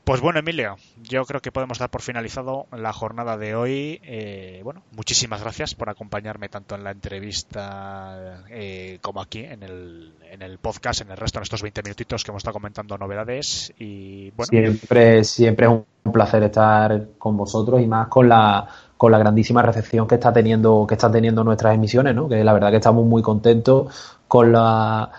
Pues 0.04 0.20
bueno, 0.20 0.40
Emilio, 0.40 0.76
yo 1.02 1.24
creo 1.24 1.40
que 1.40 1.52
podemos 1.52 1.78
dar 1.78 1.90
por 1.90 2.02
finalizado 2.02 2.66
la 2.72 2.92
jornada 2.92 3.36
de 3.36 3.54
hoy. 3.54 4.00
Eh, 4.02 4.60
bueno, 4.64 4.82
muchísimas 4.92 5.40
gracias 5.42 5.74
por 5.74 5.88
acompañarme 5.88 6.48
tanto 6.48 6.74
en 6.74 6.84
la 6.84 6.90
entrevista 6.90 8.44
eh, 8.50 8.98
como 9.02 9.20
aquí 9.20 9.40
en 9.40 9.62
el, 9.62 10.14
en 10.30 10.42
el 10.42 10.58
podcast, 10.58 11.02
en 11.02 11.10
el 11.10 11.16
resto 11.16 11.38
de 11.38 11.44
estos 11.44 11.62
20 11.62 11.82
minutitos 11.82 12.24
que 12.24 12.30
hemos 12.30 12.40
estado 12.40 12.54
comentando 12.54 12.98
novedades. 12.98 13.72
Y 13.78 14.30
bueno, 14.30 14.48
siempre, 14.48 15.22
siempre 15.24 15.66
es 15.66 15.72
un 15.72 16.12
placer 16.12 16.42
estar 16.42 17.08
con 17.18 17.36
vosotros 17.36 17.80
y 17.80 17.86
más 17.86 18.08
con 18.08 18.28
la 18.28 18.66
con 18.96 19.12
la 19.12 19.18
grandísima 19.18 19.62
recepción 19.62 20.06
que 20.06 20.16
está 20.16 20.30
teniendo 20.30 20.86
que 20.86 20.94
están 20.94 21.12
teniendo 21.12 21.42
nuestras 21.42 21.74
emisiones, 21.74 22.14
¿no? 22.14 22.28
Que 22.28 22.44
la 22.44 22.52
verdad 22.52 22.70
que 22.70 22.76
estamos 22.76 23.06
muy 23.06 23.22
contentos 23.22 24.18
con 24.28 24.52
la 24.52 25.10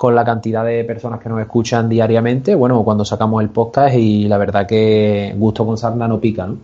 con 0.00 0.14
la 0.14 0.24
cantidad 0.24 0.64
de 0.64 0.82
personas 0.84 1.20
que 1.20 1.28
nos 1.28 1.42
escuchan 1.42 1.86
diariamente, 1.86 2.54
bueno, 2.54 2.82
cuando 2.84 3.04
sacamos 3.04 3.42
el 3.42 3.50
podcast 3.50 3.94
y 3.96 4.28
la 4.28 4.38
verdad 4.38 4.66
que 4.66 5.34
gusto 5.36 5.66
con 5.66 5.76
sarna 5.76 6.08
no 6.08 6.18
pica, 6.18 6.46
¿no? 6.46 6.56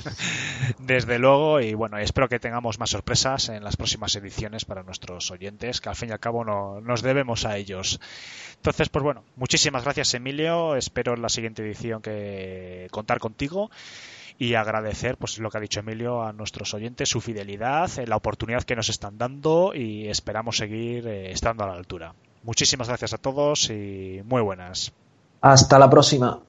Desde 0.80 1.20
luego, 1.20 1.60
y 1.60 1.74
bueno, 1.74 1.98
espero 1.98 2.28
que 2.28 2.40
tengamos 2.40 2.80
más 2.80 2.90
sorpresas 2.90 3.50
en 3.50 3.62
las 3.62 3.76
próximas 3.76 4.16
ediciones 4.16 4.64
para 4.64 4.82
nuestros 4.82 5.30
oyentes, 5.30 5.80
que 5.80 5.90
al 5.90 5.94
fin 5.94 6.08
y 6.08 6.12
al 6.12 6.18
cabo 6.18 6.44
no, 6.44 6.80
nos 6.80 7.02
debemos 7.02 7.44
a 7.44 7.56
ellos. 7.56 8.00
Entonces, 8.56 8.88
pues 8.88 9.04
bueno, 9.04 9.22
muchísimas 9.36 9.84
gracias 9.84 10.12
Emilio, 10.14 10.74
espero 10.74 11.14
en 11.14 11.22
la 11.22 11.28
siguiente 11.28 11.62
edición 11.62 12.02
que 12.02 12.88
contar 12.90 13.20
contigo 13.20 13.70
y 14.40 14.54
agradecer, 14.54 15.18
pues 15.18 15.38
lo 15.38 15.50
que 15.50 15.58
ha 15.58 15.60
dicho 15.60 15.78
Emilio, 15.78 16.24
a 16.24 16.32
nuestros 16.32 16.74
oyentes, 16.74 17.10
su 17.10 17.20
fidelidad, 17.20 17.88
la 18.08 18.16
oportunidad 18.16 18.64
que 18.64 18.74
nos 18.74 18.88
están 18.88 19.18
dando 19.18 19.72
y 19.72 20.08
esperamos 20.08 20.56
seguir 20.56 21.06
eh, 21.06 21.30
estando 21.30 21.62
a 21.62 21.68
la 21.68 21.74
altura. 21.74 22.12
Muchísimas 22.42 22.88
gracias 22.88 23.12
a 23.12 23.18
todos 23.18 23.70
y 23.70 24.22
muy 24.24 24.42
buenas. 24.42 24.92
Hasta 25.40 25.78
la 25.78 25.88
próxima. 25.88 26.40